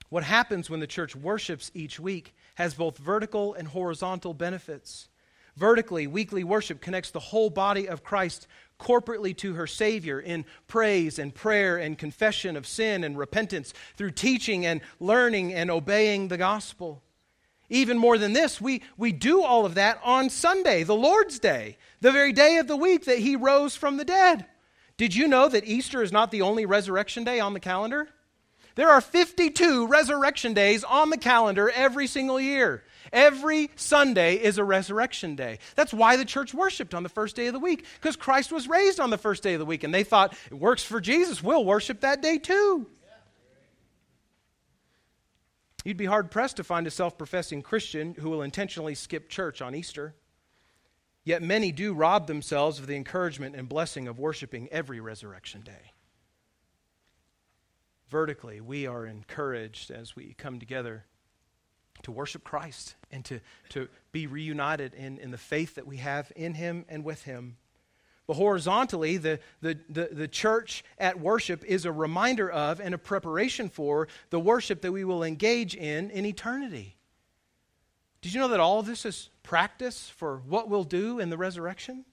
What 0.10 0.24
happens 0.24 0.69
when 0.69 0.82
the 0.82 0.88
church 0.88 1.15
worships 1.15 1.71
each 1.74 1.97
week 2.00 2.36
has 2.56 2.74
both 2.74 2.97
vertical 2.97 3.54
and 3.54 3.67
horizontal 3.67 4.34
benefits. 4.34 5.08
Vertically, 5.56 6.06
weekly 6.06 6.43
worship 6.43 6.82
connects 6.82 7.12
the 7.12 7.19
whole 7.19 7.50
body 7.50 7.88
of 7.88 8.04
Christ 8.04 8.47
corporately 8.80 9.36
to 9.38 9.54
her 9.54 9.67
Savior 9.67 10.19
in 10.19 10.43
praise 10.67 11.19
and 11.19 11.34
prayer 11.34 11.78
and 11.78 11.97
confession 11.97 12.58
of 12.58 12.67
sin 12.67 13.04
and 13.04 13.17
repentance 13.17 13.74
through 13.95 14.12
teaching 14.12 14.65
and 14.65 14.82
learning 15.00 15.54
and 15.54 15.71
obeying 15.71 16.28
the 16.28 16.38
gospel. 16.38 17.04
Even 17.71 17.97
more 17.97 18.17
than 18.17 18.34
this, 18.34 18.60
we, 18.60 18.81
we 18.97 19.13
do 19.13 19.41
all 19.41 19.65
of 19.65 19.75
that 19.75 19.97
on 20.03 20.29
Sunday, 20.29 20.84
the 20.84 20.93
Lord's 20.93 21.39
Day, 21.39 21.77
the 22.01 22.12
very 22.12 22.34
day 22.34 22.57
of 22.57 22.67
the 22.67 22.75
week 22.75 23.05
that 23.05 23.19
He 23.19 23.38
rose 23.38 23.77
from 23.77 23.95
the 23.95 24.03
dead. 24.03 24.45
Did 24.97 25.15
you 25.15 25.25
know 25.25 25.47
that 25.47 25.65
Easter 25.65 26.03
is 26.03 26.12
not 26.12 26.31
the 26.31 26.41
only 26.41 26.65
resurrection 26.65 27.23
day 27.23 27.39
on 27.39 27.53
the 27.53 27.62
calendar? 27.62 28.10
There 28.75 28.89
are 28.89 28.99
52 28.99 29.88
resurrection 29.88 30.53
days 30.53 30.84
on 30.84 31.12
the 31.12 31.17
calendar 31.17 31.69
every 31.69 32.07
single 32.07 32.41
year. 32.41 32.84
Every 33.13 33.71
Sunday 33.77 34.36
is 34.36 34.57
a 34.57 34.65
resurrection 34.65 35.38
day. 35.38 35.60
That's 35.75 35.93
why 35.93 36.17
the 36.17 36.25
church 36.25 36.53
worshiped 36.53 36.93
on 36.93 37.03
the 37.03 37.10
first 37.10 37.38
day 37.38 37.47
of 37.47 37.53
the 37.53 37.60
week, 37.60 37.86
because 37.95 38.17
Christ 38.17 38.51
was 38.51 38.67
raised 38.67 38.99
on 38.99 39.12
the 39.12 39.17
first 39.17 39.43
day 39.43 39.53
of 39.53 39.60
the 39.60 39.65
week, 39.65 39.86
and 39.86 39.93
they 39.93 40.03
thought, 40.03 40.36
it 40.51 40.55
works 40.55 40.84
for 40.84 40.99
Jesus, 40.99 41.41
we'll 41.41 41.63
worship 41.63 42.01
that 42.01 42.21
day 42.21 42.38
too. 42.38 42.88
You'd 45.84 45.98
be 45.98 46.06
hard 46.06 46.30
pressed 46.30 46.58
to 46.58 46.63
find 46.63 46.86
a 46.86 46.91
self 46.91 47.17
professing 47.17 47.62
Christian 47.62 48.15
who 48.15 48.30
will 48.30 48.44
intentionally 48.44 48.96
skip 48.96 49.30
church 49.30 49.62
on 49.62 49.76
Easter. 49.76 50.15
Yet 51.24 51.44
many 51.44 51.72
do 51.72 51.94
rob 51.94 52.28
themselves 52.28 52.80
of 52.80 52.88
the 52.88 52.96
encouragement 52.96 53.56
and 53.56 53.70
blessing 53.70 54.08
of 54.08 54.20
worshiping 54.20 54.67
every 54.72 55.00
resurrection 55.00 55.62
day. 55.62 55.91
Vertically, 58.10 58.60
we 58.60 58.88
are 58.88 59.06
encouraged 59.06 59.91
as 59.91 60.15
we 60.15 60.34
come 60.38 60.60
together 60.60 61.06
to 62.04 62.12
worship 62.12 62.44
Christ 62.44 62.96
and 63.12 63.24
to, 63.26 63.39
to 63.70 63.88
be 64.12 64.28
reunited 64.28 64.94
in, 64.96 65.20
in 65.20 65.32
the 65.32 65.38
faith 65.38 65.76
that 65.76 65.88
we 65.88 65.98
have 65.98 66.32
in 66.36 66.56
Him 66.56 66.86
and 66.89 67.04
with 67.04 67.24
Him. 67.24 67.58
But 68.32 68.38
horizontally, 68.38 69.17
the, 69.17 69.41
the, 69.60 69.78
the, 69.89 70.08
the, 70.10 70.28
church 70.30 70.86
at 70.98 71.20
worship 71.20 71.65
is 71.65 71.84
a 71.84 71.91
reminder 71.91 72.50
of 72.50 72.80
and 72.80 72.96
a 72.96 72.98
preparation 72.98 73.67
for 73.67 74.08
the 74.30 74.39
worship 74.39 74.84
that 74.84 74.94
we 74.94 75.04
will 75.04 75.22
engage 75.22 75.76
in 75.76 76.10
in 76.12 76.26
eternity. 76.26 76.96
Did 78.22 78.34
you 78.34 78.39
know 78.39 78.48
that 78.48 78.62
all 78.62 78.84
this 78.84 79.06
is 79.06 79.30
practice 79.44 80.08
for 80.08 80.38
what 80.48 80.70
we'll 80.70 80.86
do 80.86 81.20
in 81.20 81.30
the 81.30 81.36
resurrection? 81.36 82.06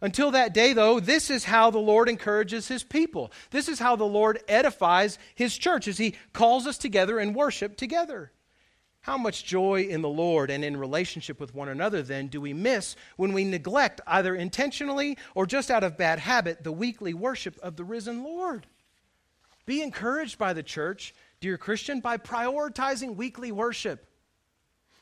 Until 0.00 0.32
that 0.32 0.52
day, 0.52 0.72
though, 0.72 0.98
this 0.98 1.30
is 1.30 1.44
how 1.44 1.70
the 1.70 1.78
Lord 1.78 2.08
encourages 2.08 2.66
his 2.66 2.82
people. 2.82 3.30
This 3.52 3.68
is 3.68 3.78
how 3.78 3.94
the 3.94 4.02
Lord 4.02 4.42
edifies 4.48 5.16
his 5.36 5.56
church 5.56 5.86
as 5.86 5.98
he 5.98 6.16
calls 6.32 6.66
us 6.66 6.76
together 6.76 7.20
and 7.20 7.36
worship 7.36 7.76
together. 7.76 8.32
How 9.02 9.16
much 9.16 9.44
joy 9.44 9.82
in 9.82 10.02
the 10.02 10.08
Lord 10.08 10.50
and 10.50 10.62
in 10.62 10.76
relationship 10.76 11.40
with 11.40 11.54
one 11.54 11.68
another, 11.68 12.02
then, 12.02 12.26
do 12.26 12.40
we 12.40 12.52
miss 12.52 12.96
when 13.16 13.32
we 13.32 13.44
neglect, 13.44 14.00
either 14.06 14.34
intentionally 14.34 15.16
or 15.34 15.46
just 15.46 15.70
out 15.70 15.84
of 15.84 15.96
bad 15.96 16.18
habit, 16.18 16.64
the 16.64 16.72
weekly 16.72 17.14
worship 17.14 17.58
of 17.62 17.76
the 17.76 17.84
risen 17.84 18.22
Lord? 18.22 18.66
Be 19.64 19.82
encouraged 19.82 20.36
by 20.36 20.52
the 20.52 20.62
church, 20.62 21.14
dear 21.40 21.56
Christian, 21.56 22.00
by 22.00 22.18
prioritizing 22.18 23.16
weekly 23.16 23.52
worship. 23.52 24.06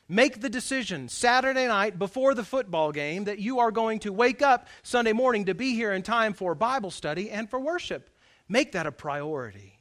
Make 0.07 0.41
the 0.41 0.49
decision 0.49 1.09
Saturday 1.09 1.67
night 1.67 1.99
before 1.99 2.33
the 2.33 2.43
football 2.43 2.91
game 2.91 3.25
that 3.25 3.39
you 3.39 3.59
are 3.59 3.71
going 3.71 3.99
to 3.99 4.13
wake 4.13 4.41
up 4.41 4.67
Sunday 4.81 5.13
morning 5.13 5.45
to 5.45 5.53
be 5.53 5.75
here 5.75 5.91
in 5.93 6.03
time 6.03 6.33
for 6.33 6.55
Bible 6.55 6.89
study 6.89 7.29
and 7.29 7.49
for 7.49 7.59
worship. 7.59 8.09
Make 8.47 8.71
that 8.71 8.87
a 8.87 8.91
priority. 8.91 9.79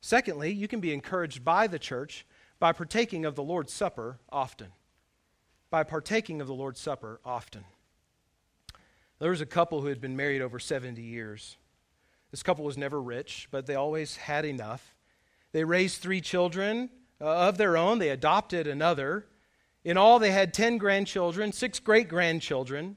Secondly, 0.00 0.52
you 0.52 0.68
can 0.68 0.80
be 0.80 0.92
encouraged 0.92 1.44
by 1.44 1.66
the 1.66 1.78
church 1.78 2.24
by 2.60 2.72
partaking 2.72 3.24
of 3.24 3.34
the 3.34 3.42
Lord's 3.42 3.72
Supper 3.72 4.18
often. 4.30 4.68
By 5.70 5.84
partaking 5.84 6.40
of 6.40 6.46
the 6.46 6.54
Lord's 6.54 6.80
Supper 6.80 7.20
often. 7.24 7.64
There 9.18 9.30
was 9.30 9.40
a 9.40 9.46
couple 9.46 9.80
who 9.80 9.88
had 9.88 10.00
been 10.00 10.16
married 10.16 10.42
over 10.42 10.58
70 10.58 11.02
years. 11.02 11.56
This 12.30 12.42
couple 12.42 12.64
was 12.64 12.78
never 12.78 13.00
rich, 13.00 13.48
but 13.50 13.66
they 13.66 13.74
always 13.74 14.16
had 14.16 14.44
enough. 14.44 14.94
They 15.52 15.64
raised 15.64 16.00
three 16.00 16.20
children 16.20 16.90
uh, 17.20 17.48
of 17.48 17.58
their 17.58 17.76
own, 17.76 17.98
they 17.98 18.10
adopted 18.10 18.66
another. 18.66 19.26
In 19.84 19.96
all, 19.96 20.18
they 20.18 20.30
had 20.30 20.52
10 20.52 20.78
grandchildren, 20.78 21.52
six 21.52 21.80
great 21.80 22.08
grandchildren. 22.08 22.96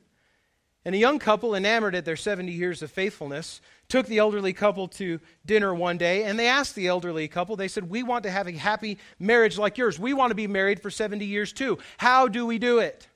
And 0.84 0.93
a 0.93 0.97
young 0.97 1.19
couple, 1.19 1.56
enamored 1.56 1.95
at 1.95 2.06
their 2.06 2.15
70 2.15 2.52
years 2.52 2.82
of 2.82 2.91
faithfulness, 2.91 3.62
took 3.92 4.08
the 4.08 4.20
elderly 4.20 4.54
couple 4.54 4.88
to 4.88 5.20
dinner 5.46 5.76
one 5.76 5.98
day 5.98 6.24
and 6.24 6.40
they 6.40 6.48
asked 6.48 6.76
the 6.76 6.88
elderly 6.88 7.28
couple, 7.28 7.58
they 7.58 7.68
said, 7.68 7.90
We 7.90 8.04
want 8.04 8.24
to 8.24 8.32
have 8.32 8.48
a 8.48 8.54
happy 8.54 8.98
marriage 9.20 9.58
like 9.58 9.78
yours. 9.78 10.00
We 10.00 10.14
want 10.14 10.32
to 10.32 10.36
be 10.36 10.48
married 10.48 10.82
for 10.82 10.89
70 10.89 11.26
years 11.26 11.52
too. 11.52 11.78
How 11.98 12.30
do 12.30 12.46
we 12.46 12.58
do 12.58 12.80
it? 12.80 13.10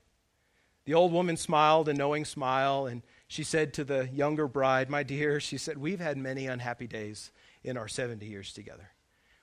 The 0.84 0.94
old 0.94 1.14
woman 1.14 1.38
smiled 1.38 1.88
a 1.88 1.94
knowing 1.94 2.26
smile 2.26 2.88
and 2.88 3.04
she 3.28 3.42
said 3.42 3.74
to 3.76 3.86
the 3.86 4.10
younger 4.14 4.50
bride, 4.50 4.90
My 4.90 5.02
dear, 5.02 5.40
she 5.40 5.58
said, 5.58 5.78
We've 5.78 6.02
had 6.02 6.18
many 6.18 6.46
unhappy 6.46 6.88
days 6.88 7.32
in 7.64 7.78
our 7.78 7.88
70 7.88 8.26
years 8.26 8.52
together. 8.52 8.92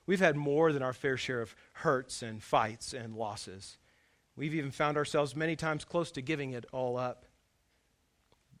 We've 0.05 0.19
had 0.19 0.35
more 0.35 0.71
than 0.71 0.83
our 0.83 0.93
fair 0.93 1.17
share 1.17 1.41
of 1.41 1.55
hurts 1.73 2.21
and 2.21 2.43
fights 2.43 2.93
and 2.93 3.15
losses. 3.15 3.77
We've 4.35 4.53
even 4.53 4.71
found 4.71 4.97
ourselves 4.97 5.35
many 5.35 5.55
times 5.55 5.83
close 5.83 6.11
to 6.11 6.21
giving 6.21 6.51
it 6.51 6.65
all 6.71 6.95
up. 6.95 7.25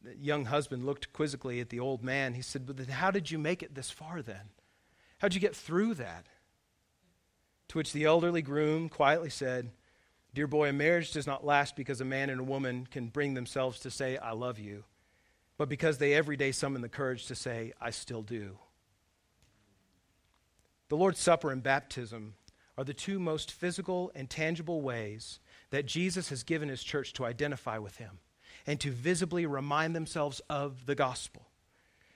The 0.03 0.17
young 0.17 0.45
husband 0.45 0.85
looked 0.85 1.13
quizzically 1.13 1.61
at 1.61 1.69
the 1.69 1.79
old 1.79 2.03
man. 2.03 2.33
He 2.33 2.41
said, 2.41 2.65
But 2.65 2.77
then 2.77 2.87
how 2.87 3.09
did 3.09 3.31
you 3.31 3.39
make 3.39 3.63
it 3.63 3.73
this 3.73 3.89
far 3.89 4.21
then? 4.21 4.49
How'd 5.19 5.33
you 5.33 5.39
get 5.39 5.55
through 5.55 5.95
that? 5.95 6.25
To 7.69 7.77
which 7.77 7.93
the 7.93 8.03
elderly 8.03 8.41
groom 8.41 8.89
quietly 8.89 9.29
said, 9.29 9.71
Dear 10.33 10.47
boy, 10.47 10.69
a 10.69 10.73
marriage 10.73 11.11
does 11.11 11.27
not 11.27 11.45
last 11.45 11.75
because 11.75 12.01
a 12.01 12.05
man 12.05 12.29
and 12.29 12.41
a 12.41 12.43
woman 12.43 12.87
can 12.89 13.07
bring 13.07 13.33
themselves 13.33 13.79
to 13.81 13.91
say, 13.91 14.17
I 14.17 14.31
love 14.31 14.59
you, 14.59 14.83
but 15.57 15.69
because 15.69 15.99
they 15.99 16.13
every 16.13 16.35
day 16.35 16.51
summon 16.51 16.81
the 16.81 16.89
courage 16.89 17.27
to 17.27 17.35
say, 17.35 17.71
I 17.79 17.91
still 17.91 18.23
do. 18.23 18.57
The 20.89 20.97
Lord's 20.97 21.19
Supper 21.19 21.51
and 21.51 21.63
baptism 21.63 22.33
are 22.77 22.83
the 22.83 22.93
two 22.93 23.19
most 23.19 23.51
physical 23.51 24.11
and 24.15 24.29
tangible 24.29 24.81
ways 24.81 25.39
that 25.69 25.85
Jesus 25.85 26.29
has 26.29 26.43
given 26.43 26.67
his 26.67 26.83
church 26.83 27.13
to 27.13 27.25
identify 27.25 27.77
with 27.77 27.97
him 27.97 28.19
and 28.65 28.79
to 28.79 28.91
visibly 28.91 29.45
remind 29.45 29.95
themselves 29.95 30.41
of 30.49 30.85
the 30.85 30.95
gospel. 30.95 31.47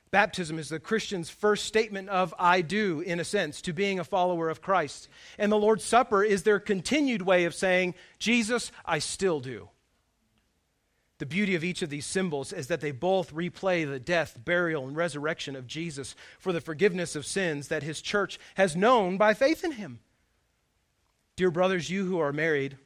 Baptism 0.09 0.57
is 0.57 0.69
the 0.69 0.79
Christian's 0.79 1.29
first 1.29 1.65
statement 1.65 2.07
of 2.09 2.33
I 2.39 2.61
do, 2.61 3.01
in 3.01 3.19
a 3.19 3.25
sense, 3.25 3.61
to 3.63 3.73
being 3.73 3.99
a 3.99 4.05
follower 4.05 4.49
of 4.49 4.61
Christ. 4.61 5.09
And 5.37 5.51
the 5.51 5.57
Lord's 5.57 5.83
Supper 5.83 6.23
is 6.23 6.43
their 6.43 6.59
continued 6.59 7.21
way 7.21 7.43
of 7.43 7.53
saying, 7.53 7.93
Jesus, 8.17 8.71
I 8.85 8.99
still 8.99 9.41
do. 9.41 9.69
The 11.19 11.25
beauty 11.25 11.55
of 11.55 11.63
each 11.63 11.81
of 11.81 11.89
these 11.89 12.05
symbols 12.05 12.53
is 12.53 12.67
that 12.67 12.79
they 12.79 12.91
both 12.91 13.33
replay 13.33 13.89
the 13.89 13.99
death, 13.99 14.37
burial, 14.43 14.87
and 14.87 14.95
resurrection 14.95 15.55
of 15.55 15.67
Jesus 15.67 16.15
for 16.39 16.53
the 16.53 16.61
forgiveness 16.61 17.15
of 17.15 17.25
sins 17.25 17.67
that 17.67 17.83
his 17.83 18.01
church 18.01 18.39
has 18.55 18.75
known 18.75 19.17
by 19.17 19.33
faith 19.33 19.63
in 19.63 19.73
him. 19.73 19.99
Dear 21.35 21.51
brothers, 21.51 21.89
you 21.89 22.05
who 22.05 22.19
are 22.19 22.31
married, 22.31 22.77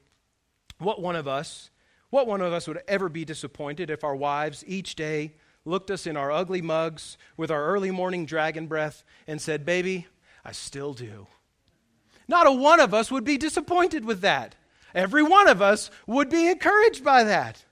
what 0.80 1.02
one 1.02 1.16
of 1.16 1.28
us, 1.28 1.70
what 2.12 2.28
one 2.28 2.42
of 2.42 2.54
us 2.54 2.68
would 2.68 2.82
ever 2.88 3.10
be 3.10 3.26
disappointed 3.26 3.90
if 3.90 4.04
our 4.04 4.16
wives 4.16 4.64
each 4.68 4.96
day 4.96 5.34
looked 5.66 5.90
us 5.90 6.06
in 6.06 6.16
our 6.16 6.32
ugly 6.32 6.62
mugs 6.62 7.18
with 7.38 7.50
our 7.50 7.66
early 7.66 7.90
morning 7.90 8.26
dragon 8.26 8.68
breath 8.68 9.04
and 9.26 9.42
said, 9.42 9.66
Baby, 9.66 10.08
I 10.46 10.52
still 10.52 10.94
do. 10.94 11.28
Not 12.28 12.48
a 12.48 12.52
one 12.52 12.80
of 12.80 12.94
us 12.94 13.12
would 13.12 13.24
be 13.24 13.38
disappointed 13.38 14.06
with 14.06 14.22
that. 14.22 14.56
Every 14.94 15.24
one 15.24 15.48
of 15.48 15.62
us 15.62 15.90
would 16.06 16.30
be 16.30 16.48
encouraged 16.48 17.04
by 17.04 17.24
that. 17.24 17.64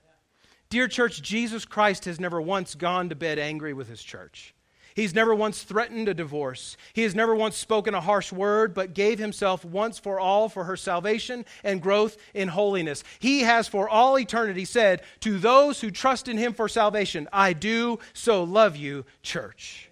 Dear 0.70 0.88
church, 0.88 1.20
Jesus 1.22 1.64
Christ 1.64 2.04
has 2.06 2.20
never 2.20 2.40
once 2.40 2.74
gone 2.74 3.08
to 3.08 3.14
bed 3.14 3.38
angry 3.38 3.74
with 3.74 3.88
his 3.88 4.02
church. 4.02 4.54
He's 5.00 5.14
never 5.14 5.34
once 5.34 5.62
threatened 5.62 6.10
a 6.10 6.14
divorce. 6.14 6.76
He 6.92 7.04
has 7.04 7.14
never 7.14 7.34
once 7.34 7.56
spoken 7.56 7.94
a 7.94 8.02
harsh 8.02 8.32
word, 8.32 8.74
but 8.74 8.92
gave 8.92 9.18
himself 9.18 9.64
once 9.64 9.98
for 9.98 10.20
all 10.20 10.50
for 10.50 10.64
her 10.64 10.76
salvation 10.76 11.46
and 11.64 11.80
growth 11.80 12.18
in 12.34 12.48
holiness. 12.48 13.02
He 13.18 13.40
has 13.40 13.66
for 13.66 13.88
all 13.88 14.18
eternity 14.18 14.66
said 14.66 15.00
to 15.20 15.38
those 15.38 15.80
who 15.80 15.90
trust 15.90 16.28
in 16.28 16.36
him 16.36 16.52
for 16.52 16.68
salvation, 16.68 17.28
I 17.32 17.54
do 17.54 17.98
so 18.12 18.44
love 18.44 18.76
you, 18.76 19.06
church. 19.22 19.88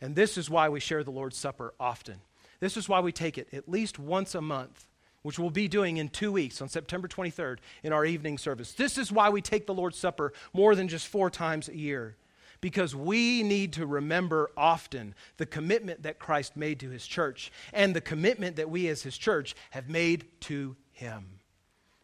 And 0.00 0.16
this 0.16 0.36
is 0.36 0.50
why 0.50 0.68
we 0.68 0.80
share 0.80 1.04
the 1.04 1.12
Lord's 1.12 1.36
Supper 1.36 1.72
often. 1.78 2.16
This 2.58 2.76
is 2.76 2.88
why 2.88 2.98
we 2.98 3.12
take 3.12 3.38
it 3.38 3.46
at 3.52 3.68
least 3.68 4.00
once 4.00 4.34
a 4.34 4.40
month 4.40 4.88
which 5.22 5.38
we'll 5.38 5.50
be 5.50 5.68
doing 5.68 5.98
in 5.98 6.08
two 6.08 6.32
weeks 6.32 6.60
on 6.60 6.68
September 6.68 7.06
23rd 7.06 7.58
in 7.84 7.92
our 7.92 8.04
evening 8.04 8.36
service. 8.38 8.72
This 8.72 8.98
is 8.98 9.12
why 9.12 9.28
we 9.28 9.42
take 9.42 9.66
the 9.66 9.74
Lord's 9.74 9.98
Supper 9.98 10.32
more 10.52 10.74
than 10.74 10.88
just 10.88 11.06
four 11.06 11.30
times 11.30 11.68
a 11.68 11.76
year 11.76 12.16
because 12.60 12.94
we 12.94 13.42
need 13.42 13.72
to 13.74 13.86
remember 13.86 14.50
often 14.56 15.14
the 15.36 15.46
commitment 15.46 16.02
that 16.02 16.18
Christ 16.18 16.56
made 16.56 16.80
to 16.80 16.90
his 16.90 17.06
church 17.06 17.50
and 17.72 17.94
the 17.94 18.00
commitment 18.00 18.56
that 18.56 18.70
we 18.70 18.88
as 18.88 19.02
his 19.02 19.16
church 19.16 19.54
have 19.70 19.88
made 19.88 20.26
to 20.42 20.76
him. 20.92 21.40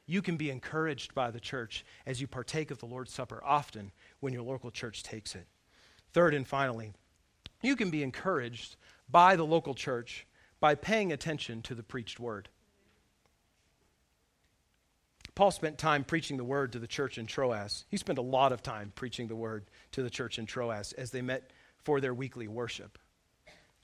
You 0.07 0.23
can 0.23 0.37
be 0.37 0.51
encouraged 0.51 1.15
by 1.15 1.31
the 1.31 1.41
church 1.41 1.85
as 2.07 2.21
you 2.21 2.27
partake 2.27 2.71
of 2.71 2.79
the 2.79 2.87
Lord's 2.87 3.13
Supper 3.13 3.43
often 3.45 3.93
when 4.21 4.33
your 4.33 4.43
local 4.43 4.71
church 4.71 5.03
takes 5.03 5.35
it. 5.35 5.47
Third 6.13 6.33
and 6.33 6.47
finally, 6.47 6.93
you 7.63 7.77
can 7.77 7.91
be 7.91 8.03
encouraged 8.03 8.77
by 9.11 9.37
the 9.37 9.45
local 9.45 9.75
church 9.75 10.27
by 10.61 10.75
paying 10.75 11.13
attention 11.13 11.61
to 11.63 11.75
the 11.75 11.83
preached 11.83 12.21
word. 12.21 12.49
Paul 15.37 15.51
spent 15.51 15.77
time 15.77 16.03
preaching 16.03 16.39
the 16.39 16.45
word 16.45 16.73
to 16.73 16.79
the 16.79 16.87
church 16.87 17.19
in 17.19 17.27
Troas. 17.27 17.85
He 17.91 17.99
spent 17.99 18.19
a 18.19 18.23
lot 18.23 18.53
of 18.53 18.63
time 18.63 18.91
preaching 18.95 19.29
the 19.29 19.37
word 19.37 19.67
to 19.93 20.03
the 20.03 20.11
church 20.11 20.39
in 20.39 20.47
Troas 20.47 20.93
as 20.95 21.11
they 21.11 21.21
met 21.21 21.51
for 21.85 22.01
their 22.01 22.15
weekly 22.15 22.49
worship. 22.49 22.99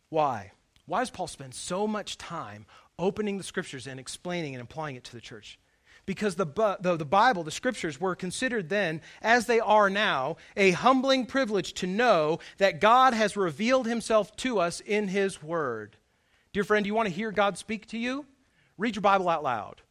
Why? 0.08 0.52
Why 0.86 1.00
does 1.00 1.10
Paul 1.10 1.26
spend 1.26 1.54
so 1.54 1.86
much 1.86 2.16
time 2.16 2.64
opening 2.98 3.36
the 3.36 3.44
scriptures 3.44 3.86
and 3.86 4.00
explaining 4.00 4.54
and 4.54 4.62
applying 4.62 4.96
it 4.96 5.04
to 5.04 5.12
the 5.12 5.20
church? 5.20 5.58
Because 6.06 6.36
the, 6.36 6.46
the, 6.80 6.96
the, 6.96 7.04
Bible, 7.04 7.44
the 7.44 7.50
scriptures, 7.50 8.00
were 8.00 8.16
considered 8.16 8.70
then, 8.70 9.02
as 9.20 9.44
they 9.44 9.60
are 9.60 9.90
now, 9.90 10.38
a 10.56 10.70
humbling 10.70 11.26
privilege 11.26 11.74
to 11.74 11.86
know 11.86 12.40
that 12.56 12.80
God 12.80 13.12
has 13.12 13.36
revealed 13.36 13.86
himself 13.86 14.34
to 14.36 14.58
us 14.58 14.80
in 14.80 15.06
his 15.06 15.42
word. 15.42 15.98
Dear 16.54 16.64
friend, 16.64 16.82
do 16.82 16.88
you 16.88 16.94
want 16.94 17.08
to 17.08 17.14
hear 17.14 17.30
God 17.30 17.58
speak 17.58 17.86
to 17.88 17.98
you? 17.98 18.24
Read 18.78 18.96
your 18.96 19.02
Bible 19.02 19.28
out 19.28 19.44
loud. 19.44 19.82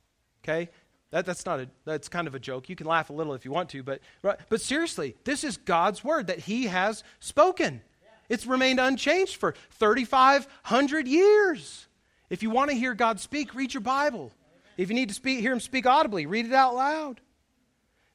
Okay? 0.43 0.69
That, 1.11 1.25
that's 1.25 1.45
not 1.45 1.59
a, 1.59 1.69
that's 1.85 2.07
kind 2.07 2.27
of 2.27 2.35
a 2.35 2.39
joke. 2.39 2.69
You 2.69 2.75
can 2.75 2.87
laugh 2.87 3.09
a 3.09 3.13
little 3.13 3.33
if 3.33 3.45
you 3.45 3.51
want 3.51 3.69
to, 3.69 3.83
but, 3.83 4.01
but 4.21 4.61
seriously, 4.61 5.15
this 5.25 5.43
is 5.43 5.57
God's 5.57 6.03
word 6.03 6.27
that 6.27 6.39
he 6.39 6.67
has 6.67 7.03
spoken. 7.19 7.81
It's 8.29 8.45
remained 8.45 8.79
unchanged 8.79 9.35
for 9.35 9.53
3,500 9.71 11.07
years. 11.07 11.87
If 12.29 12.41
you 12.41 12.49
want 12.49 12.71
to 12.71 12.77
hear 12.77 12.93
God 12.93 13.19
speak, 13.19 13.53
read 13.53 13.73
your 13.73 13.81
Bible. 13.81 14.31
If 14.77 14.87
you 14.87 14.95
need 14.95 15.09
to 15.09 15.15
speak, 15.15 15.41
hear 15.41 15.51
him 15.51 15.59
speak 15.59 15.85
audibly, 15.85 16.25
read 16.25 16.45
it 16.45 16.53
out 16.53 16.75
loud. 16.75 17.19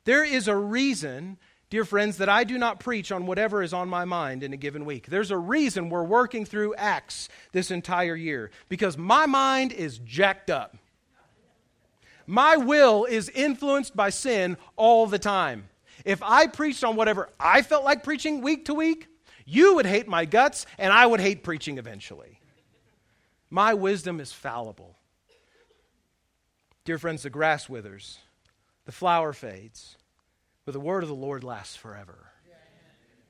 There 0.04 0.24
is 0.24 0.48
a 0.48 0.56
reason, 0.56 1.36
dear 1.68 1.84
friends, 1.84 2.16
that 2.16 2.30
I 2.30 2.44
do 2.44 2.56
not 2.56 2.80
preach 2.80 3.12
on 3.12 3.26
whatever 3.26 3.62
is 3.62 3.74
on 3.74 3.90
my 3.90 4.06
mind 4.06 4.42
in 4.42 4.54
a 4.54 4.56
given 4.56 4.86
week. 4.86 5.08
There's 5.08 5.30
a 5.30 5.36
reason 5.36 5.90
we're 5.90 6.02
working 6.02 6.46
through 6.46 6.74
Acts 6.76 7.28
this 7.52 7.70
entire 7.70 8.16
year 8.16 8.50
because 8.70 8.96
my 8.96 9.26
mind 9.26 9.72
is 9.72 9.98
jacked 9.98 10.48
up. 10.48 10.78
My 12.26 12.56
will 12.56 13.04
is 13.04 13.28
influenced 13.28 13.96
by 13.96 14.10
sin 14.10 14.56
all 14.76 15.06
the 15.06 15.18
time. 15.18 15.68
If 16.04 16.22
I 16.22 16.46
preached 16.46 16.84
on 16.84 16.96
whatever 16.96 17.28
I 17.38 17.62
felt 17.62 17.84
like 17.84 18.02
preaching 18.02 18.40
week 18.40 18.66
to 18.66 18.74
week, 18.74 19.08
you 19.44 19.76
would 19.76 19.86
hate 19.86 20.08
my 20.08 20.24
guts 20.24 20.66
and 20.78 20.92
I 20.92 21.06
would 21.06 21.20
hate 21.20 21.42
preaching 21.42 21.78
eventually. 21.78 22.40
My 23.48 23.74
wisdom 23.74 24.20
is 24.20 24.32
fallible. 24.32 24.96
Dear 26.84 26.98
friends, 26.98 27.22
the 27.22 27.30
grass 27.30 27.68
withers, 27.68 28.18
the 28.84 28.92
flower 28.92 29.32
fades, 29.32 29.96
but 30.64 30.72
the 30.72 30.80
word 30.80 31.02
of 31.02 31.08
the 31.08 31.14
Lord 31.14 31.42
lasts 31.44 31.76
forever. 31.76 32.32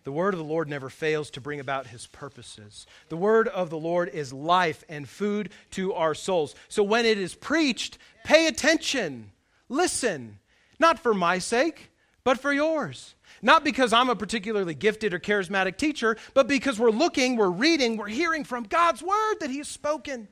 The 0.07 0.13
word 0.13 0.35
of 0.35 0.39
the 0.39 0.45
Lord 0.45 0.69
never 0.69 0.89
fails 0.89 1.31
to 1.31 1.41
bring 1.41 1.59
about 1.59 1.89
his 1.89 2.07
purposes. 2.07 2.87
The 3.09 3.17
word 3.17 3.49
of 3.49 3.71
the 3.71 3.77
Lord 3.77 4.09
is 4.09 4.33
life 4.33 4.85
and 4.89 5.09
food 5.09 5.51
to 5.73 5.95
our 5.95 6.15
souls. 6.15 6.55
So 6.69 6.85
when 6.85 7.05
it 7.05 7.19
is 7.19 7.35
preached, 7.35 7.99
pay 8.23 8.47
attention, 8.47 9.33
listen, 9.69 10.39
not 10.79 11.01
for 11.01 11.13
my 11.13 11.41
sake, 11.41 11.91
but 12.23 12.39
for 12.39 12.53
yours. 12.53 13.17
Not 13.43 13.65
because 13.65 13.93
I'm 13.93 14.09
a 14.09 14.15
particularly 14.15 14.75
gifted 14.75 15.13
or 15.13 15.19
charismatic 15.19 15.77
teacher, 15.77 16.17
but 16.35 16.47
because 16.47 16.79
we're 16.79 16.91
looking, 16.93 17.35
we're 17.35 17.51
reading, 17.51 17.97
we're 17.97 18.07
hearing 18.07 18.45
from 18.45 18.63
God's 18.63 19.03
word 19.03 19.41
that 19.41 19.51
he 19.51 19.59
has 19.59 19.67
spoken. 19.67 20.29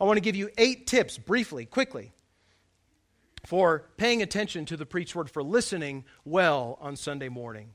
I 0.00 0.04
want 0.04 0.18
to 0.18 0.20
give 0.20 0.36
you 0.36 0.48
eight 0.58 0.86
tips 0.86 1.18
briefly, 1.18 1.66
quickly, 1.66 2.12
for 3.44 3.86
paying 3.96 4.22
attention 4.22 4.64
to 4.66 4.76
the 4.76 4.86
preached 4.86 5.16
word, 5.16 5.28
for 5.28 5.42
listening 5.42 6.04
well 6.24 6.78
on 6.80 6.94
Sunday 6.94 7.28
morning. 7.28 7.70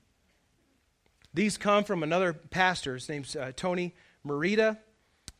These 1.33 1.57
come 1.57 1.83
from 1.83 2.03
another 2.03 2.33
pastor. 2.33 2.95
His 2.95 3.07
name's 3.07 3.35
uh, 3.35 3.51
Tony 3.55 3.95
Merida. 4.23 4.77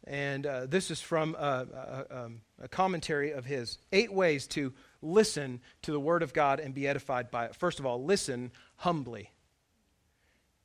And 0.05 0.47
uh, 0.47 0.65
this 0.65 0.89
is 0.89 0.99
from 0.99 1.35
um, 1.35 2.41
a, 2.59 2.67
commentary 2.67 3.31
of 3.31 3.45
his. 3.45 3.77
Eight 3.91 4.11
ways 4.11 4.47
to 4.47 4.73
listen 5.01 5.61
to 5.83 5.91
the 5.91 5.99
Word 5.99 6.23
of 6.23 6.33
God 6.33 6.59
and 6.59 6.73
be 6.73 6.87
edified 6.87 7.29
by 7.29 7.45
it. 7.45 7.55
First 7.55 7.79
of 7.79 7.85
all, 7.85 8.03
listen 8.03 8.51
humbly. 8.77 9.31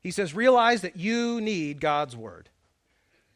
He 0.01 0.11
says, 0.11 0.35
realize 0.35 0.83
that 0.83 0.97
you 0.97 1.41
need 1.41 1.81
God's 1.81 2.17
Word. 2.17 2.49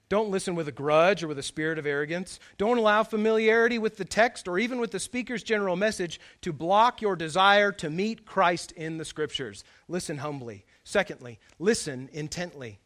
Don't 0.09 0.31
listen 0.31 0.57
with 0.57 0.67
a 0.67 0.73
grudge 0.73 1.23
or 1.23 1.29
with 1.29 1.39
a 1.39 1.43
spirit 1.43 1.79
of 1.79 1.87
arrogance. 1.87 2.41
Don't 2.59 2.79
allow 2.79 3.05
familiarity 3.05 3.79
with 3.79 3.97
the 3.97 4.05
text 4.05 4.49
or 4.49 4.59
even 4.59 4.81
with 4.81 4.91
the 4.91 4.99
speaker's 4.99 5.43
general 5.43 5.77
message 5.77 6.19
to 6.41 6.53
block 6.53 7.01
your 7.01 7.15
desire 7.15 7.71
to 7.73 7.91
meet 7.91 8.27
Christ 8.27 8.73
in 8.73 8.99
the 8.99 9.05
Scriptures. 9.05 9.63
Listen 9.87 10.19
humbly. 10.19 10.65
Secondly, 10.91 11.39
listen 11.61 12.09
intently. 12.13 12.81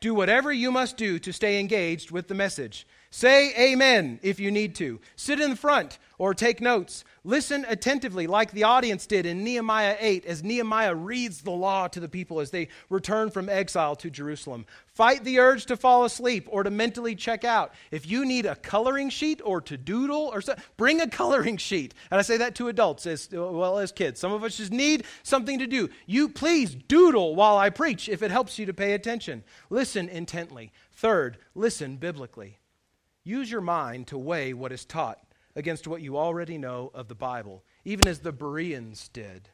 Do 0.00 0.12
whatever 0.14 0.52
you 0.52 0.70
must 0.70 0.98
do 0.98 1.18
to 1.20 1.32
stay 1.32 1.58
engaged 1.58 2.10
with 2.10 2.28
the 2.28 2.34
message. 2.34 2.86
Say 3.12 3.52
amen 3.72 4.20
if 4.22 4.38
you 4.38 4.52
need 4.52 4.76
to. 4.76 5.00
Sit 5.16 5.40
in 5.40 5.50
the 5.50 5.56
front 5.56 5.98
or 6.16 6.32
take 6.32 6.60
notes. 6.60 7.02
Listen 7.24 7.66
attentively, 7.68 8.28
like 8.28 8.52
the 8.52 8.62
audience 8.62 9.04
did 9.06 9.26
in 9.26 9.42
Nehemiah 9.42 9.96
8, 9.98 10.26
as 10.26 10.44
Nehemiah 10.44 10.94
reads 10.94 11.40
the 11.42 11.50
law 11.50 11.88
to 11.88 11.98
the 11.98 12.08
people 12.08 12.38
as 12.38 12.52
they 12.52 12.68
return 12.88 13.30
from 13.30 13.48
exile 13.48 13.96
to 13.96 14.10
Jerusalem. 14.10 14.64
Fight 14.86 15.24
the 15.24 15.40
urge 15.40 15.66
to 15.66 15.76
fall 15.76 16.04
asleep 16.04 16.46
or 16.50 16.62
to 16.62 16.70
mentally 16.70 17.16
check 17.16 17.42
out. 17.42 17.74
If 17.90 18.08
you 18.08 18.24
need 18.24 18.46
a 18.46 18.54
coloring 18.54 19.10
sheet 19.10 19.40
or 19.44 19.60
to 19.62 19.76
doodle 19.76 20.30
or 20.32 20.40
so, 20.40 20.54
bring 20.76 21.00
a 21.00 21.08
coloring 21.08 21.56
sheet. 21.56 21.94
And 22.12 22.18
I 22.20 22.22
say 22.22 22.36
that 22.36 22.54
to 22.56 22.68
adults 22.68 23.06
as 23.06 23.28
well 23.32 23.78
as 23.78 23.90
kids. 23.90 24.20
Some 24.20 24.32
of 24.32 24.44
us 24.44 24.56
just 24.56 24.70
need 24.72 25.02
something 25.24 25.58
to 25.58 25.66
do. 25.66 25.88
You 26.06 26.28
please 26.28 26.76
doodle 26.76 27.34
while 27.34 27.58
I 27.58 27.70
preach 27.70 28.08
if 28.08 28.22
it 28.22 28.30
helps 28.30 28.56
you 28.56 28.66
to 28.66 28.74
pay 28.74 28.92
attention. 28.92 29.42
Listen 29.68 30.08
intently. 30.08 30.70
Third, 30.92 31.38
listen 31.56 31.96
biblically. 31.96 32.59
Use 33.24 33.50
your 33.50 33.60
mind 33.60 34.06
to 34.08 34.18
weigh 34.18 34.52
what 34.52 34.72
is 34.72 34.84
taught 34.84 35.18
against 35.56 35.86
what 35.86 36.02
you 36.02 36.16
already 36.16 36.58
know 36.58 36.90
of 36.94 37.08
the 37.08 37.14
Bible, 37.14 37.64
even 37.84 38.08
as 38.08 38.20
the 38.20 38.32
Bereans 38.32 39.08
did. 39.08 39.48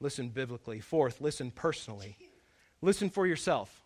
Listen 0.00 0.28
biblically. 0.28 0.80
Fourth, 0.80 1.20
listen 1.20 1.50
personally. 1.50 2.16
Listen 2.80 3.10
for 3.10 3.26
yourself, 3.26 3.82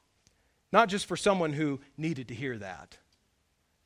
not 0.72 0.88
just 0.88 1.06
for 1.06 1.16
someone 1.16 1.52
who 1.52 1.80
needed 1.96 2.28
to 2.28 2.34
hear 2.34 2.56
that. 2.58 2.98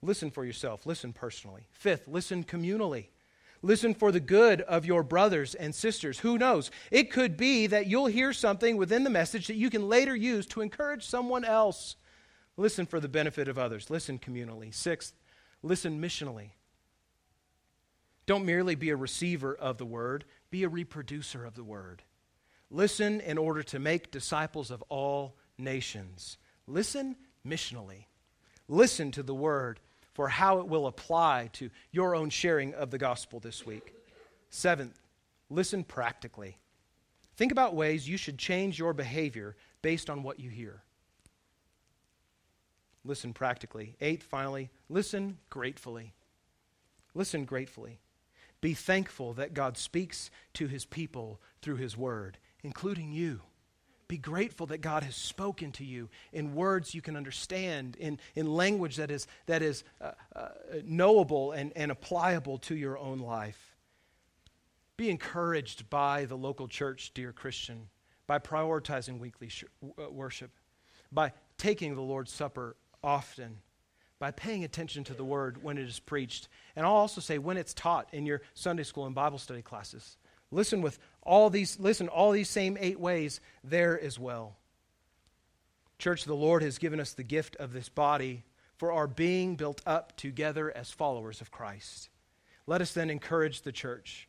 Listen 0.03 0.31
for 0.31 0.45
yourself. 0.45 0.87
Listen 0.87 1.13
personally. 1.13 1.67
Fifth, 1.73 2.07
listen 2.07 2.45
communally. 2.45 3.07
Listen 3.63 3.95
for 3.95 4.13
the 4.13 4.21
good 4.21 4.61
of 4.63 4.87
your 4.87 5.03
brothers 5.03 5.55
and 5.55 5.75
sisters. 5.75 6.21
Who 6.21 6.39
knows? 6.39 6.71
It 6.93 7.11
could 7.11 7.37
be 7.37 7.67
that 7.67 7.87
you'll 7.87 8.07
hear 8.07 8.33
something 8.33 8.77
within 8.77 9.03
the 9.03 9.11
message 9.11 9.49
that 9.49 9.57
you 9.57 9.71
can 9.71 9.89
later 9.89 10.15
use 10.15 10.47
to 10.49 10.61
encourage 10.61 11.05
someone 11.05 11.45
else. 11.45 11.97
Listen 12.59 12.87
for 12.87 12.99
the 12.99 13.09
benefit 13.09 13.47
of 13.47 13.57
others. 13.57 13.89
Listen 13.89 14.19
communally. 14.19 14.75
Sixth, 14.75 15.15
listen 15.63 16.03
missionally. 16.03 16.51
Don't 18.27 18.45
merely 18.45 18.75
be 18.75 18.91
a 18.91 18.97
receiver 18.97 19.55
of 19.55 19.79
the 19.79 19.87
word, 19.87 20.25
be 20.51 20.65
a 20.65 20.69
reproducer 20.69 21.45
of 21.45 21.55
the 21.55 21.63
word. 21.63 22.03
Listen 22.69 23.21
in 23.21 23.39
order 23.39 23.63
to 23.63 23.79
make 23.79 24.11
disciples 24.11 24.73
of 24.73 24.83
all 24.89 25.37
nations. 25.57 26.37
Listen 26.67 27.17
missionally. 27.47 28.07
Listen 28.67 29.13
to 29.13 29.23
the 29.23 29.35
word 29.35 29.79
for 30.13 30.29
how 30.29 30.59
it 30.59 30.67
will 30.67 30.89
apply 30.89 31.51
to 31.55 31.71
your 31.93 32.17
own 32.17 32.29
sharing 32.29 32.75
of 32.75 32.91
the 32.91 32.99
gospel 32.99 33.39
this 33.39 33.65
week. 33.65 33.95
Seventh, 34.51 35.01
listen 35.49 35.85
practically. 35.85 36.59
Think 37.37 37.53
about 37.53 37.77
ways 37.77 38.09
you 38.09 38.17
should 38.17 38.37
change 38.37 38.81
your 38.81 38.93
behavior 38.93 39.55
based 39.81 40.11
on 40.11 40.25
what 40.25 40.41
you 40.41 40.51
hear. 40.51 40.83
Listen 43.09 43.33
practically. 43.33 43.97
Eighth, 44.03 44.23
finally, 44.23 44.69
listen 44.91 45.39
gratefully. 45.49 46.13
Listen 47.15 47.47
gratefully. 47.47 48.01
Be 48.61 48.75
thankful 48.75 49.33
that 49.33 49.55
God 49.55 49.79
speaks 49.79 50.31
to 50.55 50.67
his 50.67 50.85
people 50.85 51.41
through 51.63 51.77
his 51.77 51.97
word, 51.97 52.37
including 52.63 53.11
you. 53.11 53.41
Be 54.09 54.19
grateful 54.19 54.67
that 54.67 54.83
God 54.83 55.05
has 55.05 55.17
spoken 55.17 55.73
to 55.73 55.85
you 55.85 56.11
in 56.35 56.55
words 56.55 56.95
you 56.95 57.01
can 57.01 57.17
understand, 57.17 57.97
in, 57.97 58.19
in 58.35 58.47
language 58.47 58.97
that 58.97 59.11
is, 59.11 59.27
that 59.47 59.63
is 59.63 59.85
uh, 60.03 60.11
uh, 60.37 60.49
knowable 60.85 61.53
and, 61.53 61.73
and 61.77 61.91
applicable 61.91 62.59
to 62.59 62.77
your 62.77 62.99
own 62.99 63.21
life. 63.21 63.75
Be 64.99 65.09
encouraged 65.09 65.89
by 65.89 66.27
the 66.27 66.37
local 66.37 66.69
church, 66.69 67.13
dear 67.15 67.33
Christian, 67.33 67.89
by 68.27 68.39
prioritizing 68.39 69.19
weekly 69.19 69.49
sh- 69.49 69.65
uh, 69.83 70.11
worship, 70.11 70.51
by 71.11 71.33
taking 71.57 71.95
the 71.95 72.03
Lord's 72.03 72.33
Supper 72.33 72.77
often 73.03 73.59
by 74.19 74.31
paying 74.31 74.65
attention 74.65 75.05
to 75.05 75.15
the 75.15 75.25
word 75.25 75.63
when 75.63 75.79
it 75.79 75.87
is 75.87 76.01
preached. 76.01 76.49
And 76.75 76.85
I'll 76.85 76.93
also 76.93 77.21
say 77.21 77.39
when 77.39 77.57
it's 77.57 77.75
taught 77.75 78.09
in 78.13 78.27
your 78.27 78.43
Sunday 78.55 78.83
school 78.83 79.07
and 79.07 79.15
Bible 79.15 79.39
study 79.39 79.63
classes. 79.63 80.17
Listen 80.51 80.83
with 80.83 80.99
all 81.23 81.51
these 81.51 81.79
listen 81.79 82.09
all 82.09 82.33
these 82.33 82.49
same 82.49 82.79
eight 82.81 82.99
ways 82.99 83.41
there 83.63 84.01
as 84.01 84.19
well. 84.19 84.57
Church, 85.99 86.25
the 86.25 86.35
Lord 86.35 86.63
has 86.63 86.79
given 86.79 87.01
us 87.01 87.13
the 87.13 87.25
gift 87.25 87.57
of 87.57 87.73
this 87.73 87.89
body 87.89 88.45
for 88.77 88.93
our 88.93 89.07
being 89.07 89.57
built 89.57 89.83
up 89.85 90.17
together 90.17 90.75
as 90.75 90.91
followers 90.91 91.41
of 91.41 91.51
Christ. 91.51 92.09
Let 92.67 92.81
us 92.81 92.93
then 92.93 93.11
encourage 93.11 93.63
the 93.63 93.73
church. 93.73 94.29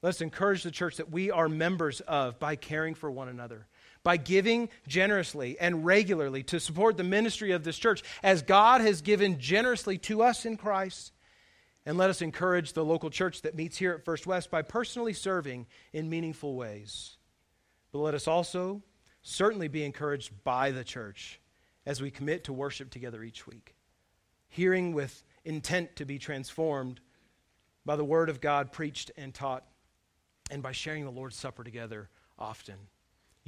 Let 0.00 0.10
us 0.10 0.20
encourage 0.20 0.62
the 0.62 0.70
church 0.70 0.96
that 0.96 1.10
we 1.10 1.30
are 1.30 1.48
members 1.48 2.00
of 2.02 2.38
by 2.38 2.54
caring 2.54 2.94
for 2.94 3.10
one 3.10 3.28
another 3.28 3.66
by 4.08 4.16
giving 4.16 4.70
generously 4.86 5.58
and 5.60 5.84
regularly 5.84 6.42
to 6.42 6.58
support 6.58 6.96
the 6.96 7.04
ministry 7.04 7.52
of 7.52 7.62
this 7.62 7.76
church 7.76 8.02
as 8.22 8.40
God 8.40 8.80
has 8.80 9.02
given 9.02 9.38
generously 9.38 9.98
to 9.98 10.22
us 10.22 10.46
in 10.46 10.56
Christ. 10.56 11.12
And 11.84 11.98
let 11.98 12.08
us 12.08 12.22
encourage 12.22 12.72
the 12.72 12.86
local 12.86 13.10
church 13.10 13.42
that 13.42 13.54
meets 13.54 13.76
here 13.76 13.92
at 13.92 14.06
First 14.06 14.26
West 14.26 14.50
by 14.50 14.62
personally 14.62 15.12
serving 15.12 15.66
in 15.92 16.08
meaningful 16.08 16.56
ways. 16.56 17.18
But 17.92 17.98
let 17.98 18.14
us 18.14 18.26
also 18.26 18.82
certainly 19.20 19.68
be 19.68 19.84
encouraged 19.84 20.42
by 20.42 20.70
the 20.70 20.84
church 20.84 21.38
as 21.84 22.00
we 22.00 22.10
commit 22.10 22.44
to 22.44 22.54
worship 22.54 22.88
together 22.88 23.22
each 23.22 23.46
week, 23.46 23.74
hearing 24.48 24.94
with 24.94 25.22
intent 25.44 25.96
to 25.96 26.06
be 26.06 26.18
transformed 26.18 26.98
by 27.84 27.96
the 27.96 28.06
word 28.06 28.30
of 28.30 28.40
God 28.40 28.72
preached 28.72 29.10
and 29.18 29.34
taught, 29.34 29.66
and 30.50 30.62
by 30.62 30.72
sharing 30.72 31.04
the 31.04 31.10
Lord's 31.10 31.36
Supper 31.36 31.62
together 31.62 32.08
often 32.38 32.78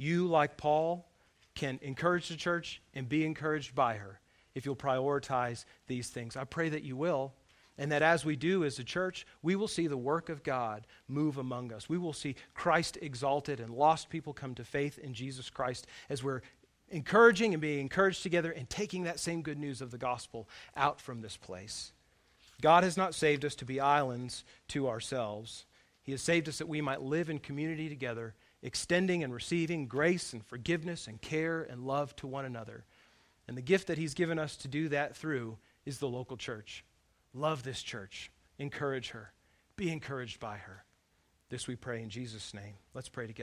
you, 0.01 0.27
like 0.27 0.57
Paul, 0.57 1.07
can 1.55 1.79
encourage 1.81 2.29
the 2.29 2.35
church 2.35 2.81
and 2.93 3.07
be 3.07 3.25
encouraged 3.25 3.75
by 3.75 3.95
her 3.95 4.19
if 4.55 4.65
you'll 4.65 4.75
prioritize 4.75 5.65
these 5.87 6.09
things. 6.09 6.35
I 6.35 6.43
pray 6.43 6.69
that 6.69 6.83
you 6.83 6.95
will. 6.95 7.33
And 7.77 7.91
that 7.93 8.03
as 8.03 8.23
we 8.23 8.35
do 8.35 8.63
as 8.63 8.77
a 8.77 8.83
church, 8.83 9.25
we 9.41 9.55
will 9.55 9.67
see 9.67 9.87
the 9.87 9.97
work 9.97 10.29
of 10.29 10.43
God 10.43 10.85
move 11.07 11.37
among 11.37 11.71
us. 11.73 11.89
We 11.89 11.97
will 11.97 12.13
see 12.13 12.35
Christ 12.53 12.97
exalted 13.01 13.59
and 13.59 13.73
lost 13.73 14.09
people 14.09 14.33
come 14.33 14.53
to 14.55 14.63
faith 14.63 14.99
in 14.99 15.13
Jesus 15.13 15.49
Christ 15.49 15.87
as 16.09 16.21
we're 16.21 16.41
encouraging 16.89 17.53
and 17.53 17.61
being 17.61 17.79
encouraged 17.79 18.21
together 18.21 18.51
and 18.51 18.69
taking 18.69 19.03
that 19.03 19.19
same 19.19 19.41
good 19.41 19.57
news 19.57 19.81
of 19.81 19.89
the 19.89 19.97
gospel 19.97 20.47
out 20.75 21.01
from 21.01 21.21
this 21.21 21.37
place. 21.37 21.93
God 22.61 22.83
has 22.83 22.97
not 22.97 23.15
saved 23.15 23.45
us 23.45 23.55
to 23.55 23.65
be 23.65 23.79
islands 23.79 24.43
to 24.67 24.87
ourselves. 24.87 25.65
He 26.03 26.11
has 26.11 26.21
saved 26.21 26.49
us 26.49 26.59
that 26.59 26.67
we 26.67 26.81
might 26.81 27.01
live 27.01 27.29
in 27.29 27.39
community 27.39 27.89
together 27.89 28.35
extending 28.63 29.23
and 29.23 29.33
receiving 29.33 29.87
grace 29.87 30.33
and 30.33 30.45
forgiveness 30.45 31.07
and 31.07 31.21
care 31.21 31.63
and 31.63 31.85
love 31.85 32.15
to 32.17 32.27
one 32.27 32.45
another. 32.45 32.85
And 33.47 33.57
the 33.57 33.61
gift 33.61 33.87
that 33.87 33.97
He's 33.97 34.13
given 34.13 34.39
us 34.39 34.55
to 34.57 34.67
do 34.67 34.89
that 34.89 35.15
through 35.15 35.57
is 35.85 35.97
the 35.97 36.07
local 36.07 36.37
church. 36.37 36.85
Love 37.33 37.63
this 37.63 37.81
church. 37.81 38.31
Encourage 38.59 39.09
her. 39.09 39.31
Be 39.75 39.91
encouraged 39.91 40.39
by 40.39 40.57
her. 40.57 40.83
This 41.49 41.67
we 41.67 41.75
pray 41.75 42.01
in 42.01 42.09
Jesus' 42.09 42.53
name. 42.53 42.75
Let's 42.93 43.09
pray 43.09 43.27
together. 43.27 43.39